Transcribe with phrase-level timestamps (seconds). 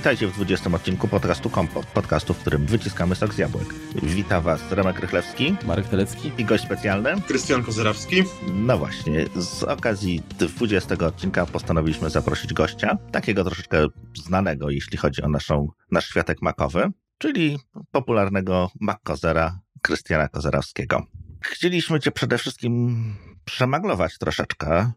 [0.00, 3.74] Witajcie w 20 odcinku podcastu Kompot, podcastu, w którym wyciskamy sok z jabłek.
[4.02, 8.22] Wita Was Remek Rychlewski, Marek Telecki i gość specjalny Krystian Kozerawski.
[8.52, 15.28] No właśnie, z okazji 20 odcinka postanowiliśmy zaprosić gościa, takiego troszeczkę znanego, jeśli chodzi o
[15.28, 17.58] naszą, nasz światek makowy, czyli
[17.90, 21.06] popularnego makkozera Krystiana Kozerawskiego.
[21.44, 22.96] Chcieliśmy Cię przede wszystkim
[23.44, 24.92] przemaglować troszeczkę,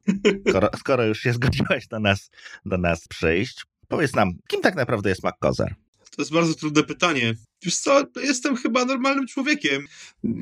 [0.50, 2.30] skoro, skoro już się zgodziłeś do nas,
[2.66, 3.73] do nas przyjść.
[3.94, 5.76] Powiedz nam, kim tak naprawdę jest MacCozer?
[6.16, 7.36] To jest bardzo trudne pytanie.
[7.72, 9.88] Co, jestem chyba normalnym człowiekiem.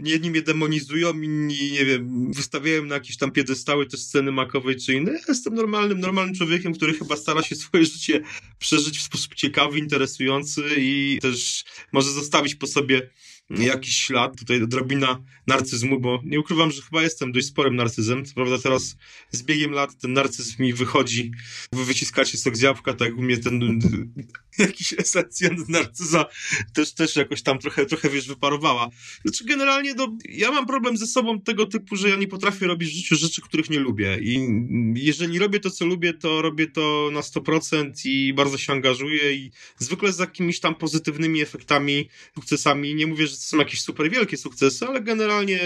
[0.03, 4.93] Jedni mnie demonizują, inni, nie wiem, wystawiają na jakieś tam piedestały te sceny makowej czy
[4.93, 5.11] inne.
[5.11, 8.21] Ja jestem normalnym, normalnym człowiekiem, który chyba stara się swoje życie
[8.59, 13.09] przeżyć w sposób ciekawy, interesujący i też może zostawić po sobie
[13.59, 18.25] jakiś ślad, tutaj odrobina narcyzmu, bo nie ukrywam, że chyba jestem dość sporym narcyzem.
[18.25, 18.95] Co prawda teraz
[19.31, 21.31] z biegiem lat ten narcyzm mi wychodzi.
[21.73, 23.79] Wy wyciskacie sok z jabłka, tak u mnie ten
[24.57, 26.25] jakiś esencjent narcyza
[26.73, 28.89] też, też jakoś tam trochę, trochę wiesz, wyparowała.
[29.25, 32.89] Znaczy generalnie no, ja mam problem ze sobą tego typu, że ja nie potrafię robić
[32.89, 34.47] w życiu rzeczy, których nie lubię i
[34.95, 39.51] jeżeli robię to, co lubię, to robię to na 100% i bardzo się angażuję i
[39.77, 42.95] zwykle z jakimiś tam pozytywnymi efektami, sukcesami.
[42.95, 45.59] Nie mówię, że to są jakieś super wielkie sukcesy, ale generalnie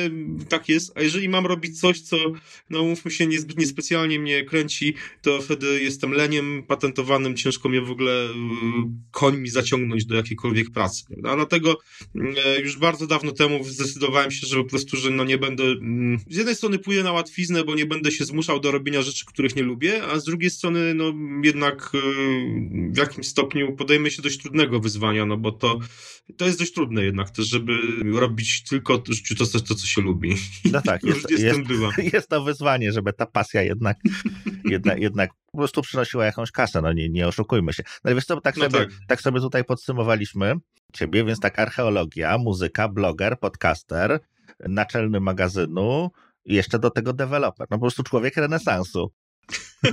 [0.49, 0.91] tak jest.
[0.95, 2.17] A jeżeli mam robić coś, co,
[2.69, 7.91] no mówmy się, niezbyt niespecjalnie mnie kręci, to wtedy jestem leniem patentowanym, ciężko mnie w
[7.91, 8.29] ogóle
[9.11, 11.03] koń mi zaciągnąć do jakiejkolwiek pracy.
[11.07, 11.35] Prawda?
[11.35, 11.77] Dlatego
[12.15, 16.19] e, już bardzo dawno temu zdecydowałem się, że po prostu, że no nie będę, mm,
[16.29, 19.55] z jednej strony pójdę na łatwiznę, bo nie będę się zmuszał do robienia rzeczy, których
[19.55, 21.99] nie lubię, a z drugiej strony no jednak e,
[22.91, 25.79] w jakimś stopniu podejmę się dość trudnego wyzwania, no bo to,
[26.37, 30.35] to jest dość trudne jednak też, żeby robić tylko to, to, to co się lubi.
[30.71, 31.59] No tak, jest, jest,
[32.13, 33.97] jest to wyzwanie, żeby ta pasja jednak,
[34.65, 37.83] jednak, jednak po prostu przynosiła jakąś kasę, no nie, nie oszukujmy się.
[38.03, 38.89] No wiesz co, tak, no sobie, tak.
[39.07, 40.55] tak sobie tutaj podsumowaliśmy
[40.93, 44.19] ciebie, więc tak archeologia, muzyka, bloger, podcaster,
[44.59, 46.11] naczelny magazynu
[46.45, 47.67] i jeszcze do tego deweloper.
[47.69, 49.11] No po prostu człowiek renesansu.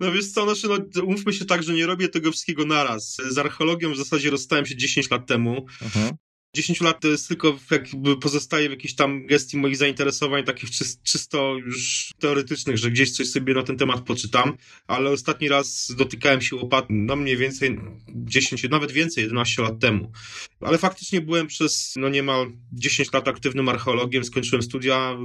[0.00, 3.16] No wiesz co, znaczy, no, umówmy się tak, że nie robię tego wszystkiego naraz.
[3.30, 5.66] Z archeologią w zasadzie rozstałem się 10 lat temu.
[5.82, 6.10] Mhm.
[6.54, 10.70] 10 lat to jest tylko jakby pozostaje w jakiejś tam gestii moich zainteresowań takich
[11.02, 14.56] czysto już teoretycznych, że gdzieś coś sobie na ten temat poczytam,
[14.86, 20.12] ale ostatni raz dotykałem się łopatu, no mniej więcej 10, nawet więcej, 11 lat temu.
[20.60, 25.16] Ale faktycznie byłem przez no niemal 10 lat aktywnym archeologiem, skończyłem studia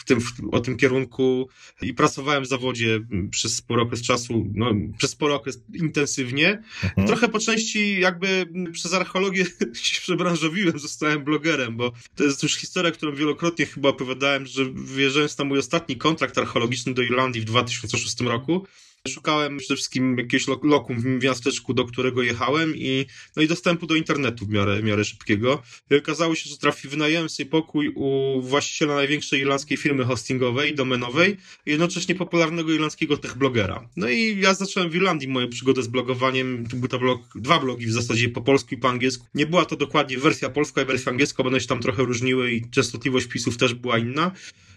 [0.00, 1.48] w tym, w, o tym kierunku
[1.82, 3.00] i pracowałem w zawodzie
[3.30, 6.62] przez spory okres czasu, no przez spory okres intensywnie.
[6.84, 7.06] Mhm.
[7.06, 9.44] Trochę po części jakby przez archeologię
[9.74, 15.38] się przebranżowiłem, zostałem blogerem, bo to jest już historia, którą wielokrotnie chyba opowiadałem, że wyjeżdżając
[15.38, 18.66] na mój ostatni kontrakt archeologiczny do Irlandii w 2006 roku,
[19.08, 23.06] Szukałem przede wszystkim jakiegoś lokum w miasteczku, do którego jechałem i,
[23.36, 25.62] no i dostępu do internetu w miarę, w miarę szybkiego.
[25.90, 31.36] I okazało się, że trafi, wynająłem sobie pokój u właściciela największej irlandzkiej firmy hostingowej, domenowej,
[31.66, 33.88] jednocześnie popularnego irlandzkiego techblogera.
[33.96, 36.66] No i ja zacząłem w Irlandii moją przygodę z blogowaniem.
[36.66, 39.26] Tu był to blog, dwa blogi w zasadzie po polsku i po angielsku.
[39.34, 42.52] Nie była to dokładnie wersja polska i wersja angielska, bo one się tam trochę różniły
[42.52, 44.32] i częstotliwość pisów też była inna.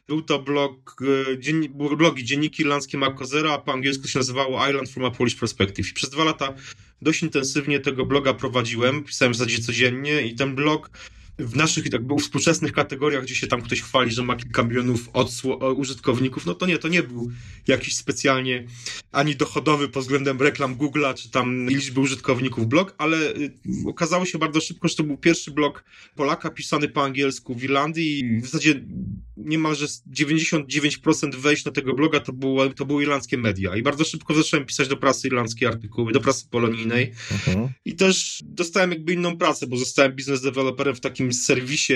[0.07, 0.95] Był to blog,
[1.31, 5.35] e, dzienni, blogi Dzienniki Irlandzkie Makozera, a po angielsku się nazywało Island from a Polish
[5.35, 5.89] Perspective.
[5.89, 6.53] I przez dwa lata
[7.01, 10.89] dość intensywnie tego bloga prowadziłem, pisałem w zasadzie codziennie i ten blog
[11.39, 15.09] w naszych jakby współczesnych kategoriach, gdzie się tam ktoś chwali, że ma kilka milionów
[15.75, 17.31] użytkowników, no to nie, to nie był
[17.67, 18.65] jakiś specjalnie
[19.11, 23.51] ani dochodowy pod względem reklam Google'a, czy tam liczby użytkowników blog, ale y,
[23.87, 25.83] okazało się bardzo szybko, że to był pierwszy blog
[26.15, 28.83] Polaka pisany po angielsku w Irlandii i w zasadzie
[29.37, 34.33] niemalże 99% wejść na tego bloga to było, to były irlandzkie media i bardzo szybko
[34.33, 37.69] zacząłem pisać do prasy irlandzkiej artykuły, do prasy polonijnej uh-huh.
[37.85, 41.93] i też dostałem jakby inną pracę, bo zostałem biznes deweloperem w takim serwisie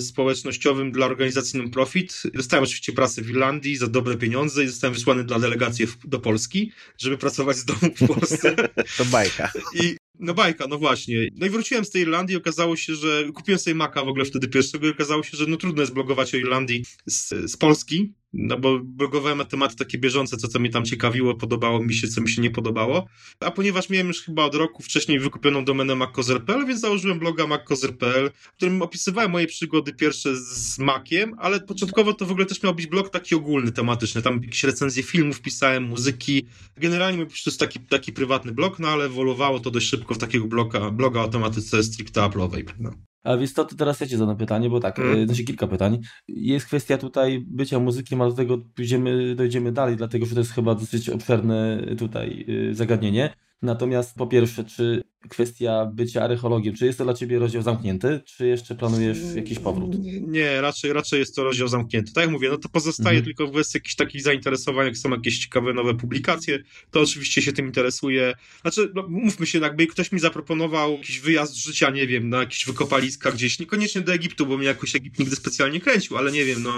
[0.00, 2.22] społecznościowym dla organizacji non-profit.
[2.34, 6.72] Dostałem oczywiście pracę w Irlandii za dobre pieniądze i zostałem wysłany dla delegacji do Polski,
[6.98, 8.56] żeby pracować z domu w Polsce.
[8.98, 9.52] to bajka.
[9.74, 11.28] I no bajka, no właśnie.
[11.36, 14.24] No i wróciłem z tej Irlandii i okazało się, że kupiłem sobie Maca w ogóle
[14.24, 18.14] wtedy pierwszego i okazało się, że no trudno jest blogować o Irlandii z, z Polski,
[18.32, 22.08] no bo blogowałem na tematy takie bieżące, co, co mnie tam ciekawiło, podobało mi się,
[22.08, 23.06] co mi się nie podobało.
[23.40, 28.30] A ponieważ miałem już chyba od roku wcześniej wykupioną domenę mackozer.pl, więc założyłem bloga mackozer.pl,
[28.34, 32.74] w którym opisywałem moje przygody pierwsze z Maciem, ale początkowo to w ogóle też miał
[32.74, 34.22] być blog taki ogólny, tematyczny.
[34.22, 36.46] Tam jakieś recenzje filmów pisałem, muzyki.
[36.76, 40.46] Generalnie być to taki, taki prywatny blog, no ale ewoluowało to dość szybko w takiego
[40.46, 42.64] bloga, bloga o tematyce stricte Apple'owej.
[42.78, 43.09] No.
[43.22, 45.26] Ale wiesz co, to teraz ja ci zadam pytanie, bo tak, hmm.
[45.26, 45.98] znaczy kilka pytań.
[46.28, 50.52] Jest kwestia tutaj bycia muzykiem, ale do tego dojdziemy, dojdziemy dalej, dlatego że to jest
[50.52, 53.34] chyba dosyć obszerne tutaj y, zagadnienie.
[53.62, 58.46] Natomiast po pierwsze, czy kwestia bycia archeologiem, czy jest to dla ciebie rozdział zamknięty, czy
[58.46, 59.96] jeszcze planujesz jakiś powrót?
[60.28, 62.12] Nie, raczej, raczej jest to rozdział zamknięty.
[62.12, 63.24] Tak jak mówię, no to pozostaje mhm.
[63.24, 66.58] tylko w kwestii jakichś takich zainteresowań, jak są jakieś ciekawe nowe publikacje,
[66.90, 68.34] to oczywiście się tym interesuje.
[68.62, 72.38] Znaczy, no, mówmy się, jakby ktoś mi zaproponował jakiś wyjazd z życia, nie wiem, na
[72.38, 76.44] jakieś wykopaliska gdzieś, niekoniecznie do Egiptu, bo mnie jakoś Egipt nigdy specjalnie kręcił, ale nie
[76.44, 76.72] wiem, no...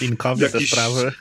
[0.00, 0.70] Inkowie jakieś...
[0.70, 1.12] te sprawy.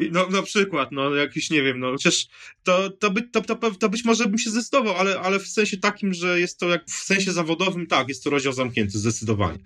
[0.00, 2.26] No na przykład, no jakiś, nie wiem, no chociaż
[2.62, 5.76] to, to, by, to, to, to być może bym się zdecydował, ale, ale w sensie
[5.76, 9.58] takim, że jest to jak w sensie zawodowym, tak, jest to rozdział zamknięty, zdecydowanie.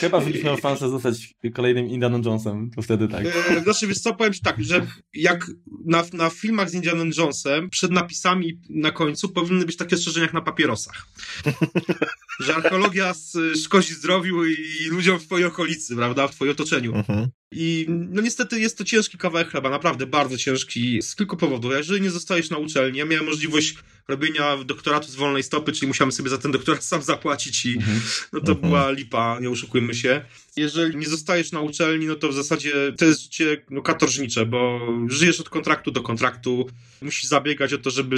[0.00, 3.26] Chyba żebyś miał szansę zostać kolejnym Indiana Jonesem, to wtedy tak.
[3.26, 5.50] E, znaczy, wiesz co, powiem ci tak, że jak
[5.84, 10.34] na, na filmach z Indiana Jonesem, przed napisami na końcu powinny być takie strzeżenia jak
[10.34, 11.06] na papierosach.
[12.40, 13.14] że archeologia
[13.64, 16.94] szkodzi zdrowiu i, i ludziom w twojej okolicy, prawda, w twoim otoczeniu.
[16.94, 17.28] Mhm.
[17.52, 21.72] I no niestety jest to ciężki kawałek chleba, naprawdę bardzo ciężki z kilku powodów.
[21.72, 23.74] Jeżeli nie zostajesz na uczelni, ja miałem możliwość
[24.08, 28.00] robienia doktoratu z wolnej stopy, czyli musiałem sobie za ten doktorat sam zapłacić i mhm.
[28.32, 28.68] no to mhm.
[28.68, 30.24] była lipa, nie oszukujmy się.
[30.56, 34.80] Jeżeli nie zostajesz na uczelni, no to w zasadzie to jest życie no, katorżnicze, bo
[35.08, 36.66] żyjesz od kontraktu do kontraktu,
[37.02, 38.16] musisz zabiegać o to, żeby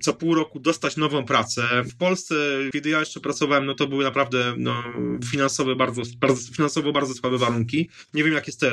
[0.00, 1.62] co pół roku dostać nową pracę.
[1.84, 2.34] W Polsce,
[2.72, 4.82] kiedy ja jeszcze pracowałem, no to były naprawdę no,
[5.30, 7.88] finansowe bardzo, bardzo, finansowo bardzo słabe warunki.
[8.14, 8.71] Nie wiem jak jest teraz.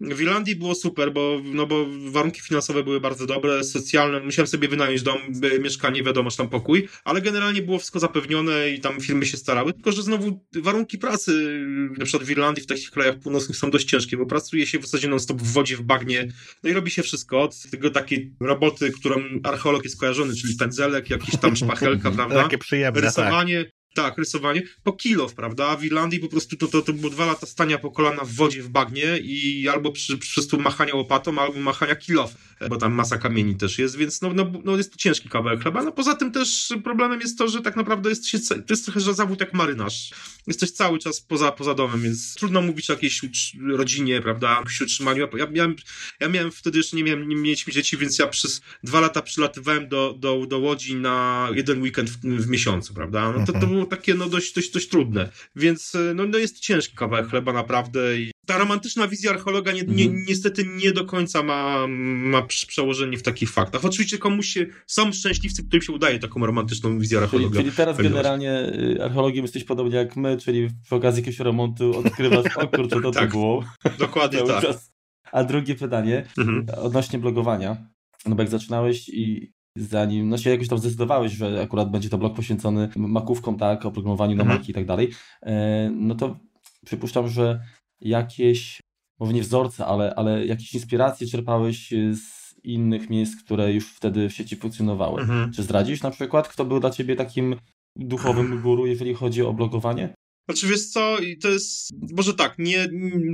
[0.00, 4.20] W Irlandii było super, bo, no bo warunki finansowe były bardzo dobre, socjalne.
[4.20, 5.18] Musiałem sobie wynająć dom,
[5.60, 9.72] mieszkanie, wiadomo, tam pokój, ale generalnie było wszystko zapewnione i tam firmy się starały.
[9.72, 11.64] Tylko, że znowu warunki pracy,
[11.98, 14.82] na przykład w Irlandii, w takich krajach północnych są dość ciężkie, bo pracuje się w
[14.82, 16.28] zasadzie non-stop w wodzie, w bagnie,
[16.62, 17.42] no i robi się wszystko.
[17.42, 22.42] Od tego takiej roboty, którą archeolog jest kojarzony, czyli pędzelek, jakiś tam szpachelka, prawda?
[22.42, 23.10] Takie przyjemne, tak.
[23.10, 23.64] Rysowanie,
[23.94, 24.18] tak.
[24.18, 24.62] Rysowanie.
[24.82, 25.76] Po kilof, prawda?
[25.76, 28.62] W Irlandii po prostu to, to, to było dwa lata stania po kolana w wodzie,
[28.62, 32.34] w bagnie i albo przy, przy prostu machania łopatą, albo machania kilof,
[32.68, 35.82] bo tam masa kamieni też jest, więc no, no, no jest to ciężki kawałek chleba.
[35.82, 39.00] No poza tym też problemem jest to, że tak naprawdę jest się, to jest trochę
[39.00, 40.10] że zawód jak marynarz.
[40.46, 43.22] Jesteś cały czas poza, poza domem, więc trudno mówić o jakiejś
[43.66, 45.28] rodzinie, prawda, przy utrzymaniu.
[45.36, 45.76] Ja miałem,
[46.20, 49.88] ja miałem wtedy jeszcze nie miałem, nie mieliśmy dzieci, więc ja przez dwa lata przylatywałem
[49.88, 53.32] do, do, do Łodzi na jeden weekend w, w miesiącu, prawda?
[53.32, 53.72] No to, to mhm.
[53.72, 55.28] było takie no dość, dość, dość trudne.
[55.56, 60.24] Więc no, no jest ciężki kawałek chleba naprawdę i ta romantyczna wizja archeologa nie, mhm.
[60.28, 63.84] niestety nie do końca ma, ma przełożenie w takich faktach.
[63.84, 67.50] Oczywiście komuś się, są szczęśliwcy, którym się udaje taką romantyczną wizję archeologa.
[67.50, 71.98] Czyli, czyli teraz generalnie y, archeologiem jesteś podobnie jak my, czyli przy okazji jakiegoś remontu
[71.98, 73.64] odkrywasz, o kurczę, to tak, to było.
[73.98, 74.62] Dokładnie tak.
[74.62, 74.92] Czas.
[75.32, 76.66] A drugie pytanie mhm.
[76.82, 77.86] odnośnie blogowania.
[78.26, 82.18] No bo jak zaczynałeś i zanim no się jakoś tam zdecydowałeś, że akurat będzie to
[82.18, 84.58] blog poświęcony makówkom, tak, oprogramowaniu na mhm.
[84.58, 85.10] Maki i tak dalej,
[85.42, 86.38] e, no to
[86.86, 87.60] przypuszczam, że
[88.00, 88.80] jakieś,
[89.20, 94.32] może nie wzorce, ale, ale jakieś inspiracje czerpałeś z innych miejsc, które już wtedy w
[94.32, 95.20] sieci funkcjonowały.
[95.20, 95.52] Mhm.
[95.52, 97.56] Czy zdradzisz na przykład, kto był dla ciebie takim
[97.96, 100.14] duchowym guru, jeżeli chodzi o blogowanie?
[100.48, 102.88] Znaczy wiesz co, i to jest, może tak, nie,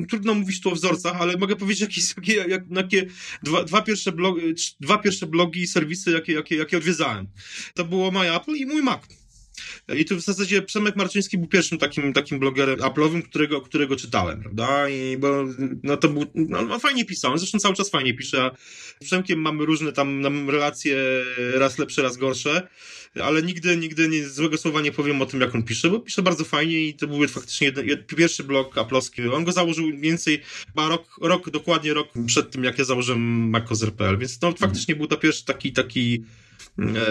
[0.08, 3.06] trudno mówić tu o wzorcach, ale mogę powiedzieć jakie, jak, jakie
[3.42, 4.40] dwa, dwa, pierwsze blogi,
[4.80, 7.26] dwa pierwsze blogi i serwisy, jakie, jakie, jakie odwiedzałem.
[7.74, 9.02] To było My Apple i mój Mac.
[9.96, 14.40] I tu w zasadzie Przemek Marczyński był pierwszym takim, takim blogerem Apple'owym, którego, którego czytałem,
[14.40, 14.88] prawda?
[14.88, 15.44] I bo
[15.82, 18.50] no to był, no, no fajnie pisał, zresztą cały czas fajnie pisze.
[19.00, 20.96] Z Przemkiem mamy różne tam relacje,
[21.54, 22.68] raz lepsze, raz gorsze,
[23.22, 26.22] ale nigdy, nigdy nie, złego słowa nie powiem o tym, jak on pisze, bo pisze
[26.22, 29.34] bardzo fajnie i to był faktycznie jeden, pierwszy blog Apple'owski.
[29.34, 33.50] On go założył mniej więcej chyba rok, rok, dokładnie rok przed tym, jak ja założyłem
[33.50, 36.24] macOS.pl, więc no faktycznie był to pierwszy taki, taki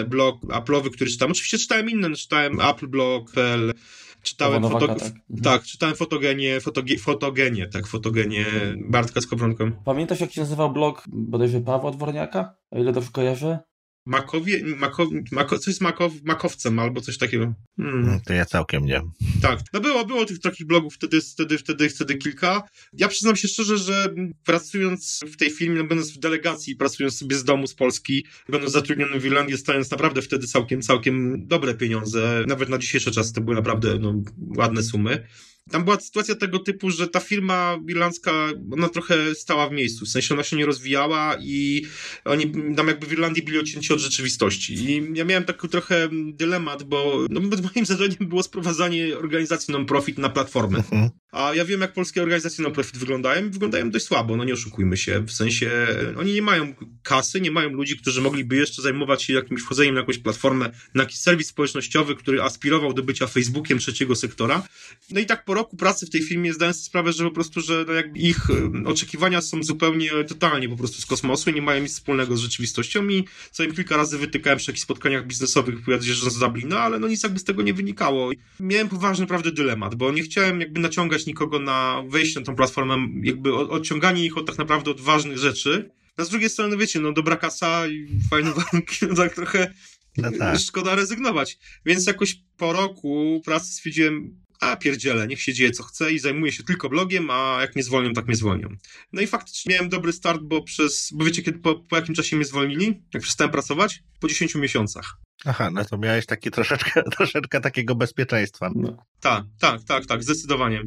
[0.08, 1.32] blog Apple'owy, który czytałem.
[1.32, 3.74] Oczywiście czytałem inne, no, czytałem appleblog.pl,
[4.22, 4.88] czytałem, foto...
[4.88, 4.90] tak.
[4.90, 5.20] Mhm.
[5.42, 5.62] tak.
[5.62, 6.98] czytałem fotogenię, fotoge...
[6.98, 9.72] fotogenię, tak, fotogenię Bartka z Kowronką.
[9.84, 13.58] Pamiętasz, jak się nazywał blog bodajże Pawła Dworniaka, o ile dobrze kojarzę?
[14.06, 17.54] Makowie, Mako, Mako, coś z Makow, Makowcem albo coś takiego.
[17.76, 18.06] Hmm.
[18.06, 19.02] No, to ja całkiem nie.
[19.42, 22.62] Tak, no było, było tych takich blogów wtedy, wtedy, wtedy, wtedy kilka.
[22.92, 24.14] Ja przyznam się szczerze, że
[24.44, 28.72] pracując w tej filmie, no, będąc w delegacji, pracując sobie z domu z Polski, będąc
[28.72, 32.44] zatrudnionym w Irlandii, stając naprawdę wtedy całkiem, całkiem dobre pieniądze.
[32.46, 34.22] Nawet na dzisiejsze czasy to były naprawdę no,
[34.56, 35.26] ładne sumy.
[35.70, 38.32] Tam była sytuacja tego typu, że ta firma irlandzka,
[38.72, 41.86] ona trochę stała w miejscu, w sensie ona się nie rozwijała i
[42.24, 44.74] oni tam jakby w Irlandii byli odcięci od rzeczywistości.
[44.74, 50.28] I ja miałem taki trochę dylemat, bo no, moim zadaniem było sprowadzanie organizacji non-profit na
[50.28, 50.78] platformę.
[50.78, 51.10] Mhm.
[51.32, 53.50] A ja wiem, jak polskie organizacje na profit wyglądają.
[53.50, 55.20] Wyglądają dość słabo, no nie oszukujmy się.
[55.20, 55.86] W sensie,
[56.18, 60.00] oni nie mają kasy, nie mają ludzi, którzy mogliby jeszcze zajmować się jakimś wchodzeniem na
[60.00, 64.62] jakąś platformę, na jakiś serwis społecznościowy, który aspirował do bycia Facebookiem trzeciego sektora.
[65.10, 67.60] No i tak po roku pracy w tej firmie zdałem sobie sprawę, że po prostu,
[67.60, 68.38] że no jakby ich
[68.84, 73.08] oczekiwania są zupełnie, totalnie po prostu z kosmosu i nie mają nic wspólnego z rzeczywistością
[73.08, 77.08] i co im kilka razy wytykałem przy jakichś spotkaniach biznesowych, jeżdżąc z Dublina, ale no
[77.08, 78.30] nic jakby z tego nie wynikało.
[78.60, 82.96] Miałem poważny, naprawdę dylemat, bo nie chciałem jakby naciągać nikogo na wejście na tą platformę,
[83.22, 85.90] jakby odciąganie ich od tak naprawdę od ważnych rzeczy.
[86.16, 89.74] A z drugiej strony, wiecie, no dobra kasa i fajne warunki, no tak trochę
[90.16, 90.58] no tak.
[90.58, 91.58] szkoda rezygnować.
[91.86, 96.52] Więc jakoś po roku pracy stwierdziłem, a pierdziele, niech się dzieje co chce i zajmuję
[96.52, 98.68] się tylko blogiem, a jak mnie zwolnią, tak mnie zwolnią.
[99.12, 102.36] No i faktycznie miałem dobry start, bo przez, bo wiecie, kiedy, po, po jakim czasie
[102.36, 104.02] mnie zwolnili, jak przestałem pracować?
[104.20, 105.16] Po 10 miesiącach.
[105.44, 108.70] Aha, no to miałeś taki troszeczkę, troszeczkę takiego bezpieczeństwa.
[108.74, 108.96] No.
[109.20, 110.82] Tak, tak, tak, tak, zdecydowanie.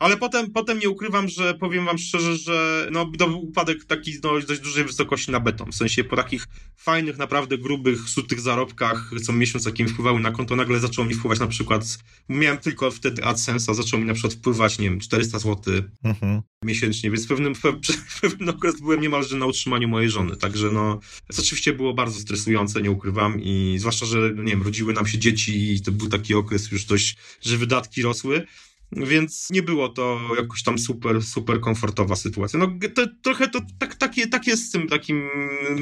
[0.00, 4.12] Ale potem, potem nie ukrywam, że powiem wam szczerze, że no, to był upadek taki
[4.24, 5.72] no, dość dużej wysokości na beton.
[5.72, 6.46] W sensie po takich
[6.76, 11.14] fajnych, naprawdę grubych, sutych zarobkach, co miesiąc jakie mi wpływały na konto, nagle zaczęło mi
[11.14, 11.98] wpływać na przykład,
[12.28, 16.42] miałem tylko wtedy AdSense, a zaczął mi na przykład wpływać, nie wiem, 400 zł mhm.
[16.64, 17.62] miesięcznie, więc w pewnym, w,
[18.08, 21.00] w pewnym okres byłem niemalże na utrzymaniu mojej żony, także no,
[21.34, 24.92] to oczywiście było bardzo stresujące, nie ukrywam i zwłaszcza zwłaszcza, że, no nie wiem, rodziły
[24.92, 28.46] nam się dzieci i to był taki okres już dość, że wydatki rosły.
[28.92, 32.58] Więc nie było to jakoś tam super, super komfortowa sytuacja.
[32.58, 35.28] No to, trochę to tak, takie, tak jest z tym takim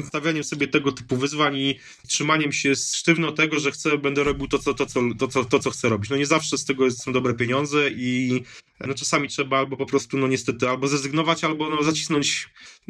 [0.07, 4.59] stawianiem sobie tego typu wyzwań i trzymaniem się sztywno tego, że chcę, będę robił to,
[4.59, 6.09] co, to, co, to, co, to, co chcę robić.
[6.09, 8.41] No nie zawsze z tego są dobre pieniądze i
[8.87, 12.49] no czasami trzeba albo po prostu, no niestety, albo zrezygnować, albo no zacisnąć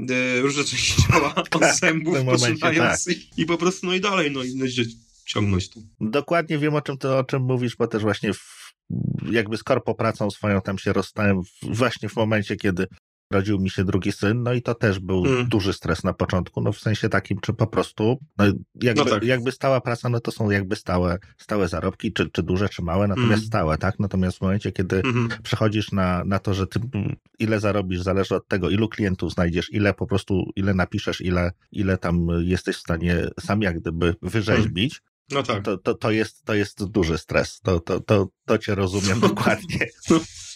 [0.10, 3.16] e, różne części ciała od tak, zębów, poczynając tak.
[3.16, 4.66] i, i, po prostu no i dalej, no i no,
[5.26, 5.80] ciągnąć to.
[6.00, 8.74] Dokładnie wiem o czym to, o czym mówisz, bo też właśnie w,
[9.32, 12.88] jakby z korpopracą swoją tam się rozstałem właśnie w momencie, kiedy
[13.32, 15.48] rodził mi się drugi syn, no i to też był mm.
[15.48, 18.46] duży stres na początku, no w sensie takim, czy po prostu, no
[18.82, 19.24] jakby, no tak.
[19.24, 23.08] jakby stała praca, no to są jakby stałe, stałe zarobki, czy, czy duże, czy małe,
[23.08, 23.46] natomiast mm.
[23.46, 24.00] stałe, tak?
[24.00, 25.30] Natomiast w momencie, kiedy mm.
[25.44, 26.80] przechodzisz na, na to, że ty
[27.40, 31.98] ile zarobisz, zależy od tego, ilu klientów znajdziesz, ile po prostu, ile napiszesz, ile, ile
[31.98, 35.02] tam jesteś w stanie sam jak gdyby wyrzeźbić,
[35.32, 35.64] no tak.
[35.64, 37.60] To, to, to, jest, to jest duży stres.
[37.64, 39.88] To, to, to, to cię rozumiem dokładnie.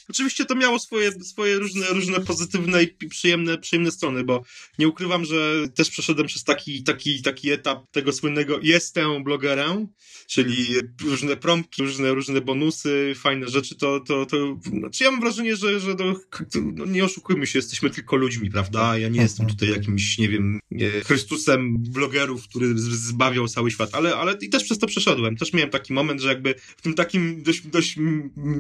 [0.10, 4.44] Oczywiście to miało swoje, swoje różne, różne pozytywne i przyjemne, przyjemne strony, bo
[4.80, 9.88] nie ukrywam, że też przeszedłem przez taki, taki, taki etap tego słynnego jestem blogerem,
[10.28, 10.68] czyli
[11.02, 15.80] różne promki, różne, różne bonusy, fajne rzeczy, to, to, to znaczy ja mam wrażenie, że,
[15.80, 16.16] że to,
[16.56, 18.98] no nie oszukujmy się, jesteśmy tylko ludźmi, prawda?
[18.98, 20.60] Ja nie jestem tutaj jakimś, nie wiem,
[21.06, 25.38] Chrystusem blogerów, który zbawiał cały świat, ale, ale i też przez to przeszedłem.
[25.38, 27.96] Też miałem taki moment, że jakby w tym takim dość, dość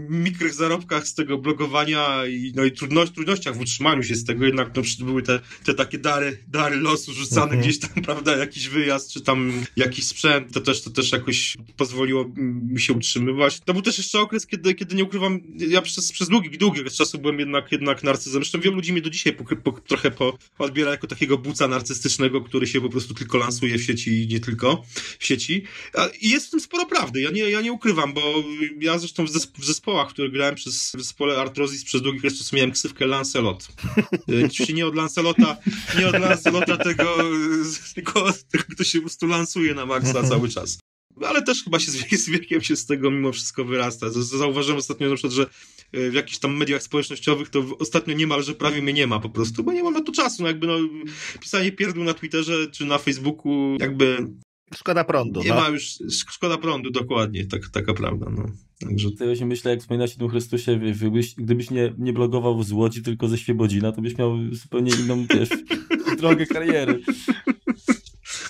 [0.09, 4.45] mikrych zarobkach z tego blogowania i, no i trudność, trudnościach w utrzymaniu się z tego,
[4.45, 7.61] jednak no, były te, te takie dary, dary losu rzucane mhm.
[7.61, 12.31] gdzieś tam, prawda, jakiś wyjazd, czy tam jakiś sprzęt, to też, to też jakoś pozwoliło
[12.69, 13.59] mi się utrzymywać.
[13.59, 17.19] To był też jeszcze okres, kiedy, kiedy nie ukrywam, ja przez, przez długi, długi czasu
[17.19, 18.41] byłem jednak, jednak narcyzem.
[18.43, 22.41] Zresztą wielu ludzi mnie do dzisiaj po, po, trochę po, odbiera jako takiego buca narcystycznego,
[22.41, 24.83] który się po prostu tylko lansuje w sieci i nie tylko
[25.19, 25.63] w sieci.
[26.21, 28.43] I jest w tym sporo prawdy, ja nie, ja nie ukrywam, bo
[28.81, 32.71] ja zresztą w, zespo w zespołach, które grałem przez zespole Artrozis przez długi okres miałem
[32.71, 33.67] ksywkę Lancelot.
[34.41, 35.57] E, oczywiście nie od Lancelota,
[35.99, 37.17] nie od Lancelota tego,
[37.95, 38.33] tylko
[38.73, 40.79] kto się po prostu lansuje na maksa cały czas.
[41.25, 44.09] Ale też chyba się z wiekiem się z tego mimo wszystko wyrasta.
[44.09, 45.43] Zauważyłem ostatnio na przykład, że
[45.91, 49.63] e, w jakichś tam mediach społecznościowych to ostatnio niemalże prawie mnie nie ma po prostu,
[49.63, 50.41] bo nie mam na to czasu.
[50.41, 50.77] No jakby no,
[51.39, 54.27] pisanie pierdół na Twitterze czy na Facebooku jakby
[54.75, 55.43] Szkoda prądu.
[55.43, 55.55] Nie no.
[55.55, 55.93] ma już,
[56.29, 58.29] szkoda prądu, dokładnie, tak, taka prawda.
[58.29, 58.45] No.
[58.79, 59.11] Także...
[59.11, 62.71] To ja się myślę, jak wspominasz o tym Chrystusie, gdybyś, gdybyś nie, nie blogował z
[62.71, 65.49] Łodzi, tylko ze Świebodzina, to byś miał zupełnie inną, wiesz,
[66.19, 67.01] drogę kariery.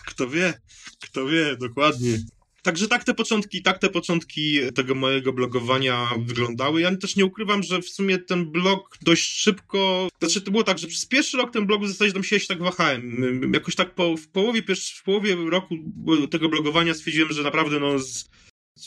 [0.05, 0.53] Kto wie,
[1.01, 2.17] kto wie, dokładnie.
[2.63, 6.81] Także tak te początki, tak te początki tego mojego blogowania wyglądały.
[6.81, 10.77] Ja też nie ukrywam, że w sumie ten blog dość szybko, znaczy to było tak,
[10.77, 13.51] że przez pierwszy rok ten blog w zasadzie tam się tak wahałem.
[13.53, 14.61] Jakoś tak po, w połowie,
[14.97, 15.75] w połowie roku
[16.31, 18.29] tego blogowania stwierdziłem, że naprawdę no z,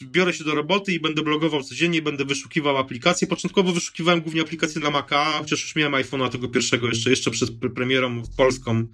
[0.03, 3.29] biorę się do roboty i będę blogował codziennie, będę wyszukiwał aplikacje.
[3.29, 7.51] Początkowo wyszukiwałem głównie aplikacje dla Maca, chociaż już miałem iPhone'a tego pierwszego jeszcze, jeszcze przed
[7.75, 8.87] premierą polską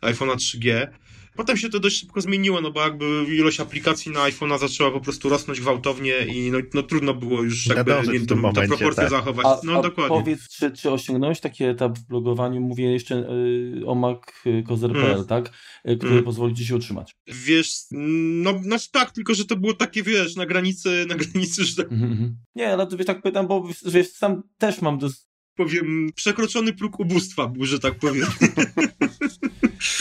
[0.00, 0.88] iPhone'a 3G.
[1.36, 5.00] Potem się to dość szybko zmieniło, no bo jakby ilość aplikacji na iPhone'a zaczęła po
[5.00, 8.66] prostu rosnąć gwałtownie i no, no trudno było już jakby nie, w tym momencie, te
[8.68, 9.10] proporcje tak.
[9.10, 9.46] zachować.
[9.46, 10.18] A, no a dokładnie.
[10.18, 15.26] powiedz, czy, czy osiągnąłeś taki etap w blogowaniu, mówię jeszcze y, o mackozer.pl, Mm.
[15.26, 15.50] tak?
[15.88, 16.24] Y, który Mm.
[16.24, 17.16] pozwoli ci się utrzymać.
[17.26, 21.76] Wiesz, no znaczy tak, tylko że to było takie, wiesz, na granicy, na granicy, że
[21.76, 22.36] tak Mhm, mhm.
[22.54, 25.28] Nie, ale to wiesz, tak pytam, bo wiesz, sam też mam dos...
[25.56, 28.26] powiem, przekroczony próg ubóstwa był, że tak powiem.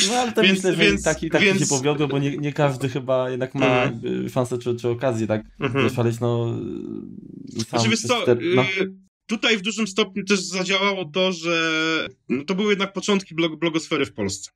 [0.10, 2.54] No ale to Więc- myślę, że więc- taki, taki więc- się powiodło, bo nie, nie
[2.54, 3.92] każdy chyba jednak ma
[4.26, 5.90] y, szansę czy, czy okazję tak Mhm.
[5.90, 6.58] zaszaleć, no...
[7.58, 8.24] sam Znaczy wiesz co,
[8.56, 8.62] no.
[8.64, 8.94] y,
[9.28, 14.06] tutaj w dużym stopniu też zadziałało to, że no, to były jednak początki blog, blogosfery
[14.06, 14.52] w Polsce.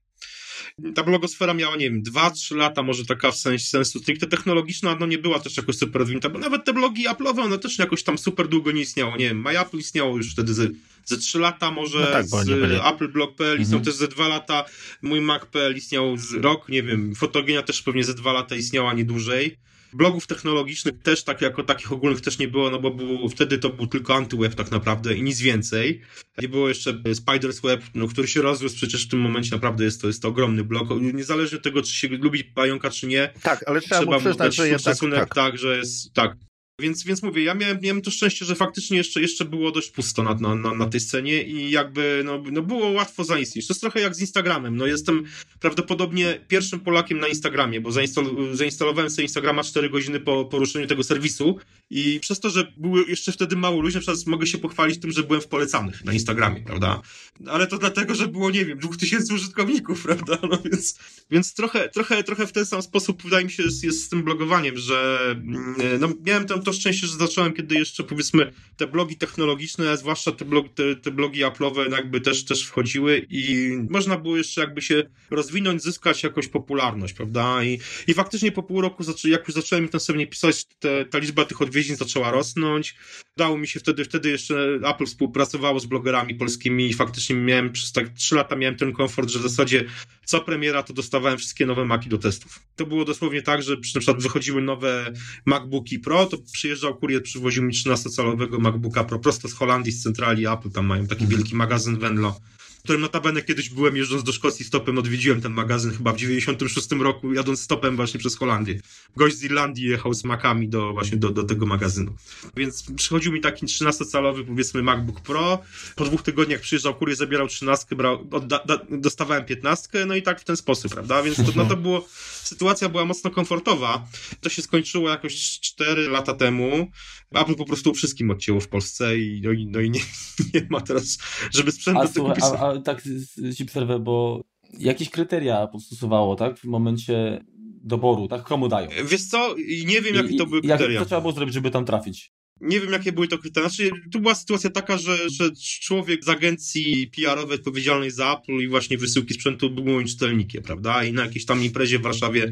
[0.95, 5.05] Ta blogosfera miała, nie wiem, 2-3 lata, może taka w sensie sensu stricte technologiczna, no
[5.05, 8.17] nie była też jakoś super rozwinięta, bo nawet te blogi Apple'owe, one też jakoś tam
[8.17, 9.17] super długo nie istniało.
[9.17, 10.67] Nie wiem, MyApple istniało już wtedy ze,
[11.05, 13.85] ze 3 lata, może No tak, z appleblog.pl istniał Mhm.
[13.85, 14.65] też ze 2 lata,
[15.01, 19.05] mój Mac.pl istniał z rok, nie wiem, Fotogenia też pewnie ze 2 lata istniała nie
[19.05, 19.57] dłużej.
[19.95, 23.69] Blogów technologicznych też tak jako takich ogólnych też nie było, no bo był, wtedy to
[23.69, 26.01] był tylko antyweb tak naprawdę i nic więcej.
[26.41, 30.01] Nie było jeszcze Spider's Web, no, który się rozrósł przecież w tym momencie naprawdę jest
[30.01, 30.89] to, jest to ogromny blog.
[31.01, 34.29] Niezależnie od tego, czy się lubi pająka, czy nie, Tak, ale trzeba, trzeba mu mu
[34.29, 35.35] przyznać, dać że jednak szacunek, tak.
[35.35, 35.57] tak.
[35.57, 36.35] że jest, tak.
[36.79, 40.23] Więc, więc mówię, ja miałem, miałem to szczęście, że faktycznie jeszcze, jeszcze było dość pusto
[40.23, 43.67] na, na, na, na tej scenie i jakby no, no było łatwo zaistnieć.
[43.67, 44.77] To jest trochę jak z Instagramem.
[44.77, 45.23] No jestem
[45.59, 51.03] prawdopodobnie pierwszym Polakiem na Instagramie, bo zainstalo- zainstalowałem sobie Instagrama 4 godziny po poruszeniu tego
[51.03, 51.57] serwisu
[51.89, 55.11] i przez to, że było jeszcze wtedy mało ludzi, na przykład mogę się pochwalić tym,
[55.11, 57.01] że byłem w polecanych na Instagramie, prawda?
[57.47, 60.37] Ale to dlatego, że było, nie wiem, 2000 użytkowników, prawda?
[60.49, 60.99] No więc,
[61.31, 64.77] więc trochę, trochę, trochę w ten sam sposób wydaje mi się jest, z tym blogowaniem,
[64.77, 69.91] że mm, no, miałem tam to szczęście, że zacząłem, kiedy jeszcze powiedzmy te blogi technologiczne,
[69.91, 70.45] a zwłaszcza te,
[70.75, 75.83] te, te blogi Apple'owe jakby też, też wchodziły i można było jeszcze jakby się rozwinąć,
[75.83, 77.63] zyskać jakąś popularność, prawda?
[77.63, 81.61] I, i faktycznie po pół roku, jak już zacząłem intensywnie pisać, te, ta liczba tych
[81.61, 82.95] odwiedzin zaczęła rosnąć.
[83.37, 87.91] Udało mi się wtedy, wtedy jeszcze Apple współpracowało z blogerami polskimi i faktycznie miałem przez
[87.91, 89.85] tak trzy lata miałem ten komfort, że w zasadzie
[90.25, 92.59] co premiera to dostawałem wszystkie nowe Maki do testów.
[92.75, 95.13] To było dosłownie tak, że na przykład wychodziły nowe
[95.45, 100.47] MacBooki Pro, to przyjeżdżał kurier, przywoził mi 13-calowego MacBooka Pro prosto z Holandii, z centrali
[100.47, 102.39] Apple, tam mają taki wielki magazyn Venlo,
[102.85, 107.33] którym notabene kiedyś byłem jeżdżąc do Szkocji stopem, odwiedziłem ten magazyn chyba w 96 roku,
[107.33, 108.79] jadąc stopem właśnie przez Holandię.
[109.15, 112.15] Gość z Irlandii jechał z Macami do, właśnie do, do tego magazynu.
[112.57, 115.59] Więc przychodził mi taki 13-calowy powiedzmy MacBook Pro,
[115.95, 120.41] po dwóch tygodniach przyjeżdżał kurier, zabierał 13, brał, odda, da, dostawałem 15, no i tak
[120.41, 121.23] w ten sposób, prawda?
[121.23, 122.07] Więc to, no to było,
[122.43, 124.07] sytuacja była mocno komfortowa.
[124.41, 126.91] To się skończyło jakoś 4 lata temu.
[127.31, 129.99] Apple po prostu wszystkim odcięło w Polsce i, no i, no i nie,
[130.53, 131.17] nie ma teraz,
[131.51, 132.43] żeby sprzęt A do tego kupić.
[132.43, 134.43] a, tak z- ci przerwę, bo
[134.79, 136.57] jakieś kryteria postosowało, tak?
[136.59, 137.45] W momencie
[137.83, 138.43] doboru, tak?
[138.43, 138.89] Komu dają?
[139.05, 140.99] Wiesz co, i nie wiem, jakie to były i jak- kryteria.
[140.99, 142.33] Co trzeba było zrobić, żeby tam trafić?
[142.61, 143.69] Nie wiem, jakie były to kryteria.
[143.69, 148.67] Znaczy, tu była sytuacja taka, że, że człowiek z agencji PR-owej odpowiedzialnej za Apple i
[148.67, 151.03] właśnie wysyłki sprzętu był moim czytelnikiem, prawda?
[151.03, 152.51] I na jakiejś tam imprezie w Warszawie,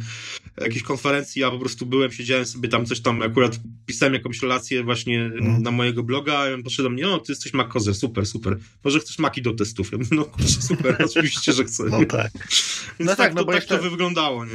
[0.62, 4.84] jakiejś konferencji, ja po prostu byłem, siedziałem sobie tam coś tam, akurat pisałem jakąś relację
[4.84, 5.64] właśnie Mhm.
[5.64, 8.58] na mojego bloga i on poszedł do mnie, no, ty jesteś MacOzer, super, super.
[8.84, 9.92] Może chcesz Maki do testów?
[9.92, 11.84] Ja mówię, no kurczę, super, oczywiście, że chcę.
[11.84, 12.32] No tak.
[12.34, 12.46] Więc
[13.00, 14.52] No tak, tak, no to, bo tak jeszcze- to wyglądało, nie?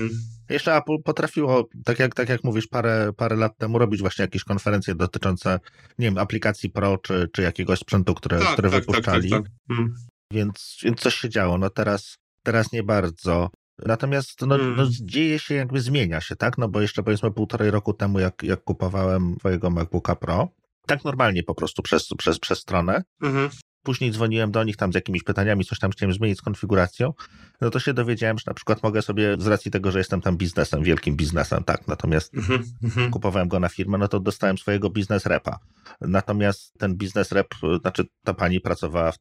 [0.49, 4.45] Jeszcze Apple potrafiło, tak jak, tak jak mówisz, parę, parę lat temu robić właśnie jakieś
[4.45, 5.61] konferencje dotyczące,
[5.99, 9.31] nie wiem, aplikacji Pro czy, czy jakiegoś sprzętu, które, Tak, które tak, tak, wypuszczali.
[9.31, 9.53] tak, tak.
[9.79, 9.95] Mm.
[10.33, 11.59] Więc, więc coś się działo.
[11.59, 13.51] No teraz, teraz nie bardzo.
[13.87, 14.77] Natomiast no, Mm.
[14.77, 16.59] no, dzieje się, jakby zmienia się, tak?
[16.59, 20.49] No bo jeszcze powiedzmy półtorej roku temu, jak, jak kupowałem twojego MacBooka Pro,
[20.87, 23.03] tak normalnie po prostu przez, przez, przez stronę.
[23.23, 23.51] Mhm.
[23.89, 27.13] Później dzwoniłem do nich tam z jakimiś pytaniami, coś tam chciałem zmienić z konfiguracją.
[27.61, 30.37] No to się dowiedziałem, że na przykład mogę sobie, z racji tego, że jestem tam
[30.37, 32.65] biznesem, wielkim biznesem, tak, natomiast Mhm.
[32.83, 33.11] Mhm.
[33.11, 35.59] kupowałem go na firmę, no to dostałem swojego biznes repa.
[36.01, 37.49] Natomiast ten biznes rep,
[37.81, 39.13] znaczy ta pani pracowała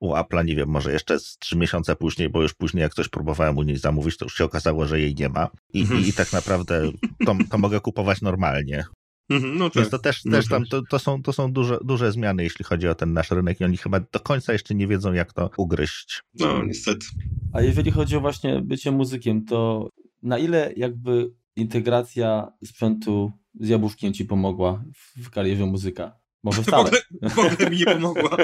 [0.00, 3.08] u Apple'a, nie wiem, może jeszcze z trzy miesiące później, bo już później jak coś
[3.08, 5.48] próbowałem u niej zamówić, to już się okazało, że jej nie ma.
[5.72, 6.00] I, Mhm.
[6.00, 6.82] i, i tak naprawdę
[7.26, 8.84] to, to mogę kupować normalnie.
[9.30, 9.58] Mhm.
[9.58, 9.82] No tak.
[9.82, 10.70] Więc to też, no też tam, tak.
[10.70, 13.64] to, to są, to są duże, duże zmiany, jeśli chodzi o ten nasz rynek i
[13.64, 16.22] oni chyba do końca jeszcze nie wiedzą, jak to ugryźć.
[16.34, 17.06] No, niestety.
[17.52, 19.88] A jeżeli chodzi o właśnie bycie muzykiem, to
[20.22, 26.22] na ile jakby integracja sprzętu z jabłuszkiem ci pomogła w, w karierze muzyka?
[26.44, 26.82] Może W wcale.
[26.82, 28.36] ogóle, w ogóle mi nie pomogła.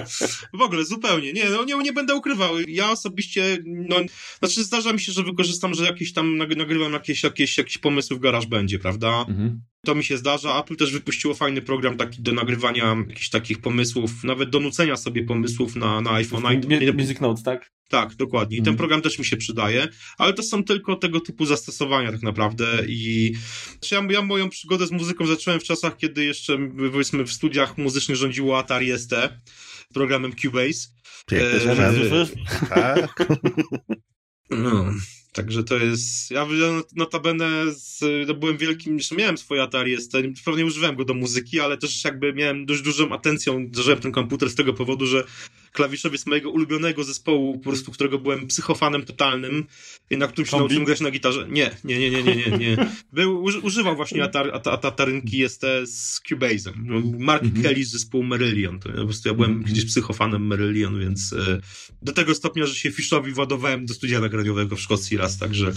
[0.54, 1.32] W ogóle, zupełnie.
[1.32, 2.60] Nie, no nie, nie będę ukrywał.
[2.68, 3.96] Ja osobiście, no,
[4.38, 8.16] znaczy zdarza mi się, że wykorzystam, że jakieś tam nag- nagrywam jakieś, jakieś, jakieś pomysły
[8.16, 9.24] w garaż będzie, prawda?
[9.28, 9.60] Mhm.
[9.86, 10.60] To mi się zdarza.
[10.60, 15.24] Apple też wypuściło fajny program taki do nagrywania jakichś takich pomysłów, nawet do nucenia sobie
[15.24, 16.58] pomysłów na, na iPhone'a.
[16.58, 17.70] I to- Mu- Music Notes, tak?
[17.88, 18.56] Tak, dokładnie.
[18.56, 18.76] I ten mhm.
[18.76, 19.88] program też mi się przydaje,
[20.18, 23.32] ale to są tylko tego typu zastosowania tak naprawdę i
[23.70, 26.58] znaczy ja, ja moją przygodę z muzyką zacząłem w czasach, kiedy jeszcze
[26.92, 29.12] powiedzmy w studiach muzycznych rządziło Atari ST
[29.94, 30.88] programem Cubase.
[31.26, 32.26] Piękne e,
[32.68, 33.28] tak.
[34.50, 34.92] No,
[35.32, 36.30] także to jest.
[36.30, 36.46] Ja
[36.96, 38.00] notabene z,
[38.38, 39.00] byłem wielkim.
[39.00, 40.12] Że miałem swoje Atari ST,
[40.44, 44.50] pewnie używałem go do muzyki, ale też jakby miałem dość dużą atencją, zażyłem ten komputer
[44.50, 45.24] z tego powodu, że
[45.72, 49.66] klawiszowiec mojego ulubionego zespołu, po prostu którego byłem psychofanem totalnym,
[50.10, 50.62] na którym się Kombi?
[50.62, 51.46] nauczyłem grać na gitarze.
[51.50, 52.58] Nie, nie, nie, nie, nie, nie.
[52.58, 52.76] nie.
[53.12, 56.72] Był, używał właśnie atar, at, at, atarynki ST z Cubase'em.
[57.18, 57.62] Mark -hmm.
[57.62, 58.80] Kelly z zespołu Merillion.
[58.80, 59.66] To, po prostu ja byłem -hmm.
[59.66, 61.60] gdzieś psychofanem Merillion, więc e,
[62.02, 65.72] do tego stopnia, że się Fiszowi władowałem do studia nagraniowego w Szkocji raz, także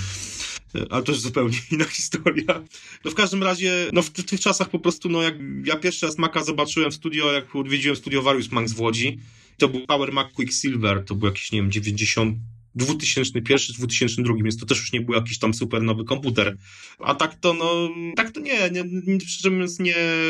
[0.75, 2.63] e, ale to jest zupełnie inna historia.
[3.06, 6.06] No w każdym razie, no w, w tych czasach po prostu, no jak ja pierwszy
[6.06, 9.19] raz Maca zobaczyłem w studio, jak odwiedziłem studio Various Max w Łodzi,
[9.57, 12.37] to był Power Mac Quicksilver, to był jakiś, nie wiem, 90,
[12.75, 13.43] 2001,
[13.77, 16.57] 2002, więc to też już nie był jakiś tam super nowy komputer.
[16.99, 19.17] A tak to, no, tak to nie, nie, nie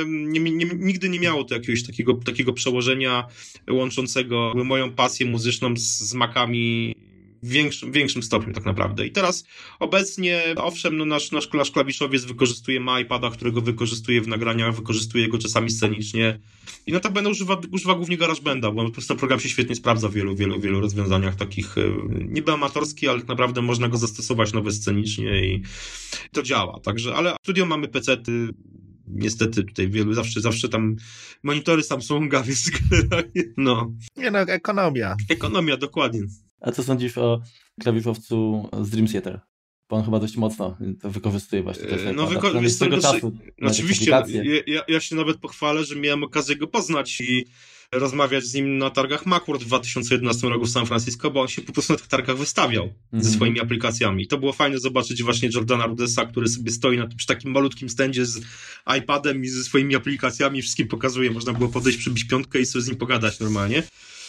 [0.09, 3.27] nie, nie, nigdy nie miało to jakiegoś takiego, takiego przełożenia
[3.69, 6.95] łączącego moją pasję muzyczną z, z makami
[7.43, 9.07] w większym, większym stopniu tak naprawdę.
[9.07, 9.45] I teraz
[9.79, 15.27] obecnie, owszem, no nasz, nasz, nasz klawiszowiec wykorzystuje ma iPada, którego wykorzystuje w nagraniach, wykorzystuje
[15.27, 16.39] go czasami scenicznie
[16.85, 20.35] i notabene używa, używa głównie GarageBanda, bo po prostu program się świetnie sprawdza w wielu,
[20.35, 21.81] wielu, wielu rozwiązaniach takich e,
[22.29, 25.61] niby amatorskich, ale tak naprawdę można go zastosować nowe scenicznie i
[26.31, 26.79] to działa.
[26.79, 28.49] Także, ale studio mamy pecety,
[29.11, 30.95] niestety tutaj wielu, zawsze, zawsze tam
[31.43, 32.71] monitory Samsunga, więc
[33.57, 33.91] no.
[34.17, 35.15] Nie no, ekonomia.
[35.29, 36.21] Ekonomia, dokładnie.
[36.61, 37.41] A co sądzisz o
[37.81, 39.39] klawiszowcu z Dream Theater?
[39.89, 42.01] Bo on chyba dość mocno to wykorzystuje właśnie też.
[42.15, 43.37] No wykorzystuje z tego czasu.
[43.61, 44.11] Oczywiście,
[44.67, 47.45] ja, ja się nawet pochwalę, że miałem okazję go poznać i
[47.93, 51.61] rozmawiać z nim na targach Macworld w 2011 roku w San Francisco, bo on się
[51.61, 53.33] po prostu na tych targach wystawiał mm ze mhm.
[53.33, 54.23] swoimi aplikacjami.
[54.23, 57.89] I to było fajne zobaczyć właśnie Jordana Rudesa, który sobie stoi na, przy takim malutkim
[57.89, 58.41] stędzie z
[58.97, 61.31] iPadem i ze swoimi aplikacjami, wszystkim pokazuje.
[61.31, 63.83] Można było podejść, przybić piątkę i sobie z nim pogadać normalnie.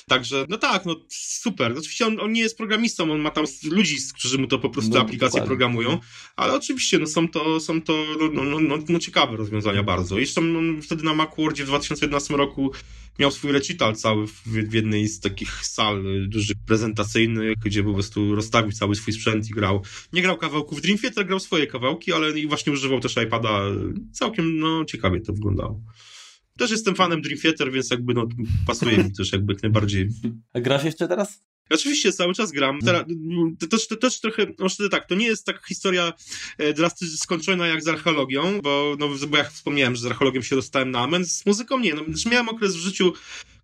[0.08, 1.72] Także, no tak, no super.
[1.78, 4.90] Oczywiście on, on nie jest programistą, on ma tam ludzi, którzy mu to po prostu
[4.90, 5.46] no, aplikacje dokładnie.
[5.46, 5.98] programują,
[6.36, 10.18] ale oczywiście no, są to, są to no, no, no, no ciekawe rozwiązania bardzo.
[10.18, 12.72] Jeszcze no, wtedy na Macworldzie w 2011 roku
[13.18, 18.34] miał swój recital cały w, w, jednej z takich sal dużych prezentacyjnych, gdzie po prostu
[18.34, 19.82] rozstawił cały swój sprzęt i grał.
[20.12, 23.60] Nie grał kawałków Dream Theater, grał swoje kawałki, ale i właśnie używał też iPada.
[24.12, 25.80] Całkiem, no, ciekawie to wyglądało.
[26.58, 28.28] Też jestem fanem Dream Theater, więc jakby no,
[28.66, 30.08] pasuje mi też jakby jak najbardziej.
[30.52, 31.42] A grasz jeszcze teraz?
[31.70, 32.80] Oczywiście, cały czas gram.
[32.80, 33.04] Teraz,
[33.60, 36.12] to, też, to też trochę, no tak, to nie jest taka historia
[36.58, 40.56] e, drastycznie skończona jak z archeologią, bo, no, bo jak wspomniałem, że z archeologią się
[40.56, 41.94] dostałem na amen, z muzyką nie.
[41.94, 43.12] No, miałem okres w życiu,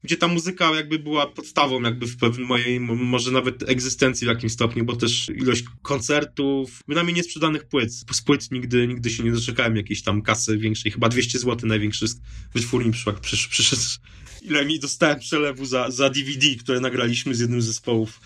[0.04, 4.52] gdzie ta muzyka jakby była podstawą jakby w pewnym mojej, może nawet egzystencji w jakimś
[4.52, 7.94] stopniu, bo też ilość koncertów, bynajmniej niesprzedanych płyt.
[7.94, 12.06] Z płyt nigdy, nigdy się nie doczekałem jakiejś tam kasy większej, chyba 200 zł największy
[12.54, 13.82] wytwórni przyszedł, przyszedł
[14.48, 18.20] ile mi dostałem przelewu za, za DVD, które nagraliśmy z jednym z zespołów.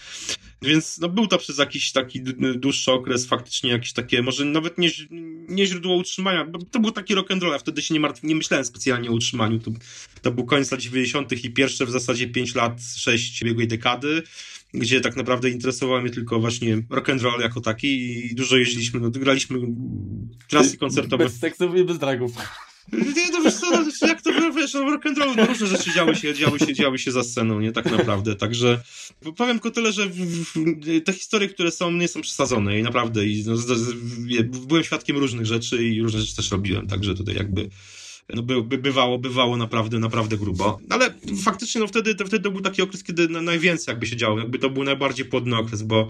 [0.63, 2.23] Więc no, był to przez jakiś taki
[2.57, 4.91] dłuższy okres faktycznie jakieś takie, może nawet nie,
[5.49, 8.23] nie źródło utrzymania, bo to był taki rock and roll, a wtedy się nie, martw,
[8.23, 9.59] nie myślałem specjalnie o utrzymaniu.
[9.59, 9.71] To,
[10.23, 11.45] to był koniec lat 90.
[11.45, 14.23] i pierwsze w zasadzie 5 lat, 6 biegłej dekady
[14.75, 19.01] gdzie tak naprawdę interesowało mnie tylko właśnie rock and roll jako taki i dużo jeździliśmy,
[19.01, 19.59] no, graliśmy
[20.49, 21.25] klasy koncertowe.
[21.25, 22.33] Bez seksów i bez dragów.
[22.93, 26.35] Nie, no wiesz co, no, jak to wiesz, no rock'n'roll, no, różne rzeczy działy się,
[26.35, 28.81] działy, się, działy się za sceną, nie, tak naprawdę, także
[29.37, 33.27] powiem tylko tyle, że w, w, te historie, które są, nie są przesadzone i naprawdę,
[33.27, 33.93] i, no, z, z,
[34.67, 37.71] byłem świadkiem różnych rzeczy i różne rzeczy też robiłem, także tutaj jakby
[38.29, 40.81] no by, by, bywało, bywało naprawdę, naprawdę grubo.
[40.91, 44.39] Ale faktycznie no wtedy, to, wtedy to był taki okres, kiedy najwięcej jakby się działo.
[44.39, 46.09] Jakby to był najbardziej płodny okres, bo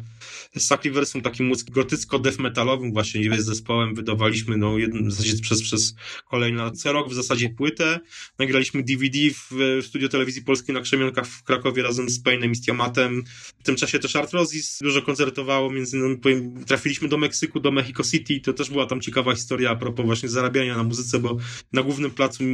[0.59, 3.95] Sacriver są takim muzyką gotycko-death metalowym właśnie zespołem.
[3.95, 5.95] Wydawaliśmy no jednym, w zasadzie przez, przez
[6.31, 8.01] kolejny rok w zasadzie płytę.
[8.39, 12.55] Nagraliśmy DVD w, w studio telewizji polskiej na Krzemionkach w Krakowie razem z Paynem i
[12.55, 13.25] z Tiamatem.
[13.59, 16.19] W tym czasie też Arthrosis dużo koncertowało, między innymi
[16.67, 18.41] trafiliśmy do Meksyku, do Mexico City.
[18.41, 21.37] To też była tam ciekawa historia a propos właśnie zarabiania na muzyce, bo
[21.73, 22.45] na głównym placu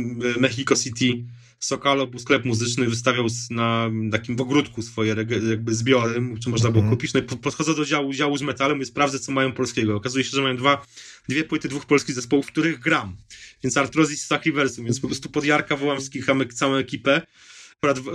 [0.41, 1.25] Mexico City
[1.61, 5.17] Sokalo był sklep muzyczny, wystawiał na takim ogródku swoje
[5.49, 6.97] jakby zbiory, czy można było mm.
[6.97, 7.15] kupić.
[7.15, 9.97] No i podchodzę do działu, działu z metalem i sprawdzę, co mają polskiego.
[9.97, 10.87] Okazuje się, że mają dwa,
[11.29, 13.17] dwie płyty dwóch polskich zespołów, w których gram.
[13.63, 17.23] Więc Artrozis z Sacriversum, więc po prostu pod Jarka Wołamskich całą ekipę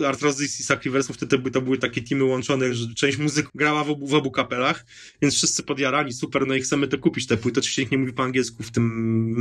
[0.07, 4.07] Arthrosis i Sacriversum wtedy to były takie teamy łączone, że część muzyków grała w obu,
[4.07, 4.85] w obu kapelach,
[5.21, 7.59] więc wszyscy podjarani, super, no i chcemy to kupić, te płyty.
[7.59, 9.35] Oczywiście nikt nie mówi po angielsku w tym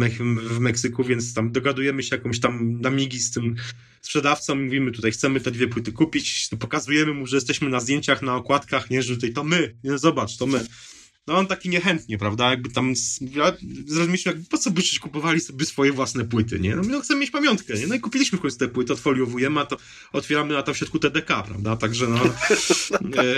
[0.49, 3.57] w Meksyku, więc tam dogadujemy się jakąś tam na migi z tym
[4.01, 8.23] sprzedawcą mówimy tutaj, chcemy te dwie płyty kupić, to pokazujemy mu, że jesteśmy na zdjęciach,
[8.23, 10.67] na okładkach, nie, że tutaj to my, nie, zobacz, to my.
[11.27, 12.51] No on taki niechętnie, prawda?
[12.51, 13.53] Jakby tam ja
[13.87, 16.77] zrozumieliśmy, jakby po co byście kupowali sobie swoje własne płyty, nie?
[16.77, 17.87] No my chcemy mieć pamiątkę, nie?
[17.87, 19.77] No i kupiliśmy w końcu te płyty, odfoliowujemy, a to
[20.13, 21.77] otwieramy na to w środku TDK, prawda?
[21.77, 22.19] Także no...
[23.23, 23.35] e,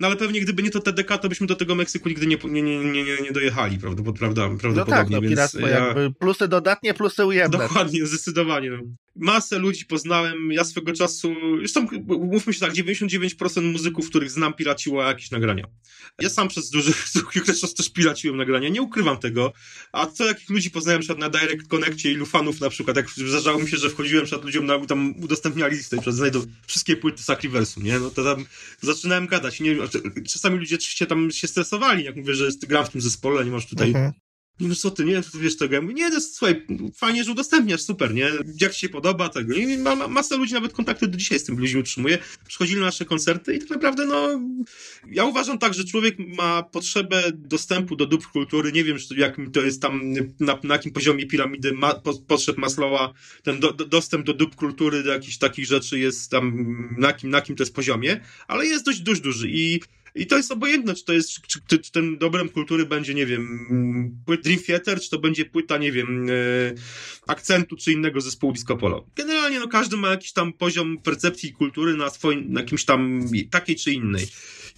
[0.00, 2.62] no ale pewnie gdyby nie to TDK, to byśmy do tego Meksyku nigdy nie, nie,
[2.62, 4.02] nie, nie, nie dojechali, prawda?
[4.18, 4.84] prawda prawdopodobnie.
[4.84, 5.94] No tak, no, więc ja...
[6.18, 7.58] plusy dodatnie, plusy ujemne.
[7.58, 8.70] Dokładnie, zdecydowanie.
[8.70, 8.78] No.
[9.16, 15.02] Masę ludzi poznałem, ja swego czasu, zresztą mówmy się tak, 99% muzyków, których znam, piraciło
[15.02, 15.64] jakieś nagrania.
[16.20, 16.92] Ja sam przez duży
[17.60, 19.52] czas też piraciłem nagrania, nie ukrywam tego,
[19.92, 23.58] a co jakich ludzi poznałem przykład na Direct Connectie, ilu fanów na przykład, jak zdarzało
[23.58, 27.82] mi się, że wchodziłem przed ludziom, na, tam udostępniali listę, przed znajdą wszystkie płyty Sacriversum,
[27.82, 27.98] nie?
[27.98, 28.46] No to tam
[28.80, 29.76] zaczynałem gadać, nie
[30.32, 33.66] czasami ludzie oczywiście tam się stresowali, jak mówię, że gram w tym zespole, nie masz
[33.66, 34.12] tutaj mhm.
[34.60, 35.74] No co ty, nie, to wiesz tego.
[35.74, 38.30] Ja mówię, nie, to słuchaj, fajnie, że udostępniasz, super, nie?
[38.60, 39.54] Jak ci się podoba tego.
[39.54, 42.18] I ma, ma, masa ludzi nawet kontakty do dzisiaj z tym ludźmi utrzymuje.
[42.48, 44.40] Przychodzili na nasze koncerty i tak naprawdę, no,
[45.10, 48.72] ja uważam tak, że człowiek ma potrzebę dostępu do dóbr kultury.
[48.72, 50.00] Nie wiem, jakim to jest tam,
[50.40, 53.12] na, na jakim poziomie piramidy ma, po, potrzeb Maslowa,
[53.42, 56.66] ten do, do, dostęp do dóbr kultury, do jakichś takich rzeczy jest tam,
[56.98, 59.80] na kim, na kim to jest poziomie, ale jest dość, dość duży i
[60.14, 63.26] i to jest obojętne, czy to jest, czy, czy, czy ten dobrem kultury będzie, nie
[63.26, 66.32] wiem, płyt Dream Theater, czy to będzie płyta, nie wiem, e,
[67.26, 69.06] akcentu, czy innego zespołu disco polo.
[69.16, 73.76] Generalnie, no, każdy ma jakiś tam poziom percepcji kultury na swoim, na jakimś tam takiej
[73.76, 74.26] czy innej.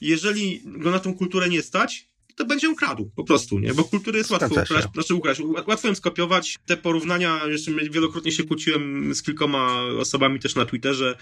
[0.00, 3.74] Jeżeli go na tą kulturę nie stać, to będzie ukradł, po prostu, nie?
[3.74, 6.58] Bo kultury jest łatwo ukraść, znaczy ukraść, łatwo ją skopiować.
[6.66, 11.16] Te porównania, jeszcze wielokrotnie się kłóciłem z kilkoma osobami też na Twitterze,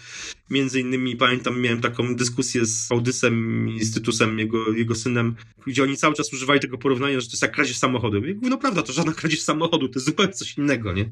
[0.50, 5.34] między innymi pamiętam, miałem taką dyskusję z Audysem i Stytusem, jego, jego synem,
[5.66, 8.20] gdzie oni cały czas używali tego porównania, że to jest jak kradzież samochodu.
[8.20, 11.10] Mówię, no prawda, to żadna kradzież samochodu, to jest zupełnie coś innego, nie?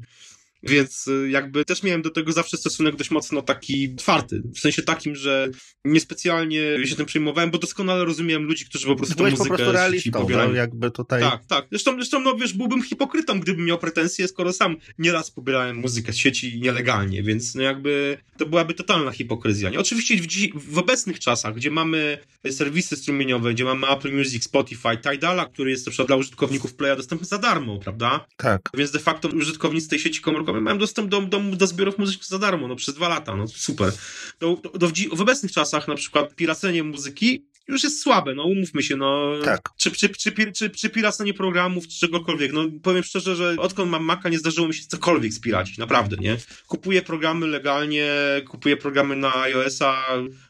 [0.63, 4.43] Więc y, jakby też miałem do tego zawsze stosunek dość mocno taki twardy.
[4.55, 5.49] W sensie takim, że
[5.85, 9.71] niespecjalnie się tym przejmowałem, bo doskonale rozumiem ludzi, którzy po prostu Byłeś muzykę po prostu
[9.71, 11.21] realistą, no, jakby tutaj...
[11.21, 11.65] Tak, tak.
[11.71, 16.17] Zresztą, zresztą, no wiesz, byłbym hipokrytą, gdybym miał pretensje, skoro sam nieraz pobierałem muzykę z
[16.17, 19.69] sieci nielegalnie, więc no jakby to byłaby totalna hipokryzja.
[19.69, 19.79] Nie?
[19.79, 22.17] Oczywiście w, w obecnych czasach, gdzie mamy
[22.51, 26.95] serwisy strumieniowe, gdzie mamy Apple Music, Spotify, Tidala, który jest na przykład dla użytkowników Playa
[26.95, 28.25] dostępny za darmo, prawda?
[28.37, 28.69] Tak.
[28.73, 32.39] Więc de facto użytkownicy tej sieci komórkowej mają dostęp do, do, do zbiorów muzycznych za
[32.39, 33.91] darmo, no przez dwa lata, no super.
[34.39, 38.43] Do, do, do w, w obecnych czasach na przykład piracenie muzyki już jest słabe, no
[38.43, 39.31] umówmy się, no.
[39.45, 39.69] Tak.
[39.77, 42.53] Czy, czy, czy, czy, czy piracenie programów, czy czegokolwiek.
[42.53, 46.37] No powiem szczerze, że odkąd mam Maca nie zdarzyło mi się cokolwiek spiracić, naprawdę, nie?
[46.67, 48.11] Kupuję programy legalnie,
[48.47, 50.05] kupuję programy na iOS-a.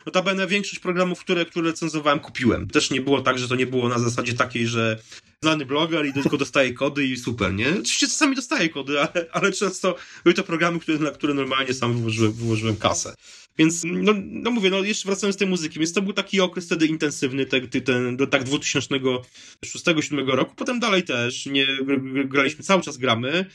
[0.06, 2.68] Notabene większość programów, które, które recenzowałem, kupiłem.
[2.68, 5.00] Też nie było tak, że to nie było na zasadzie takiej, że
[5.43, 7.69] znany bloger i tylko dostaje kody i super, nie?
[7.69, 11.97] Oczywiście czasami dostaję kody, ale, ale często były to programy, które, na które normalnie sam
[11.97, 13.15] wyłożyłem, wyłożyłem kasę.
[13.58, 16.65] Więc, no, no mówię, no jeszcze wracając do tej muzyki, więc to był taki okres
[16.65, 21.67] wtedy intensywny, ten, ten, do tak 2006-2007 roku, potem dalej też, nie,
[22.25, 23.45] graliśmy, cały czas gramy.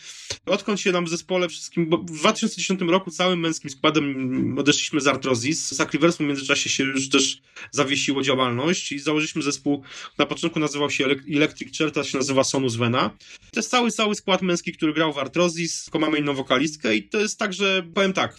[0.47, 5.07] Odkąd się nam w zespole wszystkim, bo w 2010 roku całym męskim składem odeszliśmy z
[5.07, 7.39] Artrozis, Sacriversum w międzyczasie się już też
[7.71, 9.83] zawiesiło działalność i założyliśmy zespół,
[10.19, 13.11] na początku nazywał się Electric Teraz się nazywa Sonus Vena.
[13.53, 17.09] To jest cały, cały skład męski, który grał w Artrozis, tylko mamy inną wokalistkę i
[17.09, 18.39] to jest tak, że powiem tak,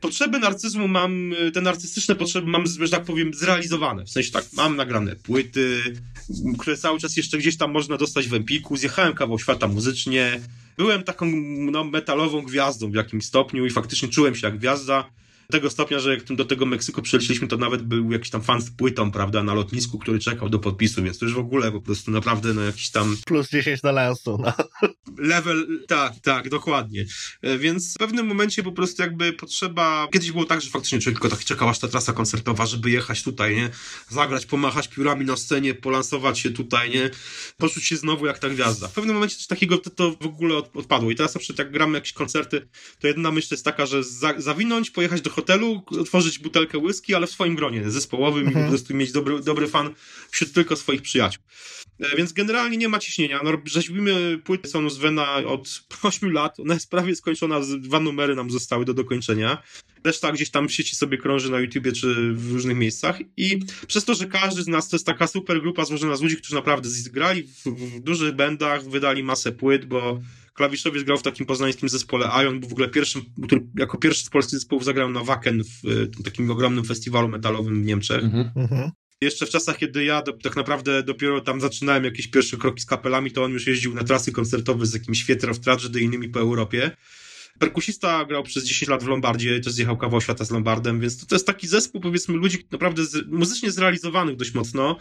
[0.00, 4.04] potrzeby narcyzmu mam, te narcystyczne potrzeby mam, że tak powiem, zrealizowane.
[4.04, 5.82] W sensie tak, mam nagrane płyty,
[6.58, 10.40] które cały czas jeszcze gdzieś tam można dostać w Empiku, zjechałem kawał świata muzycznie,
[10.76, 11.26] byłem taką
[11.70, 15.10] no, metalową gwiazdą w jakimś stopniu i faktycznie czułem się jak gwiazda
[15.52, 18.70] tego stopnia, że jak do tego Meksyku przylecieliśmy, to nawet był jakiś tam fan z
[18.70, 22.10] płytą, prawda, na lotnisku, który czekał do podpisu, więc to już w ogóle po prostu
[22.10, 23.16] naprawdę no jakiś tam...
[23.26, 24.52] Plus 10 na lansu, no.
[25.18, 27.06] Level, tak, tak, dokładnie.
[27.42, 30.08] E, więc w pewnym momencie po prostu jakby potrzeba...
[30.12, 33.22] Kiedyś było tak, że faktycznie człowiek tylko tak czekał aż ta trasa koncertowa, żeby jechać
[33.22, 33.70] tutaj, nie?
[34.08, 37.10] Zagrać, pomachać piórami na scenie, polansować się tutaj, nie?
[37.56, 38.88] Poczuć się znowu jak ta gwiazda.
[38.88, 41.10] W pewnym momencie coś takiego to, to w ogóle odpadło.
[41.10, 42.68] I teraz na przykład jak gramy jakieś koncerty,
[43.00, 47.26] to jedna myśl jest taka, że za, zawinąć, pojechać do hotelu, otworzyć butelkę whisky, ale
[47.26, 48.64] w swoim gronie zespołowym mhm.
[48.64, 49.94] i po prostu mieć dobry, dobry fan
[50.30, 51.42] wśród tylko swoich przyjaciół.
[52.00, 53.40] E, więc generalnie nie ma ciśnienia.
[53.44, 56.60] No, rzeźbimy płytę Sonus Vena od 8 lat.
[56.60, 59.62] Ona jest prawie skończona, dwa numery nam zostały do dokończenia.
[60.04, 63.18] Reszta gdzieś tam w sieci sobie krąży na YouTubie czy w różnych miejscach.
[63.36, 66.36] I przez to, że każdy z nas to jest taka super grupa złożona z ludzi,
[66.36, 70.20] którzy naprawdę zgrali w, w dużych bandach, wydali masę płyt, bo
[70.58, 74.30] klawiszowiec grał w takim poznańskim zespole Ion, był w ogóle pierwszym, który jako pierwszy z
[74.30, 78.24] polskich zespołów zagrał na Wacken w takim ogromnym festiwalu metalowym w Niemczech.
[78.24, 78.50] Mhm.
[78.56, 78.90] mhm.
[79.20, 82.86] Jeszcze w czasach, kiedy ja do, tak naprawdę dopiero tam zaczynałem jakieś pierwsze kroki z
[82.86, 86.40] kapelami, to on już jeździł na trasy koncertowe z jakimś of Tragedy i innymi po
[86.40, 86.90] Europie.
[87.58, 91.26] Perkusista grał przez 10 lat w Lombardzie, też zjechał kawał świata z Lombardem, więc to,
[91.26, 94.96] to jest taki zespół, powiedzmy, ludzi naprawdę z, muzycznie zrealizowanych dość mocno,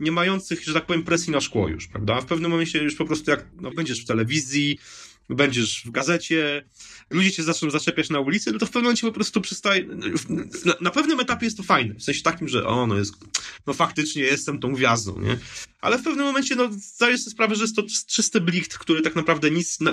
[0.00, 2.20] nie mających, że tak powiem, presji na szkło już, prawda?
[2.20, 4.78] W pewnym momencie już po prostu jak no, będziesz w telewizji,
[5.28, 6.64] będziesz w gazecie,
[7.10, 9.86] ludzie cię zaczną zaczepiać na ulicy, no to w pewnym momencie po prostu przestaje.
[10.64, 11.94] Na, na, pewnym etapie jest to fajne.
[11.94, 13.14] W sensie takim, że o, no jest,
[13.66, 15.38] no faktycznie jestem tą gwiazdą, nie?
[15.80, 19.16] Ale w pewnym momencie, no, zdajesz sobie sprawę, że jest to czysty blikt, który tak
[19.16, 19.92] naprawdę nic, na,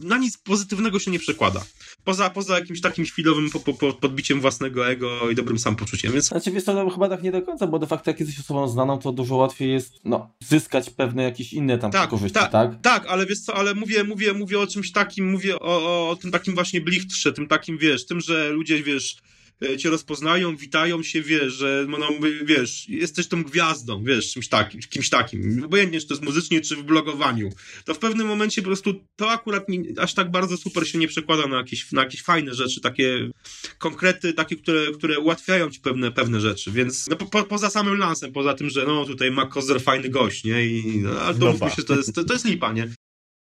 [0.00, 1.64] na nic pozytywnego się nie przekłada.
[2.04, 6.24] Poza, poza jakimś takim chwilowym po, po, podbiciem własnego ego i dobrym samopoczuciem, więc...
[6.24, 8.68] Znaczy, wiesz, to no, chyba tak nie do końca, bo de facto jak jesteś osobą
[8.68, 12.52] znaną, to dużo łatwiej jest, no, zyskać pewne jakieś inne tam tak, korzyści, tak?
[12.52, 16.10] Tak, tak, ale wiesz co, ale mówię, mówię, mówię o czymś takim, mówię o, o,
[16.10, 19.16] o tym takim właśnie blichtrze, tym takim, wiesz, tym, że ludzie, wiesz,
[19.62, 22.08] E, cię rozpoznają, witają się, wiesz, że no,
[22.44, 26.76] wiesz, jesteś tą gwiazdą, wiesz, czymś takim, kimś takim, obojętnie czy to jest muzycznie, czy
[26.76, 27.50] w blogowaniu,
[27.84, 31.08] to w pewnym momencie po prostu to akurat nie, aż tak bardzo super się nie
[31.08, 33.30] przekłada na jakieś, na jakieś fajne rzeczy, takie
[33.78, 38.32] konkrety, takie, które, które ułatwiają ci pewne, pewne rzeczy, więc no, po, poza samym lansem,
[38.32, 41.70] poza tym, że no tutaj Mac Kozer fajny gość, nie, i no, ale to no
[41.70, 42.88] się, to jest, to, to jest lipa, nie?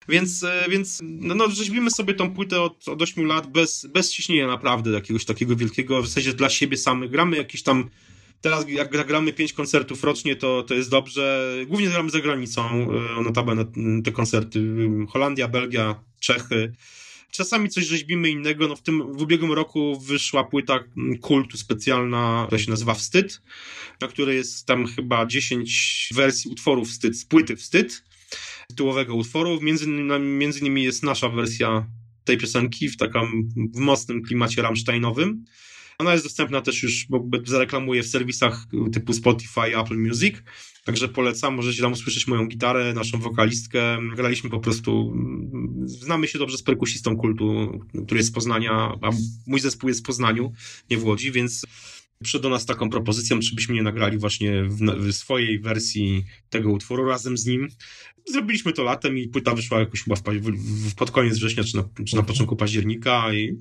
[0.09, 4.13] Więc, e, więc no, no, rzeźbimy sobie tą płytę od, od 8 lat bez, bez
[4.13, 7.11] ciśnienia naprawdę jakiegoś takiego wielkiego, w sensie dla siebie samych.
[7.11, 7.91] Gramy jakieś tam
[8.41, 11.55] Teraz jak gramy pięć koncertów rocznie, to, to jest dobrze.
[11.67, 13.65] Głównie gramy za granicą, e, notabene
[14.05, 14.61] te koncerty.
[15.09, 16.73] Holandia, Belgia, Czechy.
[17.31, 18.69] Czasami coś rzeźbimy innego.
[18.69, 20.85] No w tym w ubiegłym roku wyszła płyta
[21.21, 23.43] kultu specjalna, która się nazywa Wstyd,
[24.01, 28.03] na której jest tam chyba 10 wersji utworów Wstyd, z płyty Wstyd
[28.69, 29.61] tytułowego utworu.
[29.63, 29.87] Między,
[30.21, 31.87] między innymi jest nasza wersja
[32.25, 35.45] tej piosenki w takim w mocnym klimacie Rammsteinowym.
[35.99, 40.37] Ona jest dostępna też już, bo zareklamuję w serwisach typu Spotify, Apple Music,
[40.85, 43.99] także polecam, możecie tam usłyszeć moją gitarę, naszą wokalistkę.
[44.17, 45.17] Graliśmy po prostu,
[45.85, 49.11] znamy się dobrze z perkusistą kultu, który jest z Poznania, a
[49.47, 50.53] mój zespół jest w Poznaniu,
[50.91, 51.67] nie w Łodzi, więc
[52.23, 56.71] przyszedł do nas taką propozycją, czy byśmy nie nagrali właśnie w, w, swojej wersji tego
[56.71, 57.69] utworu razem z nim.
[58.27, 61.85] Zrobiliśmy to latem i płyta wyszła jakoś chyba w, w, pod koniec września, czy na,
[62.07, 63.57] czy na początku października i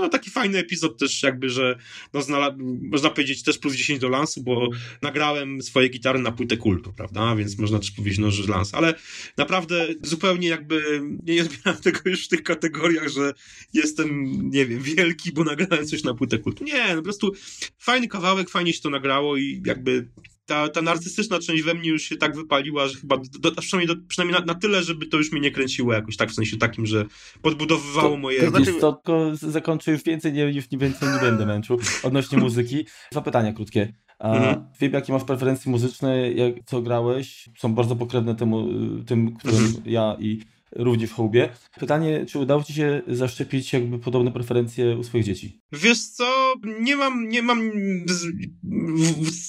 [0.00, 1.78] no, taki fajny epizod też jakby, że
[2.12, 4.68] no, znala- można powiedzieć też plus 10 do lansu, bo
[5.02, 8.94] nagrałem swoje gitary na płytę kultu, prawda, więc można też powiedzieć, no, że lans, ale
[9.36, 13.34] naprawdę zupełnie jakby nie odbieram tego już w tych kategoriach, że
[13.72, 16.64] jestem, nie wiem, wielki, bo nagrałem coś na płytę kultu.
[16.64, 17.32] Nie, no, po prostu
[17.78, 20.08] fajny kawałek, fajnie się to nagrało i jakby
[20.50, 23.96] ta, ta narcystyczna część we mnie już się tak wypaliła, że chyba do, do, przynajmniej,
[23.96, 26.56] do, przynajmniej na, na, tyle, żeby to już mnie nie kręciło jakoś tak, w sensie
[26.56, 27.04] takim, że
[27.42, 28.40] podbudowywało to, moje...
[28.40, 28.72] To, znaczy...
[28.80, 32.86] to tylko zakończę już więcej, nie, już nie więcej nie będę męczył odnośnie muzyki.
[33.12, 33.92] Dwa pytania krótkie.
[34.18, 34.66] A mhm.
[34.80, 38.68] Wiem, jakie masz preferencje muzyczne, jak, co grałeś, są bardzo pokrewne temu,
[39.06, 39.82] tym, którym mhm.
[39.86, 40.40] ja i
[40.76, 41.48] również w hołbie.
[41.80, 45.60] Pytanie, czy udało ci się zaszczepić jakby podobne preferencje u swoich dzieci?
[45.72, 47.70] Wiesz co, nie mam, nie mam,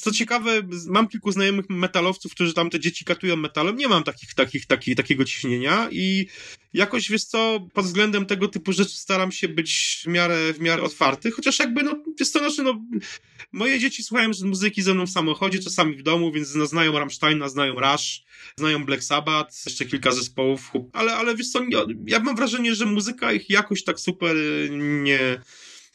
[0.01, 4.33] co ciekawe, mam kilku znajomych metalowców, którzy tam te dzieci katują metalem, nie mam takich,
[4.33, 6.27] takich, takich, takiego ciśnienia i
[6.73, 10.83] jakoś, wiesz co, pod względem tego typu rzeczy staram się być w miarę, w miarę
[10.83, 12.81] otwarty, chociaż jakby, no, wiesz co, znaczy, no,
[13.51, 17.49] moje dzieci słuchają muzyki ze mną w samochodzie, czasami w domu, więc no, znają Rammsteina,
[17.49, 18.23] znają Rush,
[18.55, 21.59] znają Black Sabbath, jeszcze kilka zespołów, ale, ale wiesz co,
[22.05, 24.35] ja mam wrażenie, że muzyka ich jakoś tak super
[24.79, 25.41] nie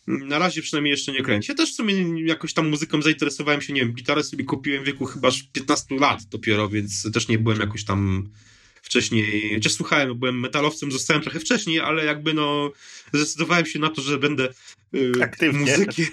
[0.07, 1.51] na razie przynajmniej jeszcze nie kręci.
[1.51, 4.87] Ja też w sumie jakoś tam muzyką zainteresowałem się, nie wiem, gitarę sobie kupiłem w
[4.87, 8.29] wieku chyba 15 lat dopiero, więc też nie byłem jakoś tam
[8.87, 12.71] wcześniej, chociaż słuchałem, byłem metalowcem, zostałem trochę wcześniej, ale jakby no
[13.13, 14.49] zdecydowałem się na to, że będę
[14.93, 15.59] yy, aktywnie.
[15.61, 16.07] muzykiem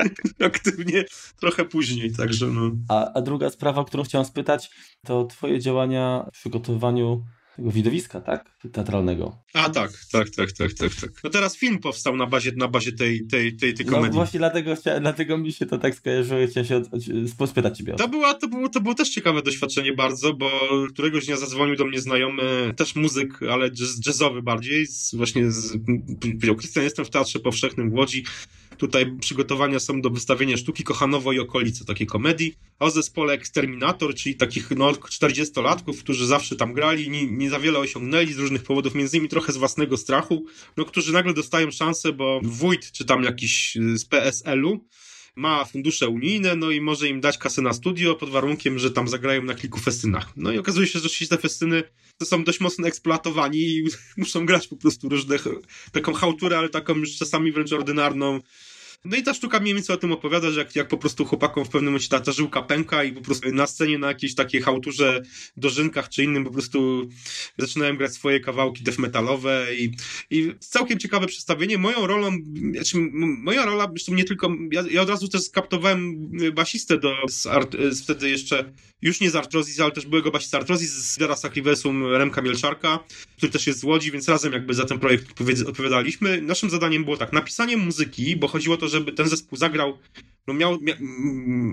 [0.40, 1.04] aktywnie
[1.40, 2.70] trochę później, także no.
[2.88, 4.70] A, a druga sprawa, którą chciałem spytać,
[5.06, 7.24] to twoje działania w przygotowaniu
[7.56, 8.58] tego widowiska, tak?
[8.72, 9.38] Teatralnego.
[9.54, 11.10] A tak, tak, tak, tak, tak, tak.
[11.24, 14.10] No teraz film powstał na bazie, na bazie tej, tej, tej, tej no komedii.
[14.10, 16.82] No właśnie dlatego, dlatego mi się to tak skojarzyło, chciałem się
[17.46, 17.94] spytać ciebie.
[17.94, 20.50] To, była, to, było, to było też ciekawe doświadczenie bardzo, bo
[20.88, 25.78] któregoś dnia zadzwonił do mnie znajomy, też muzyk, ale jazz, jazzowy bardziej, z, właśnie z,
[26.18, 28.24] powiedział, Krystian, jestem w Teatrze Powszechnym w Łodzi,
[28.78, 34.14] Tutaj przygotowania są do wystawienia sztuki Kochanowo i okolice, takiej komedii, a o zespole Exterminator,
[34.14, 38.62] czyli takich no, 40-latków, którzy zawsze tam grali, nie, nie za wiele osiągnęli z różnych
[38.62, 40.44] powodów, między innymi trochę z własnego strachu,
[40.76, 44.84] no, którzy nagle dostają szansę, bo wójt, czy tam jakiś z PSL-u,
[45.36, 49.08] ma fundusze unijne, no i może im dać kasę na studio pod warunkiem, że tam
[49.08, 50.32] zagrają na kilku festynach.
[50.36, 51.82] No i okazuje się, że oczywiście te festyny
[52.24, 53.84] są dość mocno eksploatowani i
[54.16, 55.38] muszą grać po prostu różne,
[55.92, 58.40] taką chałturę, ale taką już czasami wręcz ordynarną
[59.10, 61.64] no i ta sztuka mniej więcej o tym opowiada, że jak, jak po prostu chłopakom
[61.64, 64.62] w pewnym momencie ta, ta żyłka pęka i po prostu na scenie na jakiejś takiej
[64.62, 65.22] hałturze,
[65.56, 67.08] dożynkach czy innym po prostu
[67.58, 69.90] zaczynałem grać swoje kawałki death metalowe i,
[70.30, 71.78] i całkiem ciekawe przedstawienie.
[71.78, 72.30] Moją rolą,
[72.74, 77.46] znaczy moja rola, zresztą nie tylko, ja, ja od razu też skaptowałem basistę do, z,
[77.46, 78.72] art, z wtedy jeszcze,
[79.02, 82.98] już nie z Artrozis, ale też byłego basista Artrozis z Dera Sacriversum Remka Mielczarka,
[83.36, 86.42] który też jest z Łodzi, więc razem jakby za ten projekt odpowiadaliśmy.
[86.42, 89.98] Naszym zadaniem było tak, napisanie muzyki, bo chodziło o to, że żeby ten zespół zagrał,
[90.46, 90.94] no miał, mia,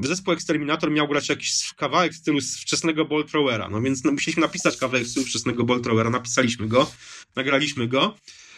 [0.03, 4.41] zespół Exterminator miał grać jakiś kawałek w stylu wczesnego Ball Throwera, no więc no, musieliśmy
[4.41, 6.91] napisać kawałek w stylu wczesnego Ball Throwera, napisaliśmy go,
[7.35, 8.17] nagraliśmy go,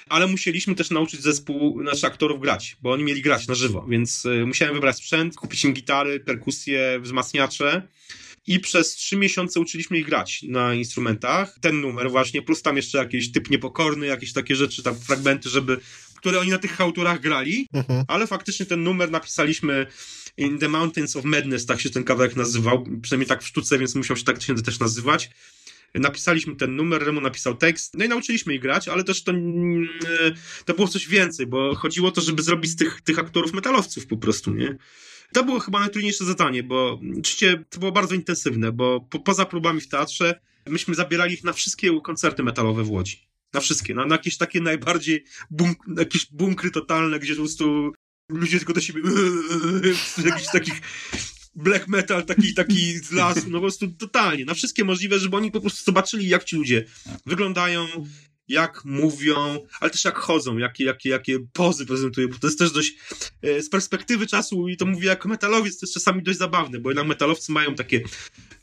[0.09, 4.26] ale musieliśmy też nauczyć zespół naszych aktorów grać, bo oni mieli grać na żywo, więc
[4.26, 7.88] y, musiałem wybrać sprzęt, kupić im gitary, perkusje, wzmacniacze,
[8.47, 11.57] i przez trzy miesiące uczyliśmy ich grać na instrumentach.
[11.61, 15.80] Ten numer właśnie, plus tam jeszcze jakiś typ niepokorny, jakieś takie rzeczy, tam fragmenty, żeby
[16.26, 18.03] które oni na tych hałturach grali, mhm.
[18.07, 19.88] ale faktycznie ten numer napisaliśmy
[20.38, 23.95] In the Mountains of Madness, tak się ten kawałek nazywał, przynajmniej tak w sztuce, więc
[23.95, 25.30] musiał się tak też nazywać.
[25.93, 29.88] Napisaliśmy ten numer, Remo napisał tekst, no i nauczyliśmy ich grać, ale też to, mm,
[30.65, 34.07] to było coś więcej, bo chodziło o to, żeby zrobić z tych, tych aktorów metalowców
[34.07, 34.78] po prostu, nie?
[35.34, 39.82] To było chyba najtrudniejsze zadanie, bo oczywiście to było bardzo intensywne, bo po, poza próbami
[39.82, 43.35] w teatrze myśmy zabierali ich na wszystkie koncerty metalowe w Łodzi.
[43.56, 47.93] Na wszystkie, na, na jakieś takie najbardziej bunk, jakieś bunkry totalne, gdzie po prostu
[48.30, 49.01] ludzie tylko do siebie
[50.26, 50.82] jakichś takich
[51.56, 55.51] black metal taki, taki z lasu, no po prostu totalnie, na wszystkie możliwe, żeby oni
[55.51, 56.86] po prostu zobaczyli, jak ci ludzie
[57.26, 57.88] wyglądają,
[58.48, 62.72] jak mówią, ale też jak chodzą, jakie, jakie, jakie pozy prezentują, bo to jest też
[62.72, 62.96] dość
[63.41, 66.89] e, z perspektywy czasu i to mówię jako metalowiec, to jest czasami dość zabawne, bo
[66.89, 68.04] jednak metalowcy mają takie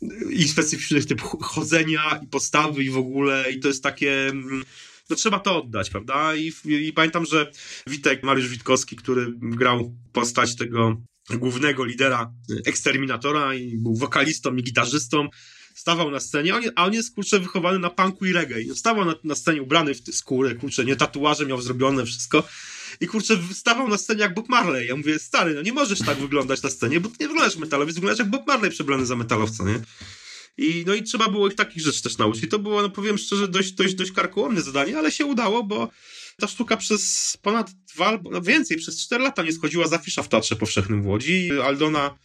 [0.03, 4.64] e, i specyficzny typ chodzenia i postawy i w ogóle i to jest takie mm,
[5.11, 6.35] no trzeba to oddać, prawda?
[6.35, 7.53] I, i pamiętam, że
[7.87, 12.33] Witek, Mariusz Witkowski, który grał postać tego głównego lidera
[12.66, 15.28] eksterminatora i był wokalistą i gitarzystą,
[15.75, 18.61] stawał na scenie, a on jest, kurczę, wychowany na punku i reggae.
[18.61, 22.45] I stawał na, na scenie ubrany w skórę, kurczę, nie, tatuaże miał zrobione, wszystko.
[23.01, 24.87] I kurczę, stawał na scenie jak Bob Marley.
[24.87, 27.95] Ja mówię, stary, no nie możesz tak wyglądać na scenie, bo ty nie wyglądasz metalowiec,
[27.95, 29.81] wyglądasz jak Bob Marley przebrany za metalowca, nie?
[30.57, 32.45] I, no i trzeba było ich takich rzeczy też nauczyć.
[32.45, 35.89] I to było, no powiem szczerze, dość, dość, dość karkołomne zadanie, ale się udało, bo
[36.37, 40.29] ta sztuka przez ponad dwa, no więcej, przez cztery lata nie schodziła za afisza w
[40.29, 41.51] Teatrze Powszechnym w Łodzi.
[41.64, 42.18] Aldona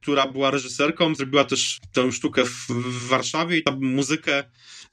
[0.00, 4.44] która była reżyserką, zrobiła też tę sztukę w, w Warszawie i tam muzykę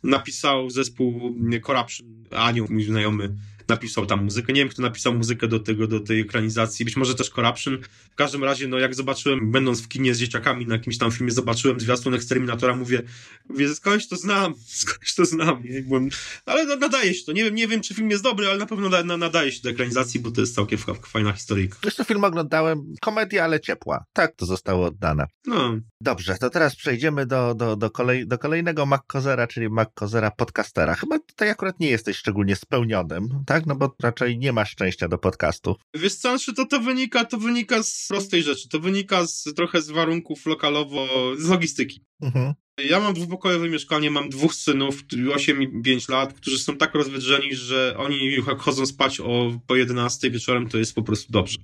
[0.04, 1.36] napisał zespół
[1.66, 2.08] Corruption.
[2.32, 3.36] Aniu, mój znajomy,
[3.70, 4.54] napisał tam muzykę.
[4.54, 6.86] Nie wiem, kto napisał muzykę do tego, do tej ekranizacji.
[6.86, 7.78] Być może też Corruption.
[8.12, 11.32] W każdym razie, no jak zobaczyłem, będąc w kinie z dzieciakami na jakimś tam filmie,
[11.32, 13.04] zobaczyłem zwiastun Eksterminatora, mówię,
[13.50, 15.64] mówię, skądś to znam, skądś to znam.
[15.88, 16.10] Byłem,
[16.46, 17.32] ale nadaje się to.
[17.32, 19.70] Nie wiem, nie wiem, czy film jest dobry, ale na pewno na, nadaje się do
[19.70, 21.78] ekranizacji, bo to jest całkiem fajna historyjka.
[21.82, 24.06] Zresztą film oglądałem, komedia, ale ciepła.
[24.14, 25.26] Tak to zostało oddane.
[25.46, 25.80] No.
[26.02, 30.96] Dobrze, to teraz przejdziemy do, do, do, kolej, do kolejnego MacCozera, czyli MacCozera podcastera.
[30.96, 33.57] Chyba tutaj akurat nie jesteś szczególnie spełnionym, tak?
[33.58, 33.66] Tak?
[33.66, 35.76] No bo raczej nie ma szczęścia do podcastu.
[35.94, 38.70] Wiesz co, znaczy to, to wynika, to wynika z prostej rzeczy.
[38.70, 42.02] To wynika z, trochę z warunków lokalowo, z logistyki.
[42.22, 42.54] Mhm.
[42.90, 45.04] Ja mam dwupokojowe mieszkanie, mam dwóch synów,
[45.34, 49.76] 8 i 5 lat, którzy są tak rozwydrzeni, że oni jak chodzą spać o po
[49.76, 51.58] 11 wieczorem, to jest po prostu dobrze.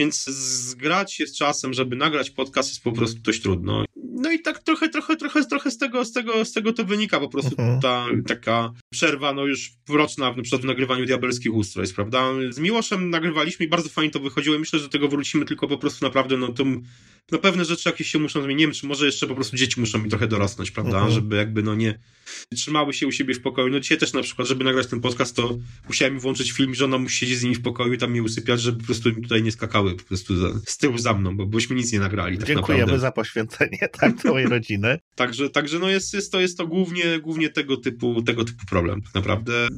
[0.00, 3.84] Więc zgrać jest czasem, żeby nagrać podcast jest po prostu dość trudno.
[3.96, 7.20] No i tak trochę, trochę, trochę, trochę z tego, z tego, z tego to wynika
[7.20, 7.80] po prostu mhm.
[7.80, 12.30] ta taka przerwa, no już roczna na przykład w nagrywaniu diabelskich ustrojstw, prawda?
[12.50, 15.78] Z Miłoszem nagrywaliśmy i bardzo fajnie to wychodziło myślę, że do tego wrócimy tylko po
[15.78, 16.64] prostu naprawdę, no to
[17.32, 19.80] no pewne rzeczy jakieś się muszą zmienić, nie wiem, czy może jeszcze po prostu dzieci
[19.80, 20.96] muszą mi trochę dorosnąć, prawda?
[20.96, 21.12] Mhm.
[21.12, 21.98] Żeby jakby no nie
[22.54, 23.68] trzymały się u siebie w pokoju.
[23.68, 25.58] No dzisiaj też na przykład, żeby nagrać ten podcast, to
[25.88, 28.60] musiałem włączyć film, że ona musi siedzieć z nimi w pokoju i tam mnie usypiać,
[28.60, 31.76] żeby po prostu tutaj nie skakały po prostu za, z tyłu za mną, bo byśmy
[31.76, 32.38] nic nie nagrali.
[32.38, 33.00] Tak Dziękujemy naprawdę.
[33.00, 34.98] za poświęcenie tak całej rodziny.
[35.14, 39.02] także, także no jest, jest, to, jest to głównie, głównie tego typu, tego typu problem.
[39.02, 39.68] Tak naprawdę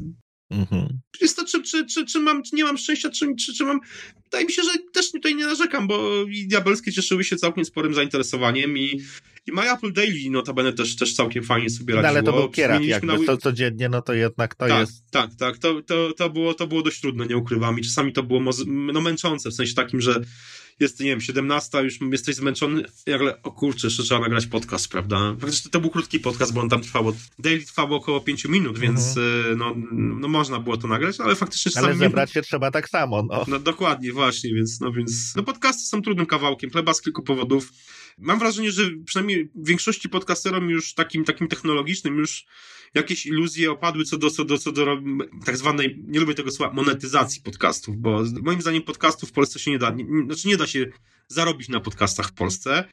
[0.53, 1.01] Mhm.
[1.21, 3.81] Jest to, czy, czy, czy, czy, mam, czy nie mam szczęścia, czy, czy, czy mam.
[4.25, 7.95] Wydaje mi się, że też tutaj nie narzekam, bo i diabelskie cieszyły się całkiem sporym
[7.95, 9.01] zainteresowaniem i,
[9.47, 12.03] I My Apple Daily notabene też, też całkiem fajnie sobie radziło.
[12.03, 13.27] No, ale to był kierat jakby, na...
[13.27, 15.11] to codziennie, no to jednak to tak, jest...
[15.11, 17.79] Tak, tak, to, to, to, było, to było dość trudne, nie ukrywam.
[17.79, 20.21] I czasami to było no, męczące, w sensie takim, że
[20.81, 25.37] jest, nie wiem, 17, już jesteś zmęczony, ale o kurczę, jeszcze trzeba nagrać podcast, prawda?
[25.41, 29.16] Faktycznie to był krótki podcast, bo on tam trwał, daily trwało około 5 minut, więc
[29.16, 29.59] mhm.
[29.59, 33.45] no, no można było to nagrać, ale faktycznie Ale zebrać się trzeba tak samo, no.
[33.49, 33.59] no.
[33.59, 37.73] Dokładnie, właśnie, więc, no więc, no podcasty są trudnym kawałkiem, chleba z kilku powodów.
[38.18, 42.47] Mam wrażenie, że przynajmniej większości podcasterom już takim, takim technologicznym już
[42.95, 44.86] jakieś iluzje opadły co do, co do, co do
[45.45, 49.70] tak zwanej, nie lubię tego słowa, monetyzacji podcastów, bo moim zdaniem podcastów w Polsce się
[49.70, 50.86] nie da, nie, znaczy nie da się
[51.28, 52.84] zarobić na podcastach w Polsce.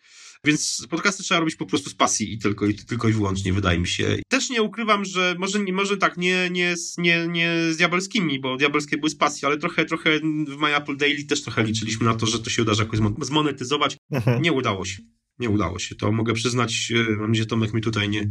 [0.43, 3.79] Więc podcasty trzeba robić po prostu z pasji i tylko i, tylko i wyłącznie, wydaje
[3.79, 4.19] mi się.
[4.27, 8.97] Też nie ukrywam, że może, może tak, nie, nie, nie, nie z diabelskimi, bo diabelskie
[8.97, 12.25] były z pasji, ale trochę, trochę w My Apple Daily też trochę liczyliśmy na to,
[12.25, 13.97] że to się uda jakoś zmonetyzować.
[14.11, 14.41] Mhm.
[14.41, 14.97] Nie udało się
[15.39, 15.95] nie udało się.
[15.95, 16.11] To.
[16.11, 18.29] Mogę przyznać, e, mam nadzieję, Tomek mi tutaj nie,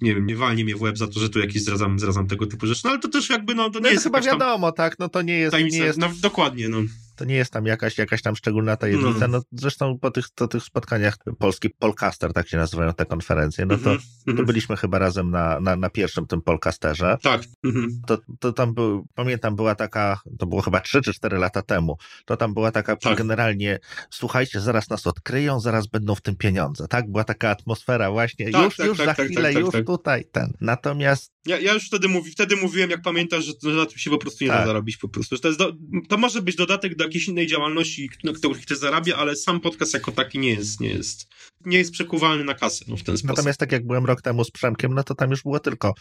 [0.00, 2.46] nie wiem, nie walnie mnie w łeb za to, że tu jakieś zdradzam, zdradzam tego
[2.46, 4.04] typu rzeczy, no ale to też jakby, no to nie no jest...
[4.04, 5.56] chyba wiadomo, tak, no to nie jest...
[5.56, 5.98] Nie jest...
[5.98, 6.78] No dokładnie, no
[7.16, 9.28] to nie jest tam jakaś, jakaś tam szczególna tajemnica.
[9.28, 9.38] No.
[9.38, 13.78] no zresztą po tych, po tych spotkaniach polski Polcaster, tak się nazywają te konferencje, no
[13.78, 14.24] to, mm -hmm.
[14.24, 14.46] to mhm.
[14.46, 17.16] byliśmy chyba razem na, na, na pierwszym tym Polcasterze.
[17.22, 17.42] Tak.
[17.64, 17.88] Mm -hmm.
[18.06, 21.96] to, to tam był, pamiętam, była taka, to było chyba 3 czy 4 lata temu,
[22.24, 23.18] to tam była taka tak.
[23.18, 23.78] generalnie,
[24.10, 27.10] słuchajcie, zaraz nas odkryją, zaraz będą w tym pieniądze, tak?
[27.10, 30.24] Była taka atmosfera właśnie, tak, już, tak, już tak, za tak, chwilę, tak, już tutaj
[30.32, 30.52] ten.
[30.60, 34.10] Natomiast ja, ja już wtedy, mówi, wtedy mówiłem, jak pamiętasz, że, że na tym się
[34.10, 35.38] po prostu nie da zarobić po prostu.
[35.38, 35.72] To, do,
[36.08, 39.94] to może być dodatek do jakiejś innej działalności, na których ktoś zarabia, ale sam podcast
[39.94, 41.28] jako taki nie jest, nie jest,
[41.64, 43.36] nie jest przekuwalny na kasę no, w ten sposób.
[43.36, 45.94] Natomiast tak jak byłem rok temu z Przemkiem, no to tam już było tylko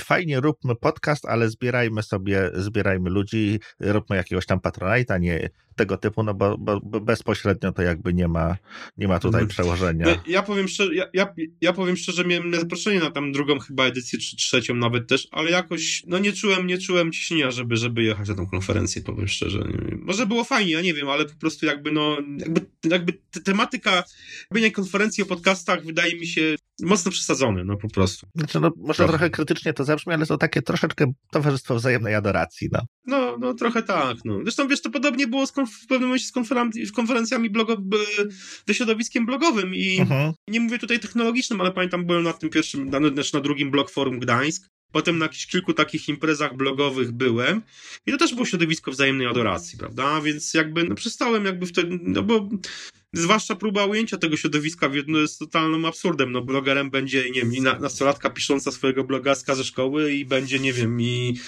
[0.00, 6.22] fajnie róbmy podcast, ale zbierajmy sobie, zbierajmy ludzi, róbmy jakiegoś tam patronajta, nie tego typu,
[6.22, 8.56] no bo, bo, bezpośrednio to jakby nie ma,
[8.96, 9.48] nie ma tutaj mhm.
[9.48, 10.08] przełożenia.
[10.08, 13.84] Ja, ja, powiem szczerze, ja, ja, ja powiem szczerze, miałem zaproszenie na tam drugą chyba
[13.84, 18.02] edycję, czy trzecią nawet też, ale jakoś, no nie czułem, nie czułem ciśnienia, żeby, żeby
[18.02, 19.68] jechać na tą konferencję, powiem szczerze.
[19.98, 23.12] Może było fajnie, ja nie wiem, ale po prostu jakby no, jakby, jakby
[23.44, 24.04] tematyka
[24.50, 28.26] robienia konferencji o podcastach wydaje mi się mocno przesadzony, no po prostu.
[28.34, 29.12] Znaczy, no, może trochę.
[29.12, 32.80] trochę krytycznie to zabrzmi, ale to takie troszeczkę towarzystwo wzajemnej adoracji, no.
[33.06, 34.38] No, no trochę tak, no.
[34.42, 37.76] Zresztą wiesz, to podobnie było z w pewnym momencie z, konferen- z konferencjami blogo
[38.68, 40.32] ze środowiskiem blogowym i uh-huh.
[40.48, 43.00] nie mówię tutaj technologicznym, ale pamiętam, byłem na tym pierwszym, na,
[43.34, 47.62] na drugim blog Forum Gdańsk, Potem na kilku takich imprezach blogowych byłem
[48.06, 50.20] i to też było środowisko wzajemnej adoracji, prawda?
[50.20, 52.48] Więc jakby no, przestałem jakby wtedy, no bo
[53.12, 56.32] zwłaszcza próba ujęcia tego środowiska w jedno jest totalnym absurdem.
[56.32, 61.00] No blogerem będzie, nie wiem, nastolatka pisząca swojego blogaska ze szkoły i będzie, nie wiem,
[61.00, 61.38] i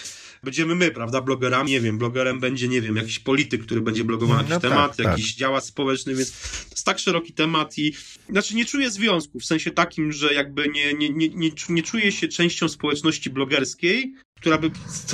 [0.45, 4.37] będziemy my, prawda, blogerami, nie wiem, blogerem będzie, nie wiem, jakiś polityk, który będzie blogował
[4.37, 5.39] jakiś no tak, temat, tak, jakiś tak.
[5.39, 7.95] działacz społeczny, więc to jest tak szeroki temat i
[8.29, 12.13] znaczy nie czuję związku, w sensie takim, że jakby nie, nie, nie, nie, nie czuję
[12.13, 14.71] się częścią społeczności blogerskiej, która by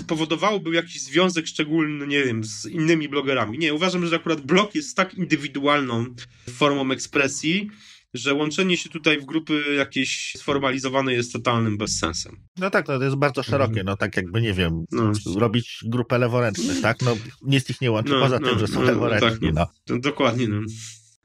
[0.07, 3.59] powodowałoby jakiś związek szczególny, nie wiem, z innymi blogerami.
[3.59, 6.07] Nie, uważam, że akurat blog jest tak indywidualną
[6.51, 7.70] formą ekspresji,
[8.14, 12.36] że łączenie się tutaj w grupy jakieś sformalizowane jest totalnym bezsensem.
[12.58, 13.86] No tak, no to jest bardzo szerokie, mhm.
[13.86, 15.12] no tak jakby, nie wiem, no.
[15.36, 17.02] robić grupę leworęcznych, tak?
[17.02, 19.98] No nic ich nie łączy, no, poza no, tym, że są no, leworęczni, tak, no.
[19.98, 20.61] Dokładnie, no.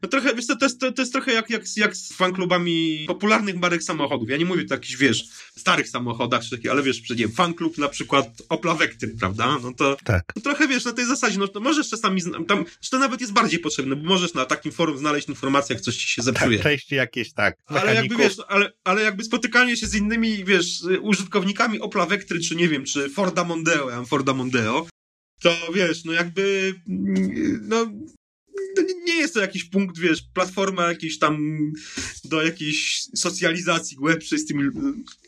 [0.05, 3.05] No trochę, wiesz co, to jest, to, to jest trochę jak, jak, jak z fanklubami
[3.07, 4.29] popularnych marek samochodów.
[4.29, 5.27] Ja nie mówię tu o jakichś, wiesz,
[5.57, 9.57] starych samochodach, czy ale wiesz, przecież fanklub na przykład Opla Vectry, prawda?
[9.63, 10.23] No to tak.
[10.35, 13.59] no trochę, wiesz, na tej zasadzie, no to możesz czasami, tam, to nawet jest bardziej
[13.59, 16.57] potrzebne, bo możesz na takim forum znaleźć informację, jak coś ci się zepsuje.
[16.57, 17.57] Tak, części jakieś, tak.
[17.69, 17.89] Mechaników.
[17.89, 22.55] Ale jakby, wiesz, ale, ale jakby spotykanie się z innymi, wiesz, użytkownikami Opla Vectry, czy
[22.55, 24.87] nie wiem, czy Forda Mondeo, ja mam Forda Mondeo,
[25.41, 26.73] to wiesz, no jakby,
[27.61, 27.85] no
[29.05, 31.57] nie jest to jakiś punkt, wiesz, platforma jakiejś tam
[32.23, 34.63] do jakiejś socjalizacji głębszej z tymi...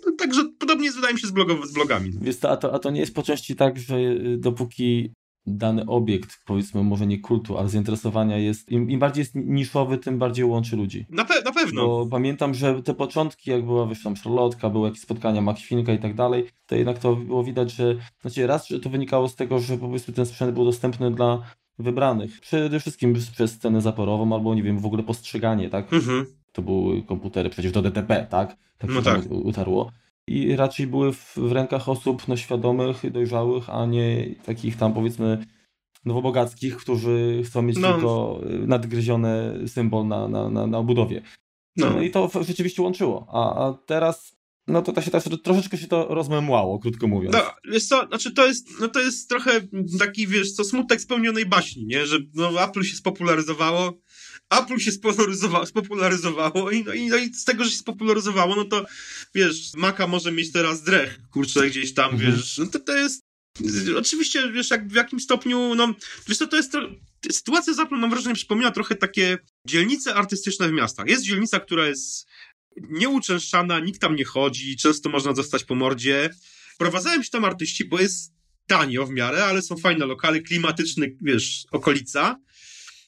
[0.06, 2.14] No, także podobnie wydaje mi się z, blogow z blogami.
[2.22, 5.12] Wiesz, a, to, a to nie jest po części tak, że y, dopóki
[5.48, 10.18] dany obiekt, powiedzmy może nie kultu, ale zainteresowania jest, im, im bardziej jest niszowy, tym
[10.18, 11.06] bardziej łączy ludzi.
[11.10, 11.88] Na, pe na pewno.
[11.88, 16.00] Bo pamiętam, że te początki, jak była wiesz, tam Charlotka, były jakieś spotkania Makświnka i
[16.00, 19.60] tak dalej, to jednak to było widać, że znaczy raz, że to wynikało z tego,
[19.60, 21.42] że po prostu ten sprzęt był dostępny dla
[21.80, 22.40] wybranych.
[22.42, 25.94] Przede wszystkim przez scenę zaporową albo, nie wiem, w ogóle postrzeganie, tak?
[25.94, 26.26] Mhm.
[26.52, 28.58] To były komputery przecież do DTP, tak?
[28.78, 29.32] Tak no się tak.
[29.32, 29.92] utarło.
[30.28, 35.46] I raczej były w, w rękach osób no, świadomych, dojrzałych, a nie takich tam powiedzmy
[36.06, 37.94] nowobogackich, którzy chcą mieć no.
[37.94, 41.22] tylko y, nadgryzione symbol na, na, na, na obudowie.
[41.78, 41.90] No.
[41.90, 42.02] no.
[42.02, 43.28] i to rzeczywiście łączyło.
[43.32, 44.37] A, a teraz
[44.68, 47.36] no to, to się, to, troszeczkę się to rozmemłało, krótko mówiąc.
[47.36, 49.68] No, wiesz co, znaczy to jest, no to jest trochę
[50.00, 52.06] taki, wiesz co, smutek spełnionej baśni, nie?
[52.06, 54.02] Że no, Apple się spopularyzowało,
[54.50, 58.66] Apple się spopularyzowało, spopularyzowało i, no, i, no i z tego, że się spopularyzowało, no
[58.66, 58.86] to
[59.36, 62.36] wiesz, Maca może mieć teraz drech, kurczę, gdzieś tam, mhm.
[62.36, 63.28] wiesz, no to, to jest
[63.98, 65.94] oczywiście, wiesz, jak w jakim stopniu, no,
[66.28, 66.74] wiesz to, to jest
[67.32, 71.08] sytuacja z Apple, mam wrażenie, przypomina trochę takie dzielnice artystyczne w miastach.
[71.08, 72.28] Jest dzielnica, która jest
[72.90, 76.30] nieuczęszczana, nikt tam nie chodzi, często można zostać po mordzie.
[76.78, 78.34] Prowadzałem się tam artyści, bo jest
[78.68, 82.40] tanio w miarę, ale są fajne lokale, klimatyczne, wiesz, okolica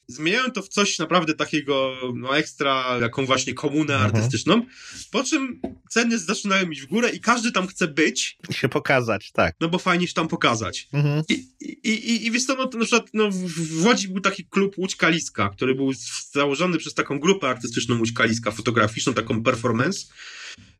[0.09, 4.05] zmieniają to w coś naprawdę takiego, no ekstra, jaką właśnie komunę mhm.
[4.05, 4.65] artystyczną,
[5.11, 8.37] po czym ceny zaczynają iść w górę i każdy tam chce być.
[8.49, 9.55] I się pokazać, tak.
[9.59, 10.87] No bo fajnie się tam pokazać.
[10.93, 11.23] Mhm.
[11.29, 14.77] I, i, i, I wiesz co, no, na przykład no, w Łodzi był taki klub
[14.77, 15.91] Łódź Kaliska, który był
[16.31, 20.05] założony przez taką grupę artystyczną Łódź Kaliska, fotograficzną, taką performance,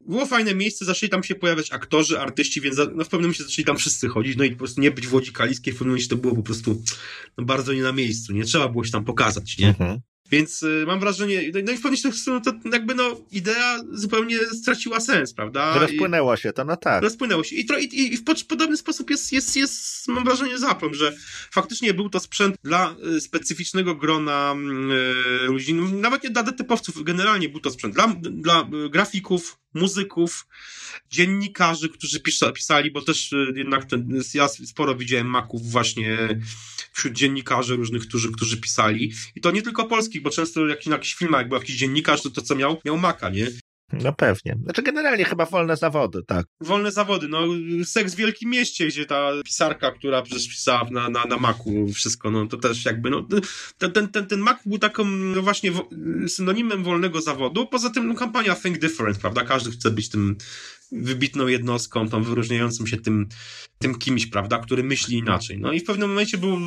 [0.09, 3.65] było fajne miejsce, zaczęli tam się pojawiać aktorzy, artyści, więc no, w pewnym momencie zaczęli
[3.65, 6.09] tam wszyscy chodzić, no i po prostu nie być w Łodzi Kaliskiej, w pewnym momencie
[6.09, 6.81] to było po prostu
[7.37, 9.67] no, bardzo nie na miejscu, nie trzeba było się tam pokazać, nie?
[9.67, 9.99] Mhm.
[10.31, 14.37] Więc y, mam wrażenie, no, no i w pewnym sensie to jakby no idea zupełnie
[14.37, 15.79] straciła sens, prawda?
[15.79, 17.03] Rozpłynęło się to, no tak.
[17.03, 17.55] Rozpłynęło się.
[17.55, 21.15] I, tro, i, i w podobny sposób jest, jest, jest mam wrażenie, z Apple'em, że
[21.51, 24.55] faktycznie był to sprzęt dla y, specyficznego grona
[25.43, 30.47] y, ludzi, nawet nie dla typowców, generalnie był to sprzęt dla, dla y, grafików, muzyków,
[31.09, 36.17] dziennikarzy, którzy pisa, pisali, bo też y, jednak ten, ja sporo widziałem maków właśnie
[36.93, 39.13] wśród dziennikarzy różnych, którzy, którzy pisali.
[39.35, 42.21] I to nie tylko polskich, bo często jak na jakichś filmach, jak był jakiś dziennikarz,
[42.21, 43.47] to to co miał, miał maka, nie?
[43.93, 44.57] No pewnie.
[44.63, 46.45] Znaczy generalnie chyba wolne zawody, tak.
[46.61, 47.41] Wolne zawody, no
[47.85, 52.31] seks w wielkim mieście, gdzie ta pisarka, która przecież pisała na, na, na Macu wszystko,
[52.31, 53.27] no to też jakby, no
[53.77, 55.71] ten, ten, ten, Mac był taką no właśnie
[56.27, 60.35] synonimem wolnego zawodu, poza tym no, kampania Think Different, prawda, każdy chce być tym
[60.91, 63.27] wybitną jednostką, tą wyróżniającym się tym,
[63.79, 65.59] tym kimś, prawda, który myśli inaczej.
[65.59, 66.57] No i w pewnym momencie był,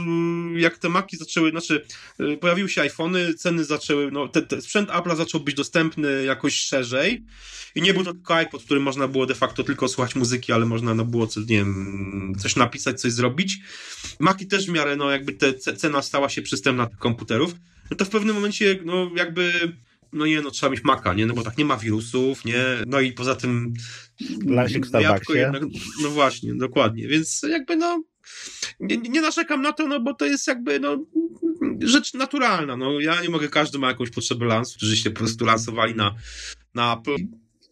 [0.56, 1.84] jak te maki zaczęły, znaczy
[2.20, 7.24] y, pojawiły się iPhony, ceny zaczęły, no te, sprzęt Apple zaczął być dostępny jakoś szerzej
[7.74, 10.66] i nie był to tylko iPod, który można było de facto tylko słuchać muzyki, ale
[10.66, 13.58] można no, było, nie wiem, coś napisać, coś zrobić.
[14.20, 17.54] Maki też w miarę, no jakby te, cena stała się przystępna tych komputerów,
[17.90, 19.72] no to w pewnym momencie, no jakby
[20.12, 23.00] no nie, no trzeba mieć maka, nie, no bo tak nie ma wirusów, nie, no
[23.00, 23.72] i poza tym
[24.46, 25.62] Lansik w jednak,
[26.02, 28.02] no właśnie, dokładnie, więc jakby no
[28.80, 31.06] nie, nie narzekam na to, no bo to jest jakby no
[31.80, 33.00] rzecz naturalna, no.
[33.00, 36.14] Ja nie mogę, każdy ma jakąś potrzebę lansu, którzy się po prostu lansowali na,
[36.74, 37.16] na Apple.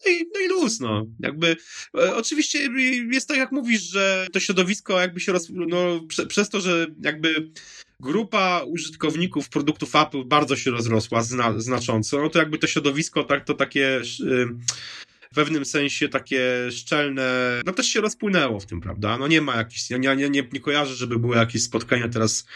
[0.06, 1.06] No i, no i luz, no.
[1.20, 1.56] Jakby,
[1.98, 2.68] e, oczywiście
[3.10, 6.86] jest tak, jak mówisz, że to środowisko jakby się roz, no, prze, przez to, że
[7.02, 7.50] jakby
[8.00, 13.44] grupa użytkowników produktów Apple bardzo się rozrosła zna, znacząco, no to jakby to środowisko tak,
[13.44, 14.00] to takie
[15.32, 19.18] w pewnym sensie takie szczelne, no też się rozpłynęło w tym, prawda?
[19.18, 22.46] No nie ma jakichś, ja nie, nie, nie, nie kojarzę, żeby były jakieś spotkania teraz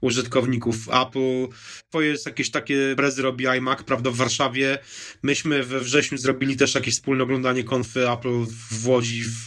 [0.00, 1.54] użytkowników Apple.
[1.90, 4.78] To jest jakieś takie imprezy robi iMac, prawda, w Warszawie.
[5.22, 9.44] Myśmy we wrześniu zrobili też jakieś wspólne oglądanie konfy Apple w Łodzi, w,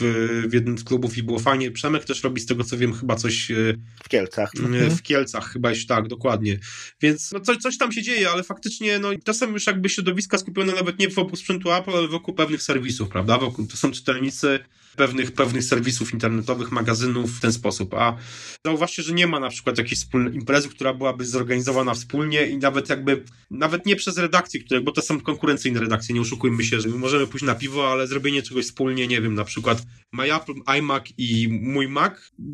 [0.49, 1.71] w jednym z klubów i było fajnie.
[1.71, 3.51] Przemek też robi z tego, co wiem, chyba coś...
[3.51, 3.55] E,
[4.03, 4.51] w Kielcach.
[4.89, 6.59] W Kielcach chyba, tak, dokładnie.
[7.01, 10.73] Więc no coś, coś tam się dzieje, ale faktycznie, no są już jakby środowiska skupione
[10.73, 13.39] nawet nie wokół sprzętu Apple, ale wokół pewnych serwisów, prawda?
[13.72, 14.59] To są czytelnicy
[14.95, 17.93] pewnych, pewnych serwisów internetowych, magazynów w ten sposób.
[17.93, 18.18] A
[18.65, 22.89] zauważcie, że nie ma na przykład jakiejś wspólnej imprezy, która byłaby zorganizowana wspólnie i nawet
[22.89, 26.89] jakby, nawet nie przez redakcje, które, bo to są konkurencyjne redakcje, nie oszukujmy się, że
[26.89, 31.03] możemy pójść na piwo, ale zrobienie czegoś wspólnie, nie wiem, na przykład My Apple, iMac
[31.18, 32.13] i mój Mac,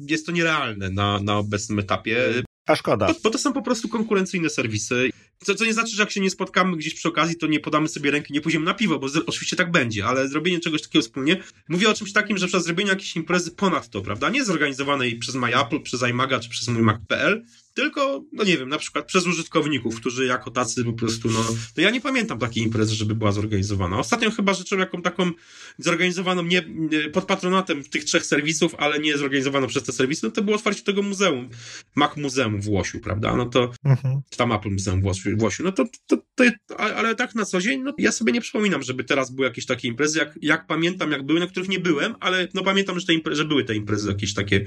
[0.10, 2.44] jest to nierealne na, na obecnym etapie.
[2.66, 3.08] A szkoda.
[3.08, 5.10] Bo, bo, to są po prostu konkurencyjne serwisy.
[5.38, 7.88] Co, co nie znaczy, że jak się nie spotkamy gdzieś przy okazji, to nie podamy
[7.88, 11.04] sobie ręki, nie pójdziemy na piwo, bo z, oczywiście tak będzie, ale zrobienie czegoś takiego
[11.04, 14.30] wspólnie, mówię o czymś takim, że przez zrobienie jakiejś imprezy ponad to, prawda?
[14.30, 18.78] Nie zorganizowanej przez MyApple, przez iMaga czy przez mój Mac.pl, tylko, no nie wiem, na
[18.78, 21.40] przykład przez użytkowników, którzy jako tacy po prostu, no,
[21.78, 24.00] no ja nie pamiętam takiej imprezy, żeby była zorganizowana.
[24.00, 25.32] Ostatnią chyba rzeczą jaką taką
[25.78, 26.66] zorganizowaną nie,
[27.14, 30.84] pod patronatem tych trzech serwisów, ale nie zorganizowaną przez te serwisy, no to było otwarcie
[30.84, 31.50] tego muzeum,
[31.96, 33.36] Mac Muzeum w Łosiu, prawda?
[33.36, 34.22] No to, mhm.
[34.38, 35.64] tam Apple Muzeum w Łosiu, w Łosiu.
[35.64, 36.44] no to, to, to,
[36.80, 39.88] ale tak na co dzień, no ja sobie nie przypominam, żeby teraz były jakieś takie
[39.88, 43.14] imprezy, jak, jak pamiętam, jak były, na których nie byłem, ale no pamiętam, że, te
[43.14, 44.66] imprezy, że były te imprezy jakieś takie,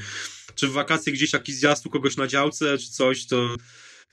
[0.56, 3.56] czy w wakacje gdzieś jakiś zjazd u kogoś na działce, czy coś, to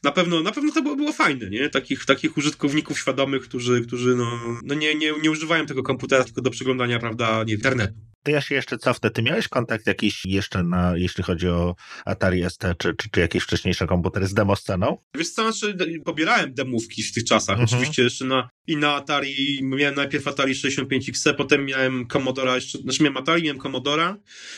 [0.03, 1.69] na pewno, na pewno to było, było fajne, nie?
[1.69, 6.41] Takich, takich użytkowników świadomych, którzy, którzy no, no nie, nie, nie używają tego komputera tylko
[6.41, 8.12] do przeglądania, prawda, nie, internetu.
[8.23, 9.09] To ja się jeszcze cofnę.
[9.11, 13.43] Ty miałeś kontakt jakiś jeszcze na, jeśli chodzi o Atari ST, czy, czy, czy jakieś
[13.43, 14.97] wcześniejsze komputery z demosceną?
[15.15, 17.59] Wiesz co, znaczy, pobierałem demówki w tych czasach.
[17.59, 17.69] Mhm.
[17.69, 23.03] Oczywiście jeszcze na, i na Atari, miałem najpierw Atari 65XC, potem miałem Commodora, jeszcze, znaczy
[23.03, 24.17] miałem Atari, miałem Commodora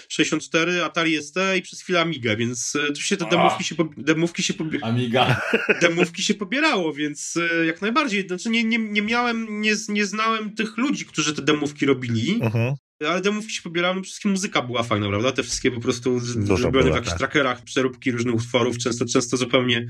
[0.10, 4.54] 64, Atari ST i przez chwilę Amigę, więc e, oczywiście te demówki się, demówki się
[4.54, 4.94] pobierało.
[4.94, 5.42] Amiga.
[5.82, 8.28] Demówki się pobierało, więc e, jak najbardziej.
[8.28, 12.40] Znaczy nie, nie, nie miałem, nie, nie znałem tych ludzi, którzy te demówki robili.
[12.42, 12.74] Mhm.
[13.00, 15.32] Ale demówki się pobierałem, wszystkie muzyka była fajna, prawda?
[15.32, 17.18] Te wszystkie po prostu zrobione w jakichś tak.
[17.18, 19.88] trackerach, przeróbki różnych utworów, często, często zupełnie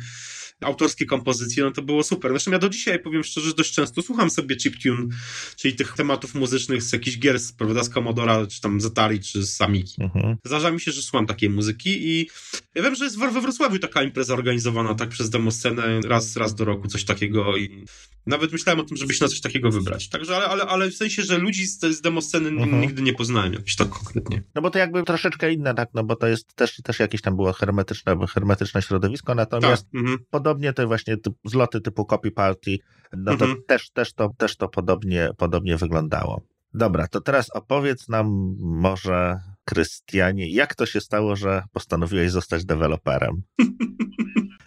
[0.62, 2.32] autorskie kompozycje, no to było super.
[2.32, 5.08] Zresztą ja do dzisiaj, powiem szczerze, dość często słucham sobie chiptune,
[5.56, 9.43] czyli tych tematów muzycznych z jakichś gier, prawda, z Commodora, czy tam z Atari, czy
[9.43, 10.03] z Samiki.
[10.03, 10.38] Mhm.
[10.45, 12.30] Zdarza mi się, że słucham takiej muzyki i
[12.76, 16.66] ja wiem, że jest we Wrocławiu taka impreza organizowana tak przez demoscenę raz, raz do
[16.66, 17.86] roku, coś takiego i
[18.26, 20.10] nawet myślałem o tym, żeby się na coś takiego wybrać.
[20.10, 22.82] Także, ale, ale, ale w sensie, że ludzi z, z demosceny mhm.
[22.82, 24.43] nigdy nie poznałem jakoś tak konkretnie.
[24.56, 27.36] No bo to jakby troszeczkę inne, tak, no bo to jest też, też jakieś tam
[27.36, 30.01] było hermetyczne, hermetyczne środowisko, natomiast tak.
[30.01, 30.20] mhm.
[30.45, 32.77] Podobnie te właśnie typ, zloty typu copy party,
[33.17, 33.63] no to mhm.
[33.67, 36.41] też, też, to, też to podobnie, podobnie wyglądało.
[36.73, 43.41] Dobra, to teraz opowiedz nam może, Krystianie, jak to się stało, że postanowiłeś zostać deweloperem?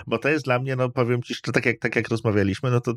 [0.08, 2.80] bo to jest dla mnie, no powiem ci, że tak jak, tak jak rozmawialiśmy, no
[2.80, 2.94] to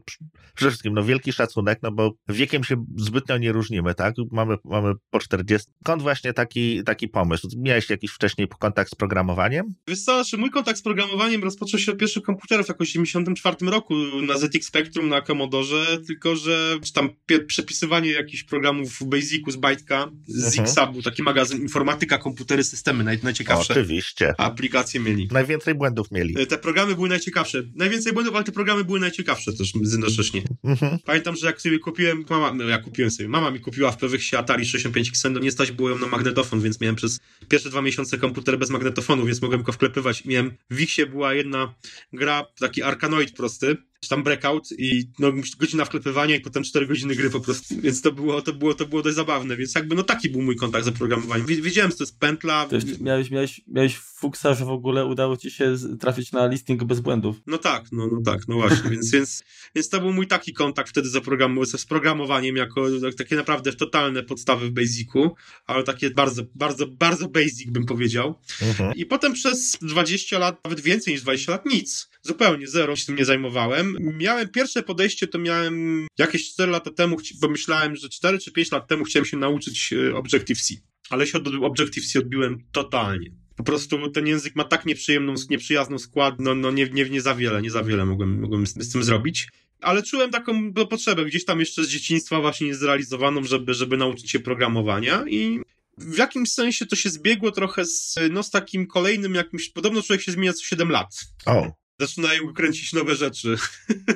[0.55, 4.15] przede wszystkim, no wielki szacunek, no bo wiekiem się zbytnio nie różnimy, tak?
[4.31, 5.71] Mamy, mamy po 40.
[5.81, 7.47] Skąd właśnie taki, taki pomysł?
[7.57, 9.73] Miałeś jakiś wcześniej kontakt z programowaniem?
[9.87, 13.95] Wiesz co, mój kontakt z programowaniem rozpoczął się od pierwszych komputerów jakoś w 1974 roku
[14.21, 17.09] na ZX Spectrum na Commodore, tylko że czy tam
[17.47, 20.63] przepisywanie jakichś programów w Basicu z Byte'a, z mhm.
[20.63, 23.73] Xa był taki magazyn informatyka, komputery, systemy, naj, najciekawsze.
[23.73, 24.33] Oczywiście.
[24.37, 25.27] Aplikacje mieli.
[25.31, 26.47] Najwięcej błędów mieli.
[26.47, 27.63] Te programy były najciekawsze.
[27.75, 30.41] Najwięcej błędów, ale te programy były najciekawsze też jednocześnie.
[30.63, 30.99] Mhm.
[31.05, 34.23] Pamiętam, że jak sobie kupiłem, mama, no ja kupiłem sobie, mama mi kupiła w pewnych
[34.23, 37.81] się Atari 65 XN, nie stać było ją na magnetofon, więc miałem przez pierwsze dwa
[37.81, 40.25] miesiące komputer bez magnetofonu, więc mogłem go wklepywać.
[40.25, 41.75] Miałem, w Wixie była jedna
[42.13, 47.15] gra, taki arkanoid prosty, czy tam breakout i no, godzina wklepywania i potem 4 godziny
[47.15, 50.03] gry po prostu, więc to było, to było, to było dość zabawne, więc jakby no
[50.03, 51.45] taki był mój kontakt z oprogramowaniem.
[51.45, 52.65] Wiedziałem, że to jest pętla.
[52.65, 56.83] To jest, miałeś, miałeś, miałeś fuksa, że w ogóle udało ci się trafić na listing
[56.83, 57.35] bez błędów.
[57.47, 59.43] No tak, no, no tak, no właśnie, więc, więc,
[59.75, 62.85] więc to był mój taki kontakt wtedy z, oprogram z programowaniem jako
[63.17, 65.35] takie naprawdę totalne podstawy w Basicu,
[65.65, 68.39] ale takie bardzo, bardzo, bardzo basic bym powiedział.
[68.61, 68.95] Mhm.
[68.95, 72.10] I potem przez 20 lat, nawet więcej niż 20 lat, nic.
[72.23, 77.17] Zupełnie zero się tym nie zajmowałem miałem pierwsze podejście, to miałem jakieś 4 lata temu,
[77.41, 80.73] bo myślałem, że 4 czy 5 lat temu chciałem się nauczyć e, Objective-C.
[81.09, 83.31] Ale się od Objective-C odbiłem totalnie.
[83.55, 87.35] Po prostu ten język ma tak nieprzyjemną, nieprzyjazną skład, no, no nie, nie, nie za
[87.35, 89.47] wiele, nie za wiele mogłem, mogłem z, z tym zrobić.
[89.81, 94.39] Ale czułem taką potrzebę gdzieś tam jeszcze z dzieciństwa właśnie niezrealizowaną, żeby, żeby nauczyć się
[94.39, 95.59] programowania i
[95.97, 100.21] w jakimś sensie to się zbiegło trochę z, no, z takim kolejnym jakimś, podobno człowiek
[100.21, 101.19] się zmienia co 7 lat.
[101.45, 103.55] O zaczynają kręcić nowe rzeczy.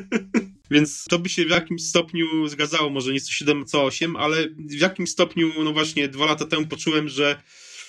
[0.71, 4.47] Więc to by się w jakimś stopniu zgadzało, może nie co 7, co 8, ale
[4.57, 7.41] w jakimś stopniu, no właśnie, dwa lata temu poczułem, że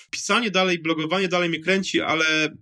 [0.09, 2.55] pisanie dalej, blogowanie dalej mnie kręci, ale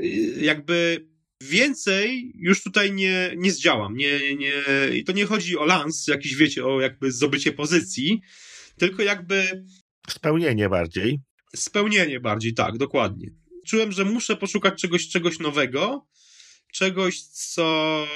[0.00, 1.06] y, jakby
[1.42, 3.96] więcej już tutaj nie, nie zdziałam.
[3.96, 4.52] Nie, nie,
[4.94, 8.20] I to nie chodzi o lans, jakiś wiecie, o jakby zdobycie pozycji,
[8.78, 9.64] tylko jakby.
[10.08, 11.20] Spełnienie bardziej.
[11.56, 13.30] Spełnienie bardziej, tak, dokładnie.
[13.66, 16.06] Czułem, że muszę poszukać czegoś, czegoś nowego,
[16.72, 18.06] czegoś, co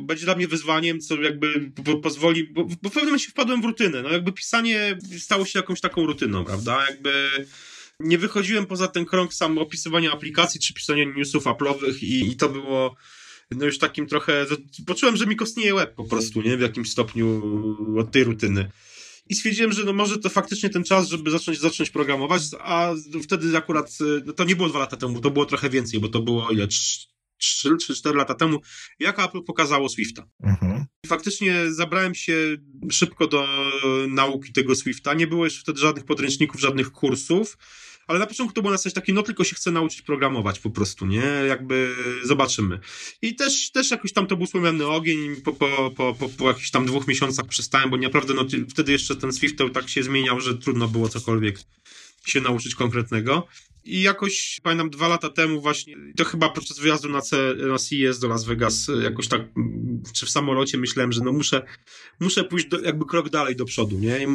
[0.00, 1.72] będzie dla mnie wyzwaniem, co jakby
[2.02, 5.80] pozwoli, bo, bo w pewnym momencie wpadłem w rutynę, no jakby pisanie stało się jakąś
[5.80, 7.30] taką rutyną, prawda, jakby
[8.00, 12.48] nie wychodziłem poza ten krąg sam opisywania aplikacji, czy pisania newsów Apple'owych i, i to
[12.48, 12.96] było
[13.50, 14.46] no już takim trochę,
[14.86, 17.42] poczułem, że mi kostnieje łeb po prostu, nie, w jakimś stopniu
[17.98, 18.70] od tej rutyny.
[19.28, 22.92] I stwierdziłem, że no może to faktycznie ten czas, żeby zacząć, zacząć programować, a
[23.22, 26.22] wtedy akurat, no to nie było dwa lata temu, to było trochę więcej, bo to
[26.22, 26.68] było ile,
[27.42, 28.58] 3 czy 4 lata temu,
[28.98, 30.26] jak Apple pokazało Swifta.
[30.42, 30.84] Mhm.
[31.06, 32.56] Faktycznie zabrałem się
[32.90, 33.48] szybko do
[34.08, 35.14] nauki tego Swifta.
[35.14, 37.56] Nie było jeszcze wtedy żadnych podręczników, żadnych kursów.
[38.06, 40.70] Ale na początku to było na zasadzie takie, no tylko się chce nauczyć programować po
[40.70, 41.24] prostu, nie?
[41.48, 42.78] Jakby zobaczymy.
[43.22, 46.70] I też, też jakoś tam to był słomiany ogień, po, po, po, po, po jakichś
[46.70, 50.58] tam dwóch miesiącach przestałem, bo naprawdę no, wtedy jeszcze ten Swift tak się zmieniał, że
[50.58, 51.58] trudno było cokolwiek
[52.26, 53.46] się nauczyć konkretnego.
[53.84, 58.18] I jakoś, pamiętam, dwa lata temu właśnie, to chyba podczas wyjazdu na, C, na CES
[58.18, 59.40] do Las Vegas, jakoś tak,
[60.14, 61.62] czy w samolocie myślałem, że no muszę,
[62.20, 64.24] muszę pójść do, jakby krok dalej do przodu, nie?
[64.24, 64.28] I,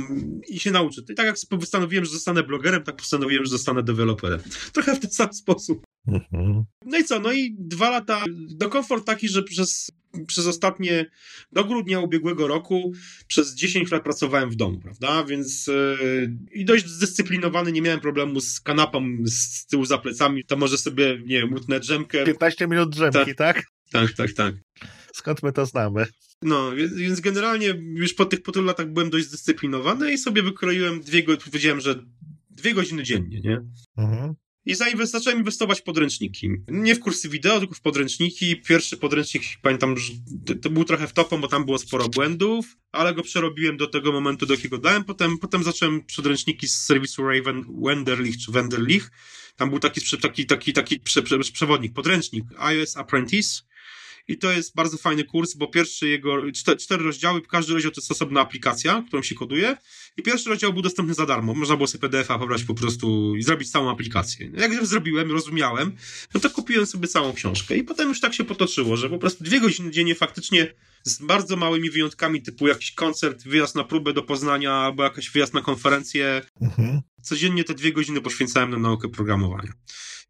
[0.55, 1.09] i się nauczyć.
[1.09, 4.39] I tak jak postanowiłem, że zostanę blogerem, tak postanowiłem, że zostanę deweloperem.
[4.73, 5.86] Trochę w ten sam sposób.
[6.07, 6.63] Mhm.
[6.85, 7.19] No i co?
[7.19, 9.91] No i dwa lata, do komfort taki, że przez,
[10.27, 11.05] przez ostatnie,
[11.51, 12.93] do grudnia ubiegłego roku,
[13.27, 15.23] przez 10 lat pracowałem w domu, prawda?
[15.23, 20.57] Więc yy, i dość zdyscyplinowany, nie miałem problemu z kanapą z tyłu za plecami, to
[20.57, 22.25] może sobie, nie wiem, utnę drzemkę.
[22.25, 23.63] 15 minut drzemki, tak?
[23.91, 24.33] Tak, tak, tak.
[24.33, 24.55] tak.
[25.13, 26.05] Skąd my to znamy?
[26.41, 31.01] No, więc generalnie już po tych, po tylu latach byłem dość zdyscyplinowany i sobie wykroiłem
[31.01, 31.95] dwie godziny, powiedziałem, że
[32.49, 33.61] dwie godziny dziennie, nie?
[33.97, 34.33] Mhm.
[34.67, 36.49] I zacząłem inwestować w podręczniki.
[36.67, 38.61] Nie w kursy wideo, tylko w podręczniki.
[38.61, 40.13] Pierwszy podręcznik, pamiętam, że
[40.61, 44.11] to był trochę w topą, bo tam było sporo błędów, ale go przerobiłem do tego
[44.11, 45.03] momentu, do jakiego dałem.
[45.03, 49.11] Potem, potem zacząłem podręczniki z serwisu Raven, Wenderlich czy Wenderlich.
[49.55, 53.61] Tam był taki, taki, taki, taki prze, prze, przewodnik, podręcznik iOS Apprentice
[54.27, 58.01] i to jest bardzo fajny kurs, bo pierwszy jego, cztery, cztery rozdziały, każdy rozdział to
[58.01, 59.77] jest osobna aplikacja, którą się koduje
[60.17, 61.53] i pierwszy rozdział był dostępny za darmo.
[61.53, 64.51] Można było sobie PDF-a pobrać po prostu i zrobić całą aplikację.
[64.57, 65.95] Jak już zrobiłem, rozumiałem,
[66.33, 69.43] no to kupiłem sobie całą książkę i potem już tak się potoczyło, że po prostu
[69.43, 70.73] dwie godziny dziennie faktycznie
[71.03, 75.53] z bardzo małymi wyjątkami, typu jakiś koncert, wyjazd na próbę do Poznania albo jakaś wyjazd
[75.53, 76.41] na konferencję.
[76.61, 77.01] Mhm.
[77.21, 79.73] Codziennie te dwie godziny poświęcałem na naukę programowania.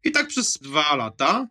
[0.04, 1.48] I tak przez dwa lata.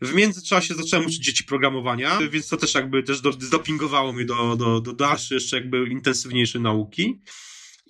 [0.00, 4.80] W międzyczasie zacząłem uczyć dzieci programowania, więc to też jakby też zdopingowało mnie do, do,
[4.80, 7.20] do dalszej, jeszcze jakby intensywniejszej nauki.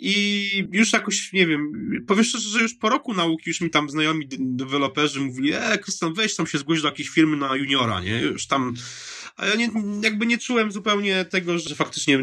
[0.01, 1.72] I już jakoś, nie wiem,
[2.07, 6.14] powiem szczerze, że już po roku nauki już mi tam znajomi deweloperzy mówili, e, Krystian,
[6.14, 8.20] weź tam się zgłoś do jakiejś firmy na juniora, nie?
[8.20, 8.74] Już tam
[9.39, 9.70] a ja nie,
[10.03, 12.18] jakby nie czułem zupełnie tego, że faktycznie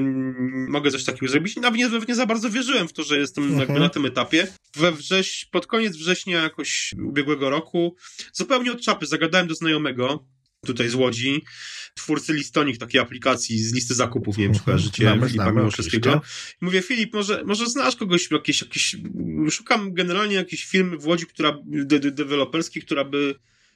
[0.68, 1.56] mogę coś takiego zrobić.
[1.56, 3.62] Nawet nie, za bardzo wierzyłem w to, że jestem mhm.
[3.62, 4.48] jakby na tym etapie.
[4.76, 7.96] We wrześ, pod koniec września jakoś ubiegłego roku,
[8.34, 10.28] zupełnie od czapy, zagadałem do znajomego,
[10.66, 11.44] tutaj z Łodzi,
[11.94, 14.66] twórcy Listonik, takiej aplikacji z listy zakupów, nie wiem, czy mhm.
[14.66, 16.22] kojarzycie znamy, Filipa Miłoszewskiego.
[16.62, 18.96] Mówię, Filip, może, może znasz kogoś, jakieś, jakieś,
[19.50, 23.36] szukam generalnie jakiejś firmy w Łodzi, która, de, de, deweloperskiej, która by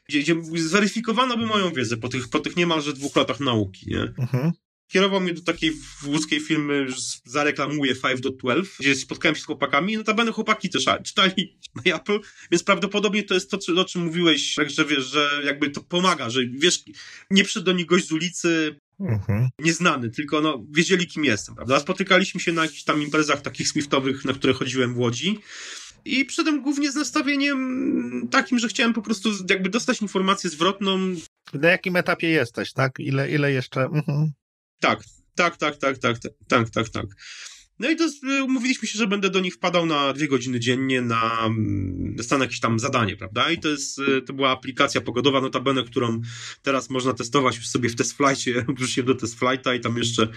[0.09, 4.01] gdzie, gdzie zweryfikowano by moją wiedzę po tych, po tych niemalże dwóch latach nauki, nie?
[4.01, 4.51] Mhm.
[4.87, 5.71] Kierował mnie do takiej
[6.05, 6.87] łódzkiej firmy,
[7.25, 12.19] zareklamuję 5.12, gdzie spotkałem się z chłopakami, no notabene chłopaki też czytali na Apple,
[12.51, 16.41] więc prawdopodobnie to jest to, o czym mówiłeś, że wiesz, że jakby to pomaga, że
[16.51, 16.83] wiesz,
[17.31, 19.49] nie przyszedł do nich gość z ulicy, Mhm.
[19.59, 21.79] Nieznany, tylko no, wiedzieli, kim jestem, prawda?
[21.79, 25.39] Spotykaliśmy się na jakichś tam imprezach takich Swiftowych, na które chodziłem w Łodzi.
[26.05, 30.97] I przyszedłem głównie z nastawieniem takim, że chciałem po prostu jakby dostać informację zwrotną.
[31.53, 32.99] Na jakim etapie jesteś, tak?
[32.99, 33.81] Ile, ile jeszcze?
[33.81, 34.31] Mhm.
[34.79, 35.03] Tak,
[35.35, 37.05] tak, tak, tak, tak, tak, tak, tak.
[37.79, 38.05] No i to
[38.45, 41.49] umówiliśmy się, że będę do nich wpadał na dwie godziny dziennie na,
[42.15, 43.51] dostanę jakieś tam zadanie, prawda?
[43.51, 46.21] I to jest, to była aplikacja pogodowa, notabene, którą
[46.61, 50.27] teraz można testować już sobie w testflightie, wrzuciłem do testflighta i tam jeszcze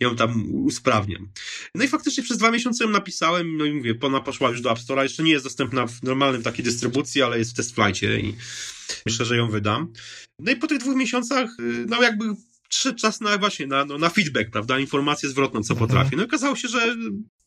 [0.00, 1.28] ją tam usprawniam.
[1.74, 4.72] No i faktycznie przez dwa miesiące ją napisałem, no i mówię, ona poszła już do
[4.72, 8.34] App Store'a, jeszcze nie jest dostępna w normalnym takiej dystrybucji, ale jest w testflightie i
[9.06, 9.92] myślę, że ją wydam.
[10.38, 12.24] No i po tych dwóch miesiącach, y, no jakby
[12.72, 15.88] przyszedł czas na właśnie, na, no, na feedback, prawda, informację zwrotną, co mhm.
[15.88, 16.16] potrafię.
[16.16, 16.96] No i okazało się, że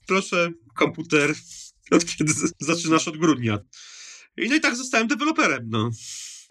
[0.07, 1.34] proszę, komputer,
[1.91, 3.59] od kiedy zaczynasz od grudnia.
[4.38, 5.89] I no i tak zostałem deweloperem, no.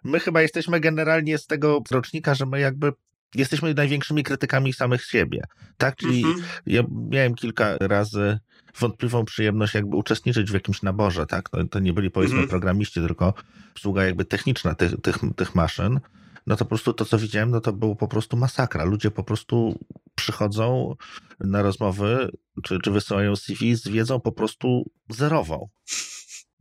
[0.05, 2.93] My chyba jesteśmy generalnie z tego rocznika, że my jakby
[3.35, 5.43] jesteśmy największymi krytykami samych siebie.
[5.77, 5.97] Tak?
[5.97, 6.43] Czyli -hmm.
[6.67, 8.39] ja miałem kilka razy
[8.79, 11.49] wątpliwą przyjemność jakby uczestniczyć w jakimś naborze, tak?
[11.49, 12.49] To, to nie byli powiedzmy -hmm.
[12.49, 13.35] programiści, tylko
[13.73, 16.01] obsługa jakby techniczna tych, tych, tych maszyn.
[16.47, 18.85] No to po prostu to, co widziałem, no to było po prostu masakra.
[18.85, 19.79] Ludzie po prostu
[20.15, 20.95] przychodzą
[21.41, 22.31] na rozmowy,
[22.63, 25.69] czy, czy wysyłają CV z wiedzą po prostu zerową.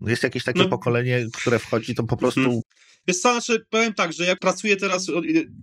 [0.02, 0.70] Jest jakieś takie no.
[0.70, 2.62] pokolenie, które wchodzi, to po prostu.
[3.08, 5.08] Wiesz co, znaczy, powiem tak, że jak pracuję teraz,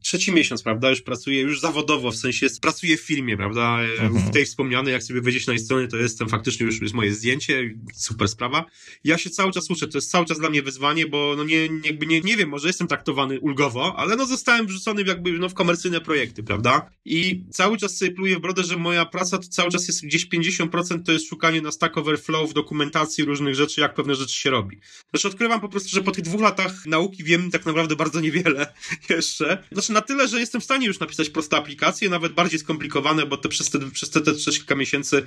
[0.03, 4.15] trzeci miesiąc, prawda, już pracuję już zawodowo, w sensie pracuję w filmie, prawda, mhm.
[4.15, 7.75] w tej wspomnianej, jak sobie wejdziesz na stronę, to jestem faktycznie już jest moje zdjęcie,
[7.95, 8.65] super sprawa.
[9.05, 11.69] Ja się cały czas uczę, to jest cały czas dla mnie wyzwanie, bo no nie,
[11.85, 15.55] jakby nie, nie wiem, może jestem traktowany ulgowo, ale no zostałem wrzucony jakby no w
[15.55, 19.71] komercyjne projekty, prawda, i cały czas sobie pluję w brodę, że moja praca to cały
[19.71, 23.95] czas jest gdzieś 50% to jest szukanie na Stack Overflow w dokumentacji różnych rzeczy, jak
[23.95, 24.81] pewne rzeczy się robi.
[25.11, 28.75] Znaczy odkrywam po prostu, że po tych dwóch latach nauki wiem tak naprawdę bardzo niewiele
[29.11, 29.65] jeszcze.
[29.73, 33.37] Znaczy na tyle, że jestem w stanie już napisać proste aplikacje, nawet bardziej skomplikowane, bo
[33.37, 35.27] te przez te, przez te, te kilka miesięcy,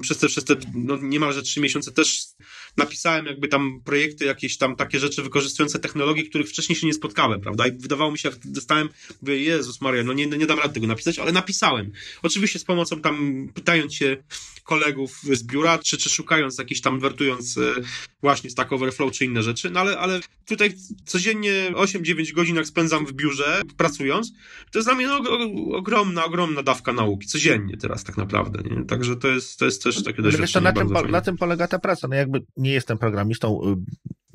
[0.00, 2.24] przez te, przez te no, niemalże trzy miesiące też
[2.76, 7.40] napisałem jakby tam projekty, jakieś tam takie rzeczy wykorzystujące technologie, których wcześniej się nie spotkałem,
[7.40, 7.66] prawda?
[7.66, 8.88] I wydawało mi się, jak dostałem,
[9.22, 11.92] mówię, Jezus Maria, no nie, nie dam rady tego napisać, ale napisałem.
[12.22, 14.16] Oczywiście z pomocą tam, pytając się
[14.64, 17.74] kolegów z biura, czy, czy szukając jakiś tam, wertując e,
[18.26, 20.74] właśnie Stack Overflow, czy inne rzeczy, no ale, ale tutaj
[21.04, 24.32] codziennie 8-9 godzin jak spędzam w biurze, pracując,
[24.72, 25.20] to jest dla mnie no,
[25.76, 28.84] ogromna, ogromna dawka nauki, codziennie teraz tak naprawdę, nie?
[28.84, 32.08] Także to jest, to jest też takie doświadczenie na, czym, na tym polega ta praca?
[32.08, 33.76] No jakby nie jestem programistą, y,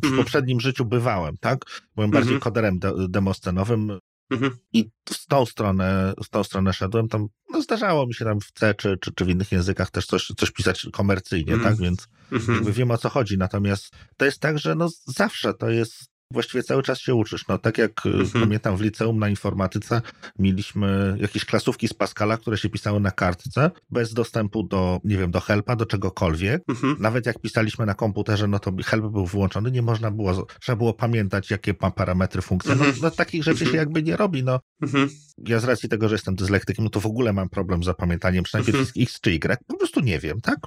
[0.02, 0.24] w mhm.
[0.24, 1.66] poprzednim życiu bywałem, tak?
[1.96, 2.42] Byłem bardziej mhm.
[2.42, 4.52] koderem de demoscenowym mhm.
[4.74, 7.08] i w tą stronę, w tą stronę szedłem.
[7.08, 10.06] Tam no, zdarzało mi się tam w C czy, czy, czy w innych językach też
[10.06, 11.78] coś, coś pisać komercyjnie, tak?
[11.78, 12.08] Więc
[12.54, 13.38] jakby wiem o co chodzi.
[13.38, 17.48] Natomiast to jest tak, że no zawsze to jest właściwie cały czas się uczysz.
[17.48, 18.46] No, tak jak e, mhm.
[18.46, 20.02] pamiętam w liceum na informatyce
[20.40, 25.32] mieliśmy jakieś klasówki z Pascala, które się pisały na kartce, bez dostępu do, nie wiem,
[25.32, 26.64] do helpa, do czegokolwiek.
[26.70, 26.96] Mhm.
[27.00, 30.94] Nawet jak pisaliśmy na komputerze, no to help był wyłączony, nie można było, trzeba było
[30.94, 32.76] pamiętać, jakie ma parametry funkcje.
[32.76, 33.02] No, mhm.
[33.02, 33.80] no takich rzeczy się mhm.
[33.80, 34.44] jakby nie robi.
[34.44, 34.60] No.
[34.82, 35.10] Mhm.
[35.38, 38.44] Ja z racji tego, że jestem dyslektykiem, no to w ogóle mam problem z zapamiętaniem,
[38.44, 39.04] przynajmniej mhm.
[39.04, 39.58] X czy Y.
[39.68, 40.58] Po prostu nie wiem, tak?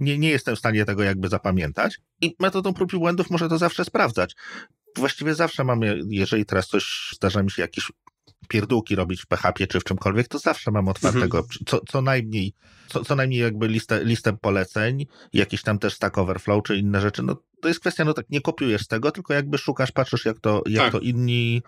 [0.00, 1.98] Nie, nie jestem w stanie tego jakby zapamiętać.
[2.20, 4.36] I metodą prób i błędów muszę to zawsze sprawdzać
[4.96, 7.92] właściwie zawsze mam, jeżeli teraz coś zdarza mi się jakieś
[8.48, 11.58] pierdółki robić w PHP czy w czymkolwiek, to zawsze mam otwartego mhm.
[11.66, 12.52] co, co najmniej,
[12.88, 17.22] co, co najmniej jakby listę, listę poleceń, jakiś tam też Stack Overflow czy inne rzeczy.
[17.22, 20.62] No to jest kwestia, no tak, nie kopiujesz tego, tylko jakby szukasz, patrzysz jak to,
[20.66, 20.92] jak tak.
[20.92, 21.62] to inni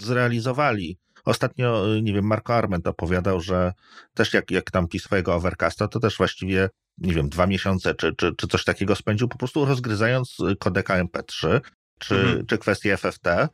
[0.00, 0.98] zrealizowali.
[1.24, 3.72] Ostatnio, nie wiem, Marco Arment opowiadał, że
[4.14, 8.14] też jak, jak tam pisał swojego Overcasta, to też właściwie, nie wiem, dwa miesiące czy,
[8.14, 11.60] czy, czy coś takiego spędził po prostu rozgryzając kodeka MP3,
[11.98, 12.46] czy, mhm.
[12.46, 13.48] czy kwestie FFT.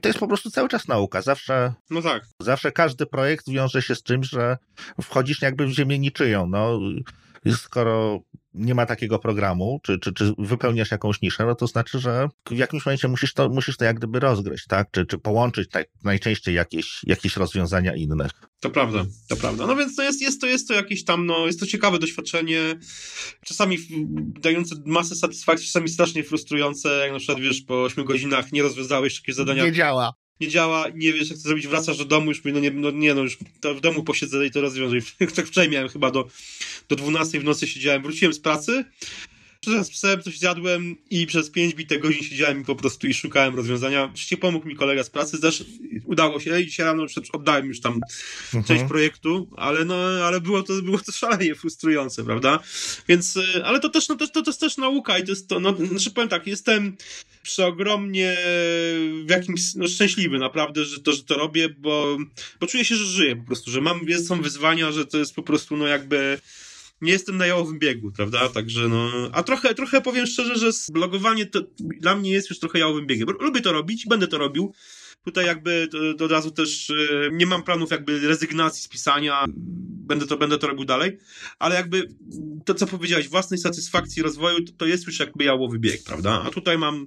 [0.00, 1.22] To jest po prostu cały czas nauka.
[1.22, 2.22] Zawsze, no tak.
[2.40, 4.58] zawsze każdy projekt wiąże się z czymś, że
[5.02, 6.46] wchodzisz jakby w ziemię niczyją.
[6.46, 6.80] No,
[7.56, 8.20] skoro
[8.54, 12.56] nie ma takiego programu, czy, czy, czy wypełniasz jakąś niszę, no to znaczy, że w
[12.56, 14.90] jakimś momencie musisz to, musisz to jak gdyby rozgryźć, tak?
[14.90, 18.30] Czy, czy połączyć tak, najczęściej jakieś, jakieś rozwiązania innych.
[18.60, 19.66] To prawda, to prawda.
[19.66, 22.60] No więc to jest, jest, to, jest to jakieś tam, no, jest to ciekawe doświadczenie,
[23.44, 23.78] czasami
[24.40, 29.14] dające masę satysfakcji, czasami strasznie frustrujące, jak na przykład, wiesz, po 8 godzinach nie rozwiązałeś
[29.16, 29.64] jakiegoś zadania.
[29.64, 30.12] Nie działa
[30.42, 33.14] nie działa, nie wiesz jak to zrobić, wracasz do domu, już no nie, no nie,
[33.14, 33.38] no już
[33.76, 34.96] w domu posiedzę i to rozwiążę.
[35.36, 36.28] Tak wczoraj miałem chyba do,
[36.88, 38.84] do 12 w nocy siedziałem, wróciłem z pracy,
[39.62, 43.56] Przyszedłem z psem, coś zjadłem i przez 5 bite godzin siedziałem po prostu i szukałem
[43.56, 44.04] rozwiązania.
[44.04, 45.64] Oczywiście pomógł mi kolega z pracy, też
[46.04, 48.00] udało się i dzisiaj rano oddałem już tam
[48.44, 48.64] mhm.
[48.64, 52.58] część projektu, ale no, ale było to, było to szalenie frustrujące, prawda?
[53.08, 55.48] Więc, y, ale to też, no, to, to, to jest też nauka i to jest
[55.48, 56.96] to, no, znaczy powiem tak, jestem
[57.42, 58.36] przeogromnie
[59.26, 62.18] w jakimś, no szczęśliwy naprawdę, że to, że to robię, bo,
[62.60, 65.42] bo czuję się, że żyję po prostu, że mam, są wyzwania, że to jest po
[65.42, 66.38] prostu, no jakby
[67.02, 68.48] nie jestem na jałowym biegu, prawda?
[68.48, 69.10] Także no.
[69.32, 73.28] A trochę, trochę powiem szczerze, że blogowanie to dla mnie jest już trochę jałowym biegiem.
[73.40, 74.74] Lubię to robić, będę to robił.
[75.24, 75.88] Tutaj jakby
[76.18, 76.94] to, od razu też e,
[77.32, 79.44] nie mam planów jakby rezygnacji z pisania.
[80.06, 81.18] Będę to, będę to robił dalej,
[81.58, 82.08] ale jakby
[82.64, 86.42] to, co powiedziałeś, własnej satysfakcji rozwoju, to, to jest już jakby jałowy bieg, prawda?
[86.46, 87.06] A tutaj mam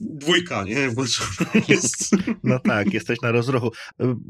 [0.00, 0.90] dwójka, nie?
[1.68, 2.10] Jest...
[2.44, 3.72] No tak, jesteś na rozruchu.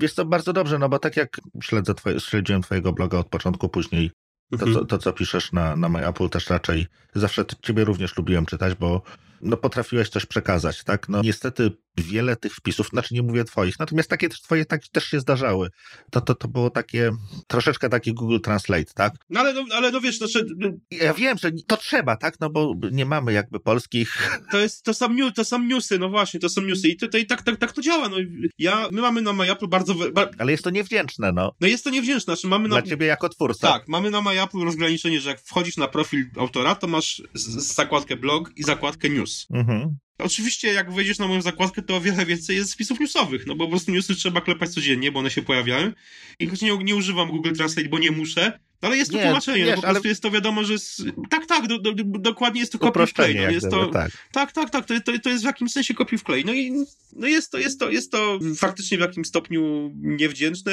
[0.03, 3.69] Jest to bardzo dobrze, no bo tak jak śledzę twoje, śledziłem twojego bloga od początku,
[3.69, 4.11] później
[4.59, 4.75] to, mhm.
[4.75, 9.03] co, to, co piszesz na, na MyApple też raczej zawsze ciebie również lubiłem czytać, bo
[9.41, 11.09] no, potrafiłeś coś przekazać, tak?
[11.09, 11.71] No niestety
[12.03, 15.71] wiele tych wpisów, znaczy nie mówię twoich, natomiast takie twoje tak, też się zdarzały.
[16.11, 17.11] To, to, to było takie,
[17.47, 19.15] troszeczkę taki Google Translate, tak?
[19.31, 20.47] No ale, no, ale no wiesz, znaczy...
[20.91, 22.41] Ja wiem, że to trzeba, tak?
[22.41, 24.41] No bo nie mamy jakby polskich...
[24.51, 27.43] To jest, to są, to są newsy, no właśnie, to są newsy i tutaj tak,
[27.43, 28.17] tak, tak to działa, no.
[28.59, 29.95] Ja, my mamy na MyApple bardzo...
[30.39, 31.53] Ale jest to niewdzięczne, no.
[31.61, 32.81] No jest to niewdzięczne, znaczy mamy na...
[32.81, 33.73] Dla ciebie jako twórca.
[33.73, 38.53] Tak, mamy na MyApple rozgraniczenie, że jak wchodzisz na profil autora, to masz zakładkę blog
[38.57, 39.47] i zakładkę news.
[39.51, 39.97] Mhm.
[40.23, 43.65] Oczywiście, jak wejdziesz na moją zakładkę, to o wiele więcej jest spisów newsowych, no bo
[43.65, 45.93] po prostu newsy trzeba klepać codziennie, bo one się pojawiają.
[46.39, 49.23] I choć nie, nie używam Google Translate, bo nie muszę, no ale jest to nie,
[49.23, 50.79] tłumaczenie, wiesz, no po prostu jest to wiadomo, że.
[50.79, 51.03] Z...
[51.31, 53.35] Tak, tak, do, do, dokładnie jest to kopiuj wklej.
[53.35, 56.45] No jest to, tak, tak, tak, tak to, to, jest w jakimś sensie kopiuj wklej.
[56.45, 56.73] No i
[57.13, 60.73] no jest, to, jest, to, jest to faktycznie w jakimś stopniu niewdzięczne.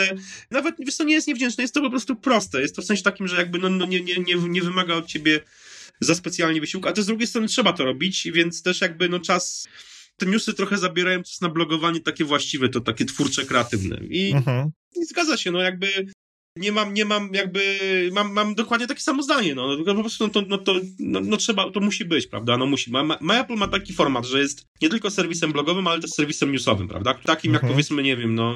[0.51, 2.61] Nawet wiesz, to nie jest niewdzięczne, jest to po prostu proste.
[2.61, 5.05] Jest to w sensie takim, że jakby no, no nie, nie, nie, nie wymaga od
[5.05, 5.39] ciebie
[5.99, 9.19] za specjalnie wysiłku, a to z drugiej strony trzeba to robić, więc też jakby no
[9.19, 9.67] czas
[10.17, 13.99] te newsy trochę zabierają czas na blogowanie takie właściwe, to takie twórcze, kreatywne.
[14.09, 14.71] I, mhm.
[14.95, 15.87] i zgadza się, no jakby
[16.57, 17.61] nie mam, nie mam jakby,
[18.13, 21.37] mam, mam dokładnie takie samo zdanie, no, po prostu no to, no to no, no
[21.37, 22.91] trzeba, to musi być, prawda, no musi.
[22.91, 26.51] Ma, ma, MyApple ma taki format, że jest nie tylko serwisem blogowym, ale też serwisem
[26.51, 27.73] newsowym, prawda, takim jak mhm.
[27.73, 28.53] powiedzmy, nie wiem, no,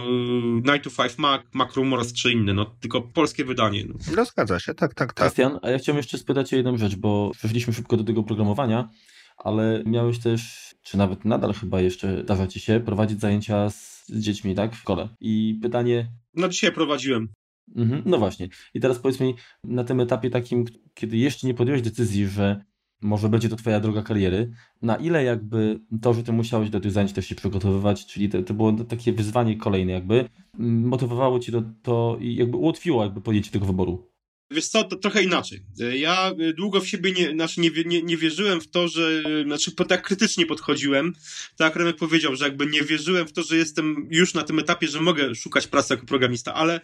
[0.56, 3.86] Night to 5 Mac, Mac Rumors czy inny, no, tylko polskie wydanie.
[3.88, 3.96] No.
[4.16, 5.26] no zgadza się, tak, tak, tak.
[5.28, 8.90] Krystian, a ja chciałem jeszcze spytać o jedną rzecz, bo przeszliśmy szybko do tego programowania,
[9.38, 14.56] ale miałeś też, czy nawet nadal chyba jeszcze zdarza ci się, prowadzić zajęcia z dziećmi,
[14.56, 15.10] tak, w szkole.
[15.20, 16.12] I pytanie...
[16.36, 17.28] No dzisiaj prowadziłem.
[17.76, 18.50] Mhm, no właśnie.
[18.74, 22.66] I teraz powiedz mi, na tym etapie takim, kiedy jeszcze nie podjąłeś decyzji, że
[23.02, 24.52] może będzie to twoja droga kariery,
[24.82, 28.44] na ile jakby to, że ty musiałeś do tych zajęć też się przygotowywać, czyli to,
[28.44, 33.52] to było takie wyzwanie kolejne jakby, motywowało ci to, to i jakby ułatwiło jakby podjęcie
[33.52, 34.12] tego wyboru?
[34.52, 35.60] Wiesz co, to trochę inaczej.
[35.94, 40.02] Ja długo w siebie nie, znaczy nie, nie, nie wierzyłem w to, że, znaczy tak
[40.02, 41.14] krytycznie podchodziłem.
[41.58, 44.88] Tak Remek powiedział, że jakby nie wierzyłem w to, że jestem już na tym etapie,
[44.88, 46.82] że mogę szukać pracy jako programista, ale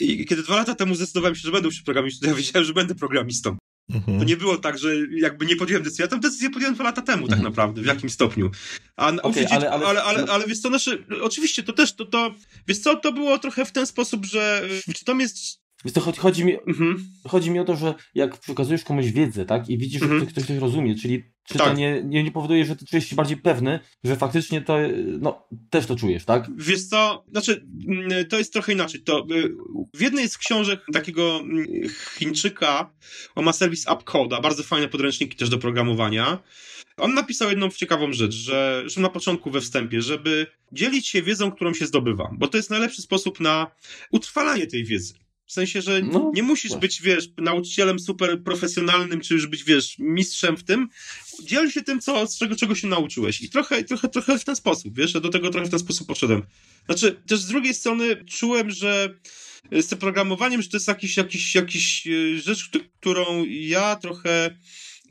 [0.00, 2.94] i kiedy dwa lata temu zdecydowałem się, że będę już programistą, ja wiedziałem, że będę
[2.94, 3.56] programistą.
[3.94, 4.18] Mhm.
[4.18, 6.02] To nie było tak, że jakby nie podjąłem decyzji.
[6.02, 7.52] Ja tę decyzję podjąłem dwa lata temu, tak mhm.
[7.52, 8.50] naprawdę, w jakim stopniu.
[8.96, 12.34] A okay, ale, ale, ale, ale, ale wiesz co, znaczy, oczywiście to też, to, to,
[12.68, 16.20] wiesz co, to było trochę w ten sposób, że czy to jest więc to chodzi,
[16.20, 17.04] chodzi, mi, mhm.
[17.28, 20.20] chodzi mi o to, że jak przekazujesz komuś wiedzę, tak, i widzisz, mhm.
[20.20, 21.68] że ktoś coś rozumie, czyli czy tak.
[21.68, 24.78] to nie, nie, nie, powoduje, że ty czujesz się bardziej pewny, że faktycznie to,
[25.20, 26.46] no, też to czujesz, tak?
[26.56, 29.02] Wiesz co, znaczy, mm, to jest trochę inaczej.
[29.02, 29.54] To y,
[29.94, 31.66] w jednej z książek takiego mm,
[32.18, 32.92] Chińczyka,
[33.34, 36.38] on ma serwis AppCoda, bardzo fajne podręczniki też do programowania.
[36.96, 41.52] On napisał jedną ciekawą rzecz, że, że na początku we wstępie, żeby dzielić się wiedzą,
[41.52, 43.70] którą się zdobywa, bo to jest najlepszy sposób na
[44.10, 45.14] utrwalanie tej wiedzy.
[45.50, 46.80] W sensie, że no, nie musisz właśnie.
[46.80, 50.88] być, wiesz, nauczycielem super profesjonalnym, czy już być, wiesz, mistrzem w tym.
[51.42, 53.40] Dziel się tym, co, z czego, czego się nauczyłeś.
[53.40, 56.06] I trochę, trochę, trochę w ten sposób, wiesz, ja do tego trochę w ten sposób
[56.06, 56.42] poszedłem.
[56.86, 59.18] Znaczy, też z drugiej strony czułem, że
[59.72, 62.70] z tym programowaniem, że to jest jakiś, jakiś, jakiś e, rzecz,
[63.00, 64.58] którą ja trochę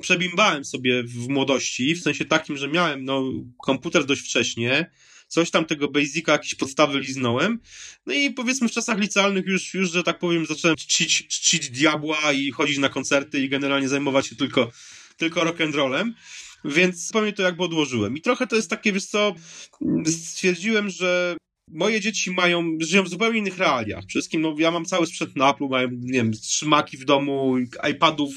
[0.01, 3.23] przebimbałem sobie w młodości, w sensie takim, że miałem no,
[3.63, 4.91] komputer dość wcześnie,
[5.29, 7.59] coś tam tego Basica, jakieś podstawy liznąłem.
[8.05, 12.31] No i powiedzmy w czasach licealnych już, już że tak powiem, zacząłem czcić, czcić diabła
[12.31, 14.71] i chodzić na koncerty i generalnie zajmować się tylko,
[15.17, 16.11] tylko rock'n'rollem.
[16.65, 18.17] Więc zupełnie to jakby odłożyłem.
[18.17, 19.35] I trochę to jest takie, wiesz co,
[20.05, 21.37] stwierdziłem, że
[21.69, 24.05] moje dzieci mają, żyją w zupełnie innych realiach.
[24.05, 27.55] Przede wszystkim, no, ja mam cały sprzęt na Apple, mają, nie wiem, trzymaki w domu,
[27.91, 28.33] iPadów,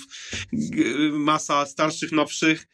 [1.13, 2.67] masa starszych, nowszych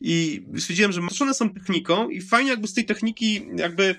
[0.00, 3.94] i stwierdziłem, że one są techniką i fajnie jakby z tej techniki jakby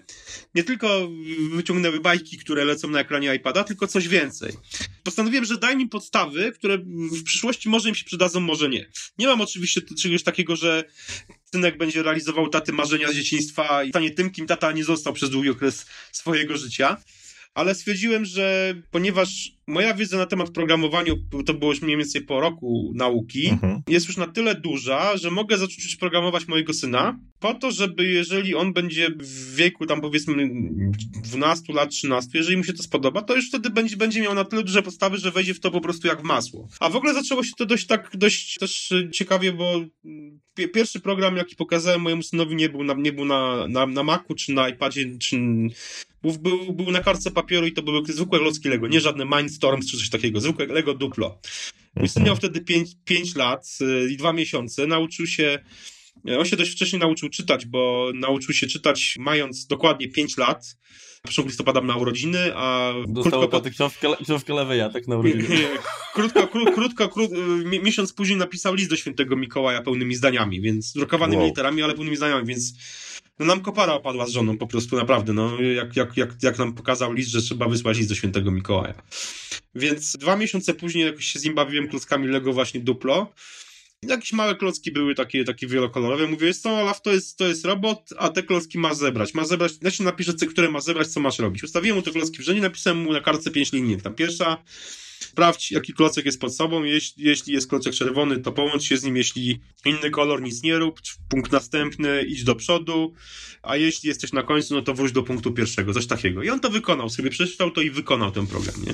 [0.55, 1.09] nie tylko
[1.51, 4.51] wyciągnęły bajki, które lecą na ekranie iPada, tylko coś więcej.
[5.03, 6.77] Postanowiłem, że daj mi podstawy, które
[7.11, 8.89] w przyszłości może im się przydadzą, może nie.
[9.17, 10.83] Nie mam oczywiście czegoś takiego, że
[11.55, 15.29] synek będzie realizował taty marzenia z dzieciństwa i stanie tym, kim tata nie został przez
[15.29, 16.97] długi okres swojego życia.
[17.53, 21.13] Ale stwierdziłem, że ponieważ moja wiedza na temat programowania,
[21.45, 23.81] to było już mniej więcej po roku nauki, mhm.
[23.87, 28.55] jest już na tyle duża, że mogę zacząć programować mojego syna, po to, żeby jeżeli
[28.55, 30.49] on będzie w wieku tam powiedzmy
[31.23, 34.45] 12 lat, 13, jeżeli mu się to spodoba, to już wtedy będzie, będzie miał na
[34.45, 36.67] tyle duże podstawy, że wejdzie w to po prostu jak w masło.
[36.79, 39.85] A w ogóle zaczęło się to dość tak, dość też ciekawie, bo
[40.55, 44.35] pierwszy program, jaki pokazałem mojemu synowi nie był na, nie był na, na, na Macu,
[44.35, 45.37] czy na iPadzie, czy
[46.21, 49.91] był, był, był na kartce papieru i to były zwykłe klocki Lego, nie żadne Mindstorms
[49.91, 51.39] czy coś takiego, zwykłe Lego Duplo.
[51.95, 52.61] Mój syn miał wtedy
[53.05, 55.59] 5 lat y, i 2 miesiące, nauczył się
[56.37, 60.77] on się dość wcześnie nauczył czytać, bo nauczył się czytać mając dokładnie 5 lat.
[61.25, 65.43] 1 listopada na urodziny, a Dostał krótko książkę, książkę Leweja, tak na urodziny.
[66.13, 71.37] krótko, krótko, krótko, krótko, miesiąc później napisał list do świętego Mikołaja pełnymi zdaniami, więc drukowanymi
[71.37, 71.47] wow.
[71.49, 72.73] literami, ale pełnymi zdaniami, więc
[73.39, 76.73] no nam kopara opadła z żoną po prostu, naprawdę, no, jak, jak, jak, jak nam
[76.73, 78.93] pokazał list, że trzeba wysłać list do świętego Mikołaja.
[79.75, 83.33] Więc dwa miesiące później jakoś się z nim bawiłem klockami Lego właśnie Duplo.
[84.07, 86.27] Jakieś małe klocki były takie, takie wielokolorowe.
[86.27, 89.33] Mówię, jest to Olaf, to jest, to jest robot, a te klocki masz zebrać.
[89.33, 91.63] Masz zebrać, się napiszę, które masz zebrać, co masz robić.
[91.63, 94.01] Ustawiłem mu te klocki w rzędzie, napisałem mu na kartce pięć linii.
[94.01, 94.63] Tam pierwsza,
[95.31, 96.83] Sprawdź, jaki klocek jest pod sobą.
[96.83, 99.17] Jeśli, jeśli jest klocek czerwony, to połącz się z nim.
[99.17, 101.01] Jeśli inny kolor, nic nie rób.
[101.29, 103.13] Punkt następny, idź do przodu.
[103.61, 105.93] A jeśli jesteś na końcu, no to wróć do punktu pierwszego.
[105.93, 106.43] Coś takiego.
[106.43, 107.09] I on to wykonał.
[107.09, 108.93] Sobie przeczytał to i wykonał ten program, nie?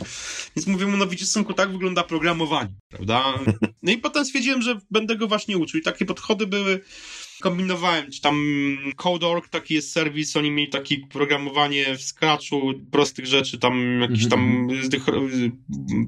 [0.56, 3.34] Więc mówię mu, no widzisz, synku, tak wygląda programowanie, prawda?
[3.84, 5.80] No i potem stwierdziłem, że będę go właśnie uczył.
[5.80, 6.82] I takie podchody były
[7.42, 8.38] kombinowałem, czy tam
[8.96, 14.40] Code.org, taki jest serwis, oni mieli takie programowanie w Scratchu, prostych rzeczy, tam jakieś tam
[14.40, 14.84] mhm.
[14.84, 15.06] z tych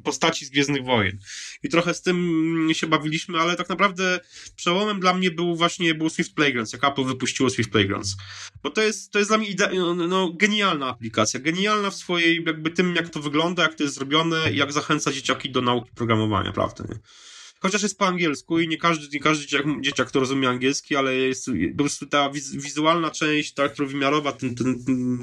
[0.03, 1.19] postaci z Gwiezdnych Wojen.
[1.63, 4.19] I trochę z tym się bawiliśmy, ale tak naprawdę
[4.55, 8.15] przełomem dla mnie był właśnie był Swift Playgrounds, jak Apple wypuściło Swift Playgrounds.
[8.63, 12.71] Bo to jest, to jest dla mnie no, no, genialna aplikacja, genialna w swojej jakby
[12.71, 16.51] tym, jak to wygląda, jak to jest zrobione i jak zachęca dzieciaki do nauki programowania,
[16.51, 16.99] prawda, nie?
[17.59, 21.15] Chociaż jest po angielsku i nie każdy, nie każdy dzieciak, dzieciak to rozumie angielski, ale
[21.15, 25.19] jest po prostu ta wiz, wizualna część, ta wymiarowa, ten, ten, ten,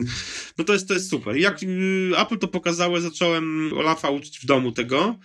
[0.59, 1.37] no to jest, to jest super.
[1.37, 5.19] Jak y, Apple to pokazało, zacząłem Olafa uczyć w domu tego,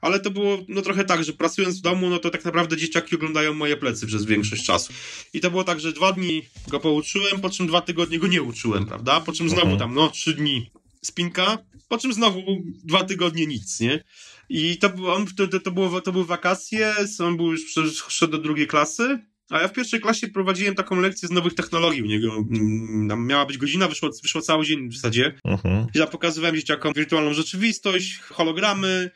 [0.00, 3.16] ale to było no trochę tak, że pracując w domu, no to tak naprawdę dzieciaki
[3.16, 4.92] oglądają moje plecy przez większość czasu.
[5.32, 8.42] I to było tak, że dwa dni go pouczyłem, po czym dwa tygodnie go nie
[8.42, 9.20] uczyłem, prawda?
[9.20, 9.78] Po czym znowu mhm.
[9.78, 10.70] tam, no, trzy dni
[11.02, 11.58] spinka,
[11.88, 14.04] po czym znowu dwa tygodnie nic, nie?
[14.48, 17.74] I to, on, to, to, było, to były wakacje, on był już
[18.08, 19.18] szedł do drugiej klasy,
[19.50, 22.32] a ja w pierwszej klasie prowadziłem taką lekcję z nowych technologii u niego.
[22.50, 25.32] Mm, tam miała być godzina, wyszło, wyszło cały dzień w zasadzie.
[25.44, 25.86] Uh-huh.
[25.94, 29.10] Ja pokazywałem dzieciakom wirtualną rzeczywistość, hologramy,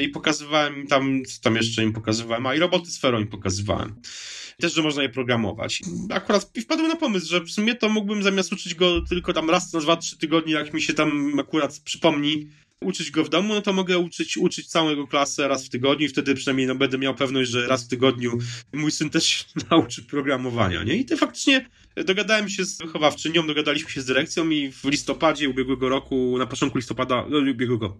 [0.00, 3.94] i pokazywałem tam, co tam jeszcze im pokazywałem, a i roboty sferą im pokazywałem.
[4.60, 5.82] Też, że można je programować.
[6.10, 9.72] Akurat wpadłem na pomysł, że w sumie to mógłbym zamiast uczyć go tylko tam raz
[9.72, 12.50] na dwa, trzy tygodnie, jak mi się tam akurat przypomni,
[12.80, 16.08] uczyć go w domu, no to mogę uczyć, uczyć całego klasę raz w tygodniu i
[16.08, 18.38] wtedy przynajmniej no, będę miał pewność, że raz w tygodniu
[18.72, 20.96] mój syn też się nauczy programowania, nie?
[20.96, 25.88] I to faktycznie dogadałem się z wychowawczynią, dogadaliśmy się z dyrekcją i w listopadzie ubiegłego
[25.88, 27.96] roku, na początku listopada, no ubiegłego,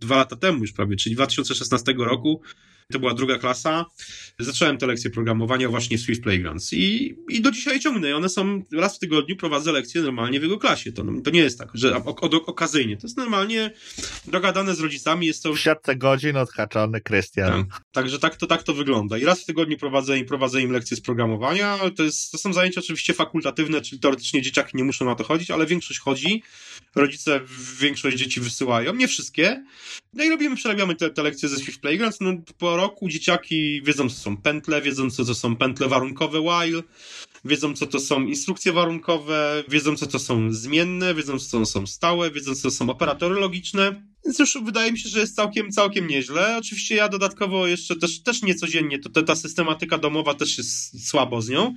[0.00, 2.40] dwa lata temu już prawie, czyli 2016 roku,
[2.92, 3.84] to była druga klasa.
[4.38, 8.16] Zacząłem te lekcje programowania właśnie w Swift Playgrounds i, i do dzisiaj ciągnę.
[8.16, 10.92] One są raz w tygodniu, prowadzę lekcje normalnie w jego klasie.
[10.92, 12.96] To, to nie jest tak, że ok, okazyjnie.
[12.96, 13.70] To jest normalnie
[14.26, 15.26] dogadane z rodzicami.
[15.26, 15.52] Jest to...
[15.52, 17.66] W siatce godzin odhaczony Krystian.
[17.66, 17.80] Tak.
[17.92, 19.18] Także tak to, tak to wygląda.
[19.18, 21.78] I raz w tygodniu prowadzę, i prowadzę im lekcje z programowania.
[21.96, 25.50] To, jest, to są zajęcia oczywiście fakultatywne, czyli teoretycznie dzieciaki nie muszą na to chodzić,
[25.50, 26.42] ale większość chodzi.
[26.94, 27.40] Rodzice
[27.80, 28.94] większość dzieci wysyłają.
[28.94, 29.64] Nie wszystkie.
[30.12, 32.20] No i robimy, przerabiamy te, te lekcje ze Swift Playgrounds.
[32.20, 36.82] No, po roku dzieciaki wiedzą, co są pętle, wiedzą, co to są pętle warunkowe while,
[37.44, 41.86] wiedzą, co to są instrukcje warunkowe, wiedzą, co to są zmienne, wiedzą, co to są
[41.86, 44.02] stałe, wiedzą, co to są operatory logiczne.
[44.24, 46.56] Więc już wydaje mi się, że jest całkiem, całkiem nieźle.
[46.58, 51.48] Oczywiście ja dodatkowo jeszcze też, też niecodziennie, to, ta systematyka domowa też jest słabo z
[51.48, 51.74] nią,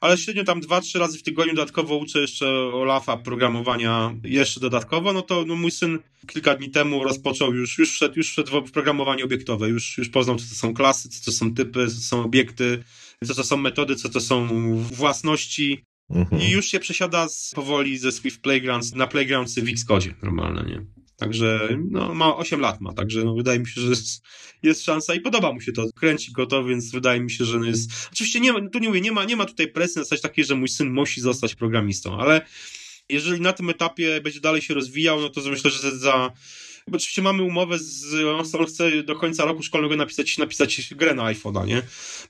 [0.00, 5.12] ale średnio tam dwa, trzy razy w tygodniu dodatkowo uczę jeszcze Olafa programowania jeszcze dodatkowo,
[5.12, 8.72] no to no mój syn kilka dni temu rozpoczął już, już wszedł, już wszedł w
[8.72, 12.00] programowanie obiektowe, już, już poznał, co to są klasy, co to są typy, co to
[12.00, 12.84] są obiekty,
[13.26, 16.42] co to są metody, co to są własności, mhm.
[16.42, 20.84] i już się przesiada z, powoli ze Swift Playgrounds na Playgroundsy w Xcode normalne, nie?
[21.18, 24.22] Także no, ma 8 lat ma, także no, wydaje mi się, że jest,
[24.62, 25.86] jest, szansa i podoba mu się to.
[25.94, 27.90] Kręci go to, więc wydaje mi się, że jest.
[28.12, 30.44] Oczywiście nie ma, tu nie mówię, nie ma, nie ma tutaj presji na coś takiej,
[30.44, 32.40] że mój syn musi zostać programistą, ale
[33.08, 36.32] jeżeli na tym etapie będzie dalej się rozwijał, no to myślę, że za.
[36.88, 38.14] Bo oczywiście mamy umowę z.
[38.24, 41.82] On chce do końca roku szkolnego napisać, napisać grę na iPhone'a, nie?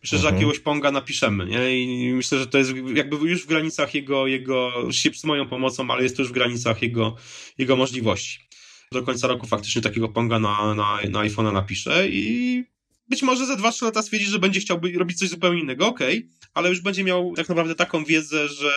[0.02, 0.22] Myślę, mhm.
[0.22, 1.84] że jakiegoś ponga napiszemy, nie?
[1.84, 4.72] I myślę, że to jest jakby już w granicach jego, jego
[5.14, 7.16] z moją pomocą, ale jest to już w granicach jego,
[7.58, 8.47] jego możliwości
[8.92, 12.64] do końca roku faktycznie takiego ponga na, na, na iPhone'a napiszę i
[13.08, 16.30] być może za 2-3 lata stwierdzi, że będzie chciał robić coś zupełnie innego, okej, okay,
[16.54, 18.70] ale już będzie miał tak naprawdę taką wiedzę, że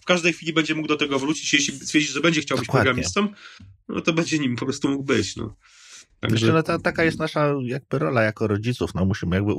[0.00, 1.52] w każdej chwili będzie mógł do tego wrócić.
[1.52, 2.94] Jeśli stwierdzi, że będzie chciał Dokładnie.
[2.94, 3.28] być programistą,
[3.88, 5.36] no to będzie nim po prostu mógł być.
[5.36, 5.56] No.
[6.20, 6.34] Także...
[6.34, 8.94] Myślę, że ta, taka jest nasza jakby rola jako rodziców.
[8.94, 9.52] No, musimy jakby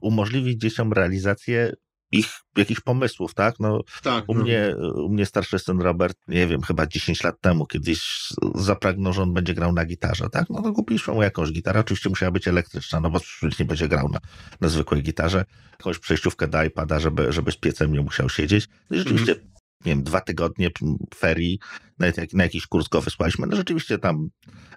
[0.00, 1.72] umożliwić dzieciom realizację
[2.12, 2.26] ich
[2.56, 3.54] jakichś pomysłów, tak?
[3.60, 4.42] No, tak, u, no.
[4.42, 9.22] Mnie, u mnie starszy syn Robert, nie wiem, chyba 10 lat temu kiedyś zapragnął, że
[9.22, 10.50] on będzie grał na gitarze, tak?
[10.50, 13.20] No to kupiliśmy mu jakąś gitarę, oczywiście musiała być elektryczna, no bo
[13.58, 14.18] nie będzie grał na,
[14.60, 18.68] na zwykłej gitarze, jakąś przejściówkę do iPada, żeby, żeby z piecem nie musiał siedzieć.
[18.90, 19.56] No i rzeczywiście mhm
[19.86, 20.70] nie wiem, dwa tygodnie
[21.14, 21.58] ferii,
[21.98, 23.46] nawet jak, na jakiś kurs go wysłaliśmy.
[23.46, 24.28] No rzeczywiście tam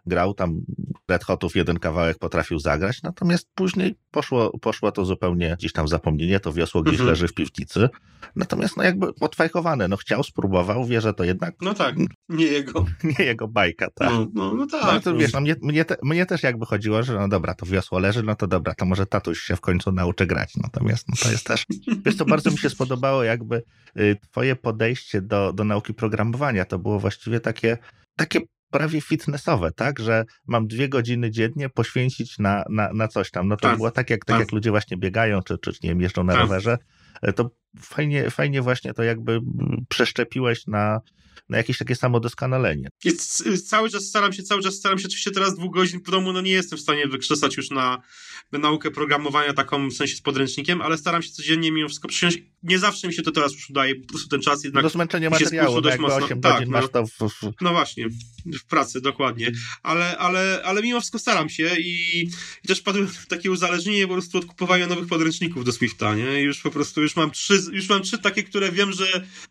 [0.05, 0.61] grał, tam
[1.07, 6.39] Red Hotów jeden kawałek potrafił zagrać, natomiast później poszło, poszło to zupełnie gdzieś tam zapomnienie,
[6.39, 7.09] to wiosło gdzieś mhm.
[7.09, 7.89] leży w piwnicy.
[8.35, 11.55] Natomiast no jakby odfajkowane, no chciał, spróbował, wie, że to jednak...
[11.61, 11.95] No tak,
[12.29, 12.85] nie jego.
[13.19, 14.09] Nie jego bajka, tak.
[14.09, 14.93] No, no, no tak.
[14.93, 17.65] No to wiesz, no mnie, mnie, te, mnie też jakby chodziło, że no dobra, to
[17.65, 20.55] wiosło leży, no to dobra, to może tatuś się w końcu nauczy grać.
[20.55, 21.65] Natomiast no to jest też...
[22.05, 23.63] Wiesz, to bardzo mi się spodobało jakby
[23.99, 26.65] y, twoje podejście do, do nauki programowania.
[26.65, 27.77] To było właściwie takie,
[28.17, 28.39] takie
[28.71, 29.99] prawie fitnessowe, tak?
[29.99, 33.47] Że mam dwie godziny dziennie poświęcić na, na, na coś tam.
[33.47, 33.77] No to tak.
[33.77, 36.33] było tak jak, tak, tak jak ludzie właśnie biegają, czy, czy nie wiem, jeżdżą na
[36.33, 36.41] tak.
[36.41, 36.77] rowerze.
[37.21, 39.39] E, to fajnie, fajnie właśnie to jakby
[39.89, 41.01] przeszczepiłeś na,
[41.49, 42.89] na jakieś takie samo doskonalenie.
[43.67, 46.41] cały czas staram się, cały czas staram się, oczywiście teraz dwóch godzin w domu, no
[46.41, 48.01] nie jestem w stanie wykrzesać już na,
[48.51, 52.37] na naukę programowania taką w sensie z podręcznikiem, ale staram się codziennie mimo wszystko przyjąć.
[52.63, 54.83] Nie zawsze mi się to teraz już udaje, po prostu ten czas jednak...
[54.83, 56.25] Do zmęczenia materiału, dość mocno.
[56.25, 58.09] 8 tak, godzin no, masz to w, no właśnie,
[58.45, 59.51] w pracy, dokładnie.
[59.83, 62.21] Ale, ale, ale mimo wszystko staram się i,
[62.63, 66.41] i też padłem w takie uzależnienie po prostu od kupowania nowych podręczników do Swifta, nie?
[66.41, 69.05] I już po prostu, już mam trzy, już mam trzy takie, które wiem, że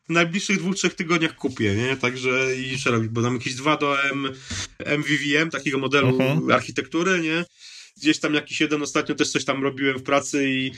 [0.09, 1.97] w najbliższych dwóch, trzech tygodniach kupię, nie?
[1.97, 4.33] Także i jeszcze robić, bo tam jakieś 2 do M,
[4.99, 6.41] MVVM, takiego modelu uh mhm.
[6.41, 6.55] -huh.
[6.55, 7.45] architektury, nie?
[8.01, 10.71] Gdzieś tam jakiś jeden ostatnio też coś tam robiłem w pracy i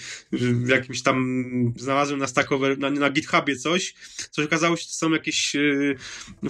[0.66, 1.44] jakimś tam
[1.76, 3.94] znalazłem na stackover, na, na GitHubie coś,
[4.30, 5.96] coś okazało się, że są jakieś y,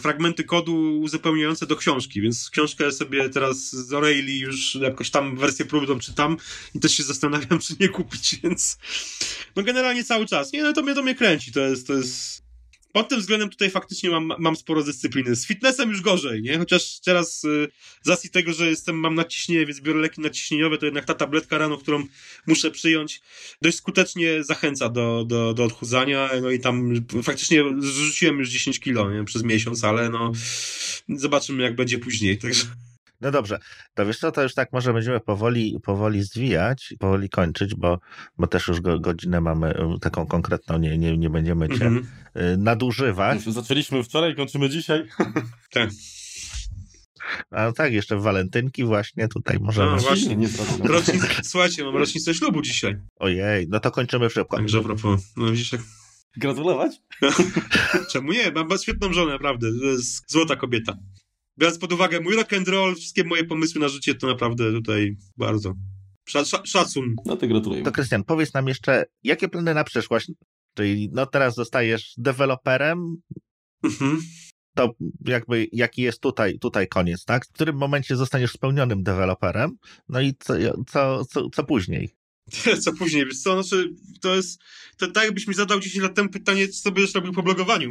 [0.01, 5.65] fragmenty kodu uzupełniające do książki, więc książkę sobie teraz z O'Reilly już jakoś tam wersję
[5.65, 6.37] próbną czytam
[6.75, 8.79] i też się zastanawiam, czy nie kupić, więc
[9.57, 10.53] no generalnie cały czas.
[10.53, 12.50] Nie, no to mnie, to mnie kręci, to jest, to jest
[12.93, 15.37] pod tym względem tutaj faktycznie mam, mam sporo dyscypliny.
[15.37, 16.59] Z fitnessem już gorzej, nie?
[16.59, 17.69] Chociaż teraz y,
[18.03, 21.59] z racji tego, że jestem, mam naciśnienie, więc biorę leki naciśnieniowe, to jednak ta tabletka
[21.59, 22.05] rano, którą
[22.47, 23.21] muszę przyjąć,
[23.63, 26.31] dość skutecznie zachęca do, do, do odchudzania.
[26.43, 29.25] No i tam faktycznie zrzuciłem już 10 kilo nie?
[29.25, 30.33] przez miesiąc, ale no
[31.09, 32.39] zobaczymy jak będzie później.
[32.39, 32.65] Także...
[33.21, 33.59] No dobrze,
[33.95, 37.99] to wiesz co, to już tak może będziemy powoli, powoli zwijać, powoli kończyć, bo,
[38.39, 42.07] bo też już go, godzinę mamy y, taką konkretną, nie, nie, nie będziemy cię mm
[42.35, 42.59] -hmm.
[42.59, 43.43] nadużywać.
[43.43, 45.05] Zaczęliśmy wczoraj, kończymy dzisiaj.
[45.73, 45.91] Tak.
[47.51, 49.91] A tak, jeszcze w walentynki właśnie tutaj możemy...
[49.91, 50.49] No właśnie, nie
[50.85, 51.23] Rocznic...
[51.43, 52.97] Słuchajcie, mam rocznicę ślubu dzisiaj.
[53.17, 54.57] Ojej, no to kończymy szybko.
[54.57, 55.81] Także a propos, no widzisz jak...
[56.37, 56.93] Gratulować?
[58.13, 58.51] Czemu nie?
[58.51, 59.67] Mam świetną żonę, naprawdę.
[60.27, 60.97] Złota kobieta.
[61.61, 65.17] Biorąc pod uwagę mój rock and roll, wszystkie moje pomysły na życie, to naprawdę tutaj
[65.37, 65.75] bardzo
[66.65, 67.15] szacun.
[67.25, 67.83] No to gratuluję.
[67.83, 70.33] To Krystian, powiedz nam jeszcze, jakie plany na przyszłość?
[70.75, 73.17] Czyli no teraz zostajesz deweloperem,
[73.83, 74.21] mhm.
[74.75, 74.91] to
[75.27, 77.47] jakby jaki jest tutaj, tutaj koniec, tak?
[77.47, 79.77] W którym momencie zostaniesz spełnionym deweloperem?
[80.09, 80.55] No i co,
[80.89, 82.15] co, co, co później?
[82.85, 84.61] Co później, wiesz co, znaczy, to jest,
[84.97, 87.91] to tak jakbyś mi zadał 10 lat temu pytanie, co będziesz robił po blogowaniu.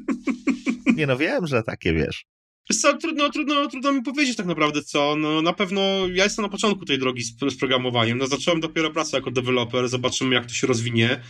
[0.96, 2.24] Nie no, wiem, że takie, wiesz.
[2.70, 5.16] Wiesz co, trudno, trudno, trudno mi powiedzieć tak naprawdę co.
[5.16, 5.80] No, na pewno
[6.12, 8.18] ja jestem na początku tej drogi z, z programowaniem.
[8.18, 11.20] No, zacząłem dopiero pracę jako deweloper, zobaczymy jak to się rozwinie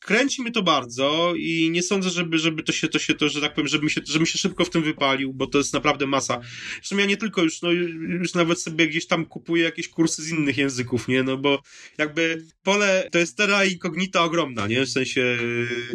[0.00, 3.40] kręci mnie to bardzo i nie sądzę, żeby, żeby to się, to się, to, że
[3.40, 6.40] tak powiem, żebym się, żebym się szybko w tym wypalił, bo to jest naprawdę masa.
[6.74, 10.30] Zresztą ja nie tylko już, no już nawet sobie gdzieś tam kupuję jakieś kursy z
[10.30, 11.62] innych języków, nie, no bo
[11.98, 15.38] jakby pole, to jest terra incognita ogromna, nie, w sensie,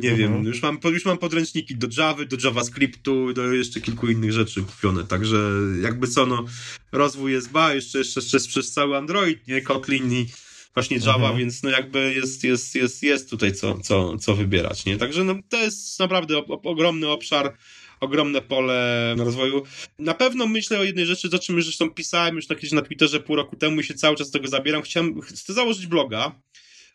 [0.01, 0.45] nie wiem, mhm.
[0.45, 5.03] już mam, już mam podręczniki do Java, do JavaScriptu, do jeszcze kilku innych rzeczy kupione,
[5.03, 6.45] także jakby co, no,
[6.91, 10.25] rozwój jest ba, jeszcze, jeszcze, jeszcze przez cały Android, nie, Kotlin i
[10.73, 11.37] właśnie Java, mhm.
[11.37, 14.97] więc no jakby jest, jest, jest, jest tutaj co, co, co wybierać, nie?
[14.97, 17.57] Także no, to jest naprawdę ogromny obszar,
[17.99, 19.63] ogromne pole rozwoju.
[19.99, 23.35] Na pewno myślę o jednej rzeczy, za czym zresztą pisałem już kiedyś na Twitterze pół
[23.35, 24.81] roku temu i się cały czas tego zabieram.
[24.81, 26.35] Chciałem, chcę założyć bloga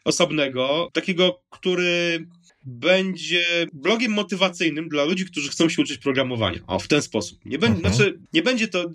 [0.04, 2.26] osobnego, takiego, który
[2.64, 6.60] będzie blogiem motywacyjnym dla ludzi, którzy chcą się uczyć programowania.
[6.66, 7.44] O, w ten sposób.
[7.44, 7.94] Nie, be, mhm.
[7.94, 8.90] znaczy, nie będzie to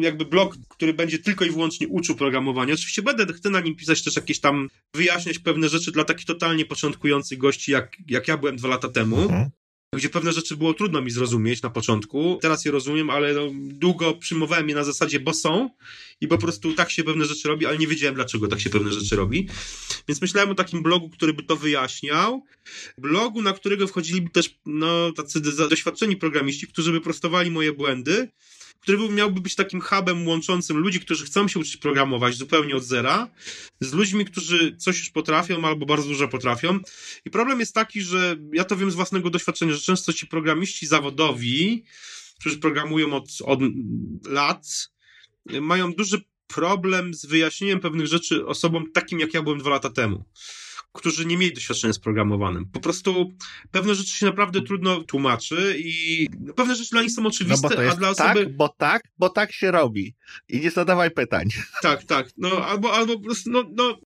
[0.00, 2.74] jakby blog, który będzie tylko i wyłącznie uczył programowania.
[2.74, 6.64] Oczywiście będę, chcę na nim pisać też jakieś tam, wyjaśniać pewne rzeczy dla takich totalnie
[6.64, 9.20] początkujących gości, jak, jak ja byłem dwa lata temu.
[9.20, 9.50] Mhm
[9.96, 12.38] gdzie pewne rzeczy było trudno mi zrozumieć na początku.
[12.42, 15.70] Teraz je rozumiem, ale no, długo przyjmowałem je na zasadzie, bo są
[16.20, 18.92] i po prostu tak się pewne rzeczy robi, ale nie wiedziałem, dlaczego tak się pewne
[18.92, 19.48] rzeczy robi.
[20.08, 22.44] Więc myślałem o takim blogu, który by to wyjaśniał.
[22.98, 28.28] Blogu, na którego wchodziliby też no, tacy doświadczeni programiści, którzy by prostowali moje błędy
[28.82, 33.28] który miałby być takim hubem łączącym ludzi, którzy chcą się uczyć programować zupełnie od zera,
[33.80, 36.78] z ludźmi, którzy coś już potrafią albo bardzo dużo potrafią.
[37.24, 40.86] I problem jest taki, że ja to wiem z własnego doświadczenia, że często ci programiści
[40.86, 41.84] zawodowi,
[42.40, 43.60] którzy programują od, od
[44.26, 44.90] lat,
[45.46, 50.24] mają duży problem z wyjaśnieniem pewnych rzeczy osobom takim, jak ja byłem dwa lata temu
[50.92, 52.66] którzy nie mieli doświadczenia z programowanym.
[52.72, 53.32] Po prostu
[53.70, 57.76] pewne rzeczy się naprawdę trudno tłumaczy i pewne rzeczy dla nich są oczywiste, no bo
[57.76, 58.50] to jest a dla tak, osoby...
[58.50, 60.14] bo tak, bo tak się robi.
[60.48, 61.48] I nie zadawaj pytań.
[61.82, 62.30] Tak, tak.
[62.36, 63.98] No albo, albo po prostu, no, no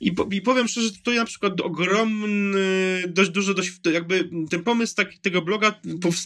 [0.00, 4.94] i, I powiem szczerze, że tutaj na przykład ogromny, dość dużo, dość, jakby ten pomysł
[4.94, 5.80] taki, tego bloga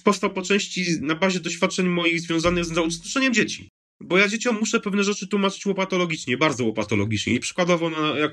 [0.05, 3.69] powstał po części na bazie doświadczeń moich związanych z nauczaniem dzieci.
[4.01, 7.35] Bo ja dzieciom muszę pewne rzeczy tłumaczyć łopatologicznie, bardzo łopatologicznie.
[7.35, 8.33] I przykładowo, no, jak,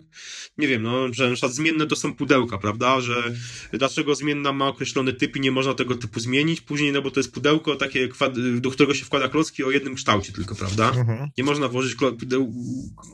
[0.58, 3.02] nie wiem, no, że na zmienne to są pudełka, prawda?
[3.02, 3.36] Że
[3.74, 6.62] dlaczego zmienna ma określony typ i nie można tego typu zmienić.
[6.62, 8.10] Później, no bo to jest pudełko takie,
[8.56, 10.90] do którego się wkłada klocki o jednym kształcie tylko, prawda?
[10.90, 11.30] Mhm.
[11.38, 11.96] Nie można włożyć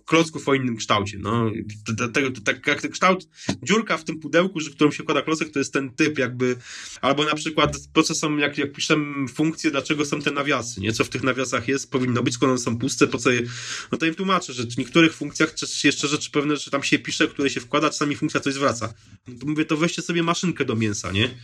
[0.05, 1.17] klocków o innym kształcie.
[1.19, 1.51] No,
[2.13, 3.27] tego, tak jak ten kształt,
[3.63, 6.55] dziurka w tym pudełku, że w którym się wkłada klocek, to jest ten typ jakby,
[7.01, 10.93] albo na przykład po co są, jak, jak piszemy funkcje, dlaczego są te nawiasy, nie?
[10.93, 13.41] Co w tych nawiasach jest, powinno być skoro są puste, po co je...
[13.91, 15.53] No to im tłumaczę, że w niektórych funkcjach
[15.83, 18.93] jeszcze rzeczy pewne, że tam się pisze, które się wkłada, czasami funkcja coś zwraca.
[19.27, 21.37] No to mówię, to weźcie sobie maszynkę do mięsa, nie?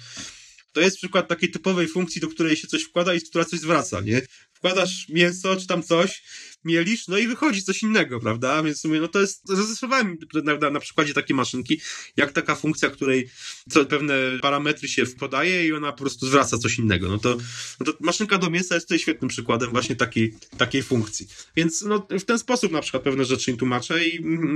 [0.71, 4.01] To jest przykład takiej typowej funkcji, do której się coś wkłada i która coś zwraca,
[4.01, 4.21] nie?
[4.53, 6.23] Wkładasz mięso czy tam coś,
[6.63, 8.63] mielisz, no i wychodzi coś innego, prawda?
[8.63, 10.17] Więc mówię, no to jest, zastosowałem
[10.59, 11.81] na, na, przykładzie takiej maszynki,
[12.17, 13.29] jak taka funkcja, której
[13.69, 17.07] co, pewne parametry się wkładaje i ona po prostu zwraca coś innego.
[17.07, 17.37] No to,
[17.79, 21.27] no to maszynka do mięsa jest tutaj świetnym przykładem właśnie takiej, takiej funkcji.
[21.55, 24.15] Więc no, w ten sposób na przykład pewne rzeczy im tłumaczę i,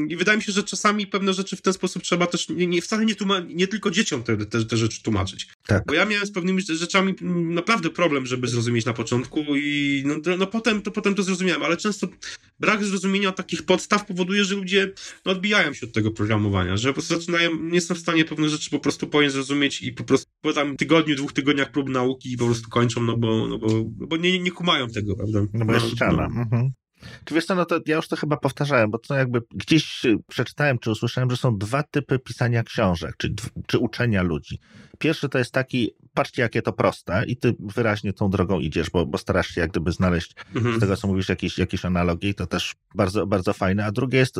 [0.09, 2.81] i wydaje mi się, że czasami pewne rzeczy w ten sposób trzeba też nie, nie
[2.81, 5.47] wcale nie, tłuma- nie tylko dzieciom te, te, te rzeczy tłumaczyć.
[5.67, 5.83] Tak.
[5.87, 7.15] Bo ja miałem z pewnymi rzeczami
[7.49, 11.77] naprawdę problem, żeby zrozumieć na początku i no, no potem, to, potem to zrozumiałem, ale
[11.77, 11.90] często
[12.59, 14.91] brak zrozumienia takich podstaw powoduje, że ludzie
[15.25, 18.49] no, odbijają się od tego programowania, że po prostu zaczynają, nie są w stanie pewne
[18.49, 22.37] rzeczy po prostu pojąć, zrozumieć i po prostu po tam tygodniu, dwóch tygodniach prób nauki
[22.37, 25.39] po prostu kończą, no bo, no bo, bo nie, nie kumają tego, prawda?
[25.53, 26.29] No bo jest no, ściana.
[26.33, 26.41] No.
[26.41, 26.71] Mhm.
[27.25, 30.79] Czy wiesz co, no to ja już to chyba powtarzałem, bo to jakby gdzieś przeczytałem,
[30.79, 33.33] czy usłyszałem, że są dwa typy pisania książek, czy,
[33.67, 34.59] czy uczenia ludzi.
[34.99, 39.05] Pierwszy to jest taki patrzcie, jakie to proste i ty wyraźnie tą drogą idziesz, bo,
[39.05, 40.77] bo starasz się jak gdyby znaleźć mhm.
[40.77, 43.85] z tego, co mówisz, jakieś, jakieś analogii, to też bardzo, bardzo fajne.
[43.85, 44.35] A drugie jest,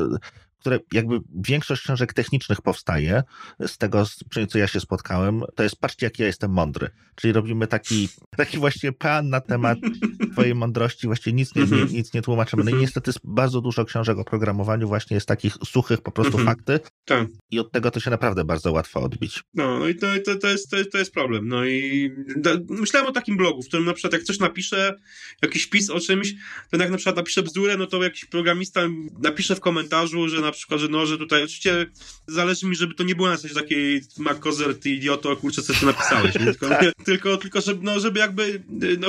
[0.62, 3.24] które jakby większość książek technicznych powstaje,
[3.60, 4.06] z tego,
[4.50, 6.90] co ja się spotkałem, to jest patrzcie, jak ja jestem mądry.
[7.16, 9.78] Czyli robimy taki, taki właśnie plan na temat
[10.32, 12.64] twojej mądrości, właściwie nic nie, nie, nic nie tłumaczymy.
[12.64, 16.80] No i niestety bardzo dużo książek o programowaniu właśnie jest takich suchych po prostu fakty
[17.06, 17.28] tak.
[17.52, 19.44] i od tego to się naprawdę bardzo łatwo odbić.
[19.54, 21.48] No, no i to, to, to, jest, to, to jest problem.
[21.48, 24.96] No i da, myślałem o takim blogu, w którym na przykład jak coś napiszę,
[25.42, 26.34] jakiś wpis o czymś,
[26.72, 28.82] to jak na przykład napiszę bzdurę, no to jakiś programista
[29.20, 31.86] napisze w komentarzu, że na przykład, że no, że tutaj oczywiście
[32.28, 35.86] zależy mi, żeby to nie było na zasadzie takiej MacCozer, ty idioto, kurczę, co ty
[35.86, 36.34] napisałeś.
[36.46, 36.70] tylko,
[37.06, 38.64] tylko, tylko żeby, no, żeby jakby
[39.00, 39.08] no,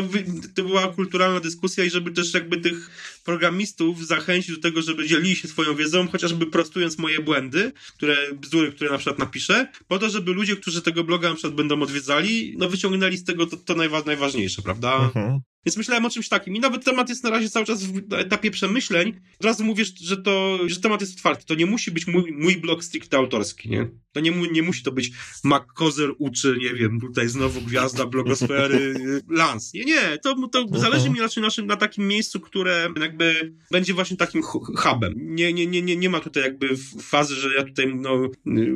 [0.55, 2.91] to była kulturalna dyskusja i żeby też jakby tych
[3.25, 8.73] programistów zachęcić do tego, żeby dzielili się swoją wiedzą, chociażby prostując moje błędy, które, bzdury,
[8.73, 12.55] które na przykład napiszę, po to, żeby ludzie, którzy tego bloga na przykład będą odwiedzali,
[12.59, 14.97] no wyciągnęli z tego to, to najwa najważniejsze, prawda?
[14.97, 15.41] Mhm.
[15.67, 16.57] Więc myślałem o czymś takim.
[16.57, 19.21] I nawet temat jest na razie cały czas w etapie przemyśleń.
[19.41, 21.47] Od razu mówię, że to, że temat jest otwarty.
[21.47, 23.89] To nie musi być mój, mój blog stricte autorski, nie?
[24.13, 25.11] To nie, nie musi to być
[25.45, 28.95] Mac Kozer uczy, nie wiem, tutaj znowu gwiazda blogosfery,
[29.29, 29.75] Lans.
[29.75, 30.79] Nie, nie, to, to -huh.
[30.79, 34.43] zależy mi raczej naszym, na takim miejscu, które jakby będzie właśnie takim
[34.77, 35.15] hubem.
[35.17, 38.29] Nie, nie, nie, nie, nie ma tutaj jakby fazy, że ja tutaj, no,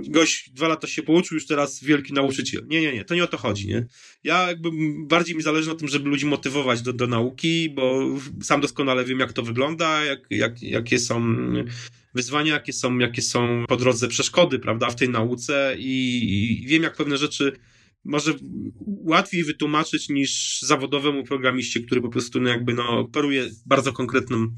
[0.09, 2.67] gość dwa lata się pouczył, już teraz wielki nauczyciel.
[2.67, 3.87] Nie, nie, nie, to nie o to chodzi, nie?
[4.27, 4.71] Ja jakby
[5.07, 8.07] bardziej mi zależy na tym, żeby ludzi motywować do, do nauki, bo
[8.43, 11.37] sam doskonale wiem, jak to wygląda, jak, jak, jakie są
[12.15, 16.83] wyzwania, jakie są, jakie są po drodze przeszkody, prawda, w tej nauce i, i wiem,
[16.83, 17.53] jak pewne rzeczy
[18.05, 18.35] może
[18.87, 24.49] łatwiej wytłumaczyć niż zawodowemu programiście, który po prostu no jakby no, operuje bardzo konkretną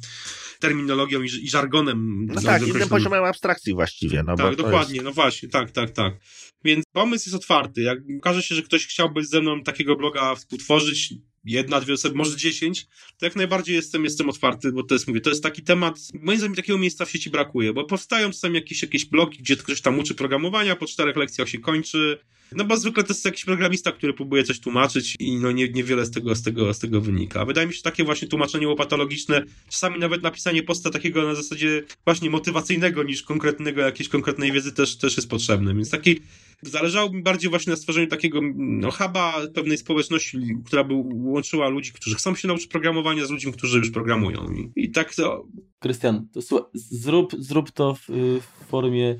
[0.60, 2.26] terminologią i, żargonem.
[2.26, 4.22] No tak, innym poziomem abstrakcji właściwie.
[4.22, 5.04] No tak, dokładnie, jest...
[5.04, 6.14] no właśnie, tak, tak, tak.
[6.64, 7.82] Więc pomysł jest otwarty.
[7.82, 11.14] Jak okaże się, że ktoś chciałby ze mną takiego bloga współtworzyć,
[11.44, 12.86] jedna, dwie osoby, może dziesięć,
[13.18, 16.38] to jak najbardziej jestem, jestem otwarty, bo to jest, mówię, to jest taki temat, moim
[16.38, 19.98] zdaniem takiego miejsca w sieci brakuje, bo powstają czasami jakieś, jakieś blogi, gdzie ktoś tam
[19.98, 22.18] uczy programowania, po czterech lekcjach się kończy,
[22.52, 26.06] no bo zwykle to jest jakiś programista, który próbuje coś tłumaczyć i no nie, niewiele
[26.06, 27.44] z tego, z, tego, z tego wynika.
[27.44, 31.82] Wydaje mi się, że takie właśnie tłumaczenie łopatologiczne, czasami nawet napisanie posta takiego na zasadzie
[32.04, 36.20] właśnie motywacyjnego niż konkretnego, jakiejś konkretnej wiedzy też, też jest potrzebne, więc taki
[36.62, 41.92] Zależało mi bardziej właśnie na stworzeniu takiego no, huba pewnej społeczności, która by łączyła ludzi,
[41.92, 44.52] którzy chcą się nauczyć programowania z ludźmi, którzy już programują.
[44.52, 45.46] I, i tak to...
[45.78, 48.08] Krystian, to zrób, zrób to w,
[48.40, 49.16] w formie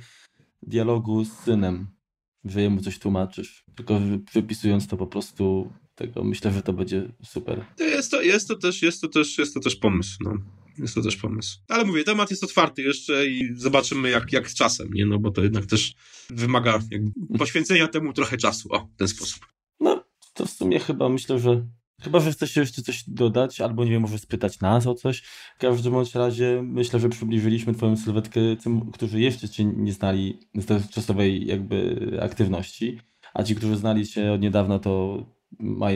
[0.62, 1.86] dialogu z synem,
[2.50, 4.00] że jemu coś tłumaczysz, tylko
[4.32, 7.64] wypisując to po prostu tego, myślę, że to będzie super.
[7.78, 10.34] Jest to, jest to, też, jest to, też, jest to też pomysł, no.
[10.78, 11.58] Jest to też pomysł.
[11.68, 15.06] Ale mówię, temat jest otwarty jeszcze i zobaczymy jak, jak z czasem, nie?
[15.06, 15.94] No bo to jednak też
[16.30, 16.78] wymaga
[17.38, 19.46] poświęcenia temu trochę czasu, o, w ten sposób.
[19.80, 20.04] No,
[20.34, 21.66] to w sumie chyba myślę, że
[22.02, 25.22] Chyba, że chcesz jeszcze coś dodać, albo nie wiem, może spytać nas o coś.
[25.56, 30.90] W każdym razie myślę, że przybliżyliśmy Twoją sylwetkę tym, którzy jeszcze Cię nie znali z
[30.90, 33.00] czasowej jakby aktywności,
[33.34, 35.24] a ci, którzy znali Cię od niedawna, to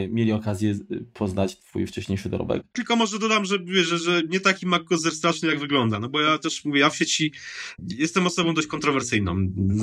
[0.09, 0.75] mieli okazję
[1.13, 2.63] poznać twój wcześniejszy dorobek.
[2.73, 6.37] Tylko może dodam, że, że, że nie taki MacCozer straszny jak wygląda, no bo ja
[6.37, 7.33] też mówię, ja w sieci
[7.87, 9.35] jestem osobą dość kontrowersyjną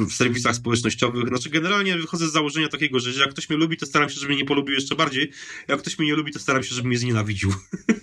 [0.09, 3.87] w serwisach społecznościowych, znaczy generalnie wychodzę z założenia takiego, że jak ktoś mnie lubi, to
[3.87, 5.31] staram się, żeby mnie nie polubił jeszcze bardziej,
[5.69, 7.53] jak ktoś mnie nie lubi, to staram się, żeby mnie znienawidził.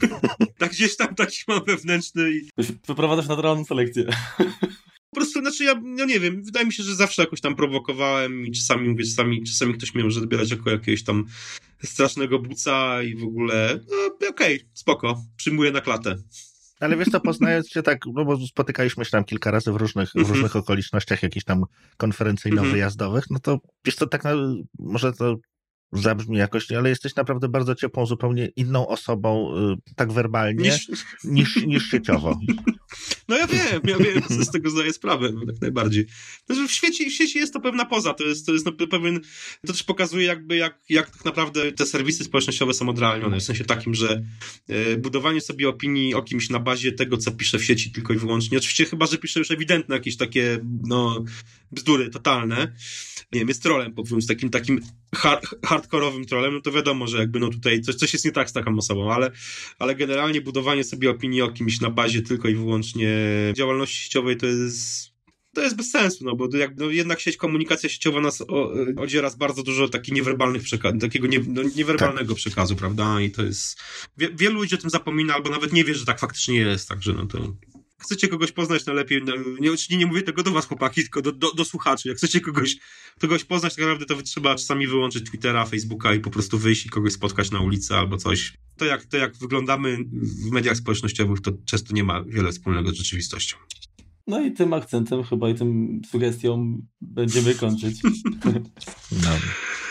[0.57, 2.49] tak gdzieś tam taki mam wewnętrzny i...
[2.88, 4.06] Wyprowadzasz naturalną selekcję.
[5.09, 8.45] Po prostu, znaczy ja, no nie wiem, wydaje mi się, że zawsze jakoś tam prowokowałem
[8.45, 11.25] i czasami, mówię, czasami, czasami ktoś mnie może odbierać jako jakiegoś tam
[11.84, 16.15] strasznego buca i w ogóle, no okej, okay, spoko, przyjmuję na klatę.
[16.79, 20.09] Ale wiesz co, poznając się tak, no bo spotykaliśmy się tam kilka razy w różnych,
[20.09, 20.34] w mhm.
[20.34, 21.63] różnych okolicznościach jakichś tam
[21.97, 24.34] konferencyjno-wyjazdowych, no to wiesz co, tak na,
[24.79, 25.35] może to
[25.91, 29.57] zabrzmi jakoś, ale jesteś naprawdę bardzo ciepłą, zupełnie inną osobą,
[29.89, 30.88] y, tak werbalnie, niż,
[31.23, 32.39] niż, niż sieciowo.
[33.27, 36.05] No ja wiem, ja wiem, z tego zdaję sprawę, jak najbardziej.
[36.45, 39.19] Znaczy w, świecie, w sieci jest to pewna poza, to jest, to jest pewien,
[39.65, 43.64] to też pokazuje jakby, jak, jak tak naprawdę te serwisy społecznościowe są odrealnione, w sensie
[43.64, 44.23] takim, że
[44.68, 48.18] e, budowanie sobie opinii o kimś na bazie tego, co pisze w sieci tylko i
[48.18, 51.23] wyłącznie, oczywiście chyba, że pisze już ewidentne jakieś takie, no,
[51.72, 52.76] bzdury totalne,
[53.31, 54.81] nie wiem, jest trolem, powiem, z takim, takim
[55.15, 58.49] hard, hardkorowym trolem, no to wiadomo, że jakby no tutaj coś, coś jest nie tak
[58.49, 59.31] z taką osobą, ale,
[59.80, 63.10] ale generalnie budowanie sobie opinii o kimś na bazie tylko i wyłącznie
[63.53, 65.18] działalności sieciowej to jest
[65.57, 69.30] to jest bez sensu, no bo jak, no jednak sieć komunikacja sieciowa nas o, odziera
[69.30, 72.38] z bardzo dużo takich niewerbalnych przekazów, takiego nie, no, niewerbalnego tak.
[72.38, 73.22] przekazu, prawda?
[73.22, 73.80] I to jest.
[74.18, 77.14] Wie, wielu ludzi o tym zapomina, albo nawet nie wie, że tak faktycznie jest, także
[77.14, 77.53] no to.
[78.01, 81.31] Chcecie kogoś poznać najlepiej, no, nie, nie, nie mówię tego do was chłopaki, tylko do,
[81.31, 82.77] do, do słuchaczy, jak chcecie kogoś,
[83.19, 86.89] kogoś poznać, tak naprawdę to trzeba czasami wyłączyć Twittera, Facebooka i po prostu wyjść i
[86.89, 88.53] kogoś spotkać na ulicy albo coś.
[88.77, 89.97] To jak, to jak wyglądamy
[90.47, 93.57] w mediach społecznościowych, to często nie ma wiele wspólnego z rzeczywistością.
[94.27, 98.01] No i tym akcentem chyba i tym sugestią będziemy kończyć.
[99.11, 99.29] No.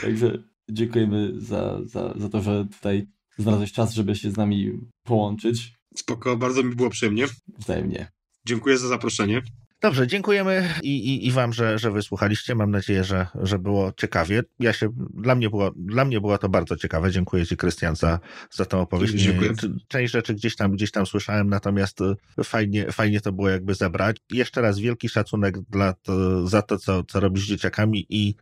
[0.03, 3.07] Także dziękujemy za, za, za to, że tutaj
[3.39, 4.73] znalazłeś czas, żeby się z nami
[5.03, 5.76] połączyć.
[5.97, 7.25] Spoko, bardzo mi było przyjemnie.
[7.59, 8.13] Wzajemnie.
[8.47, 9.43] Dziękuję za zaproszenie.
[9.81, 12.55] Dobrze, dziękujemy i, i, i wam, że, że wysłuchaliście.
[12.55, 14.43] Mam nadzieję, że, że było ciekawie.
[14.59, 17.11] Ja się, dla, mnie było, dla mnie było to bardzo ciekawe.
[17.11, 18.21] Dziękuję ci, Krystian, za,
[18.51, 19.15] za tą opowieść.
[19.15, 19.53] Dziękuję.
[19.89, 24.17] Część rzeczy gdzieś tam, gdzieś tam słyszałem, natomiast e, fajnie, fajnie to było jakby zebrać.
[24.31, 28.35] Jeszcze raz wielki szacunek dla to, za to, co, co robisz z dzieciakami i,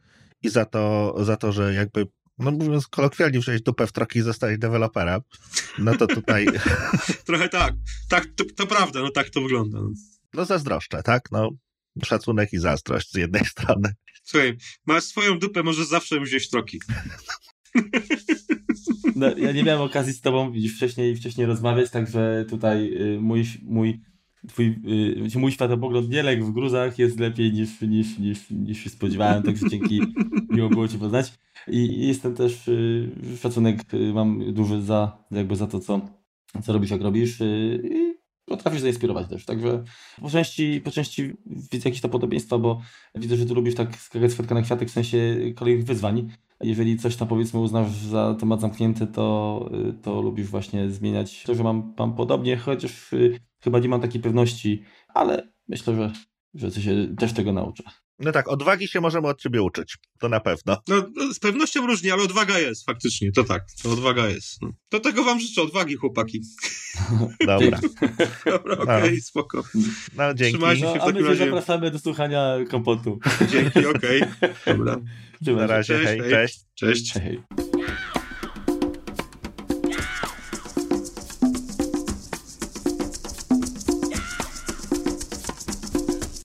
[0.43, 2.07] i za, to, za to, że jakby
[2.39, 5.21] no mówiąc kolokwialnie, wziąć dupę w troki i zostać deweloperem,
[5.79, 6.47] no to tutaj...
[7.27, 7.75] Trochę tak.
[8.09, 9.79] Tak, to, to prawda, no tak to wygląda.
[9.81, 9.91] No.
[10.35, 11.33] no zazdroszczę, tak?
[11.33, 11.51] No
[12.05, 13.95] szacunek i zazdrość z jednej strony.
[14.25, 14.57] Słuchaj,
[14.87, 16.81] masz swoją dupę, możesz zawsze wziąć troki.
[19.17, 24.01] No, ja nie miałem okazji z tobą wcześniej, wcześniej rozmawiać, także tutaj y, mój, mój
[24.49, 24.81] twój,
[25.35, 29.43] yy, mój światopogląd nie legł w gruzach, jest lepiej niż, niż, niż, niż się spodziewałem,
[29.43, 30.01] także dzięki,
[30.55, 31.33] miło było cię poznać.
[31.69, 36.01] I jestem też, yy, szacunek yy, mam duży za, jakby za to, co,
[36.63, 37.41] co robisz, jak robisz.
[37.41, 38.15] Yy, I
[38.47, 39.85] potrafisz zainspirować też, także
[40.23, 42.81] po części, po części widzę jakieś to podobieństwa, bo
[43.15, 46.29] widzę, że ty lubisz tak skakać z na kwiatek w sensie kolejnych wyzwań.
[46.61, 51.43] Jeżeli coś tam powiedzmy uznasz za temat zamknięty, to, yy, to lubisz właśnie zmieniać.
[51.43, 53.11] To, że mam, mam podobnie, chociaż
[53.65, 56.13] chyba nie mam takiej pewności, ale myślę,
[56.55, 57.83] że, że się też tego nauczę.
[58.19, 59.97] No tak, odwagi się możemy od ciebie uczyć.
[60.19, 60.77] To na pewno.
[60.89, 63.33] No, no z pewnością różnie, ale odwaga jest, faktycznie.
[63.33, 64.63] To tak, to odwaga jest.
[64.63, 64.71] No.
[64.89, 66.41] To tego wam życzę, odwagi, chłopaki.
[67.47, 67.81] Dobra.
[68.47, 69.21] Dobra, okej, okay, no.
[69.23, 69.63] spoko.
[70.17, 70.53] No, dzięki.
[70.59, 71.45] Trzymajcie się no, w takim a my razie.
[71.45, 73.19] zapraszamy do słuchania kompotu.
[73.51, 74.23] Dzięki, okej.
[74.23, 74.77] Okay.
[74.77, 75.01] Dobra.
[75.47, 76.21] Na razie, cześć.
[76.21, 76.31] Hej.
[76.31, 76.61] Cześć.
[76.75, 77.13] Cześć.
[77.13, 77.43] Hej.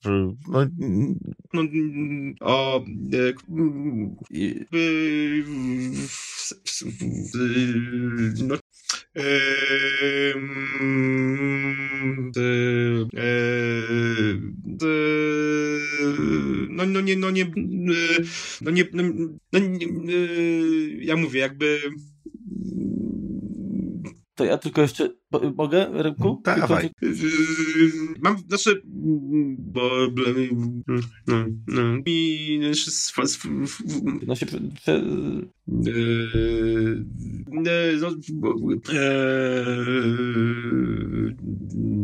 [0.10, 0.36] No,
[1.53, 1.61] no
[2.41, 2.86] o
[8.48, 8.57] no,
[16.69, 17.45] no, no nie, no nie,
[18.61, 19.88] no nie, no nie,
[21.02, 21.81] ja mówię, jakby
[24.40, 25.10] to ja tylko jeszcze
[25.56, 26.41] mogę, Rybku?
[26.44, 26.90] Tak, dawaj.
[28.20, 28.82] Mam, znaczy,
[29.60, 29.90] bo
[31.28, 32.74] no, no, i no
[34.36, 34.45] się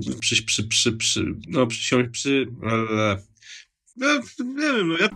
[0.05, 3.17] no, przy, przy, przy, przy, no, przysiąść przy, ale,
[3.97, 4.07] no,
[4.39, 5.09] nie wiem, no ja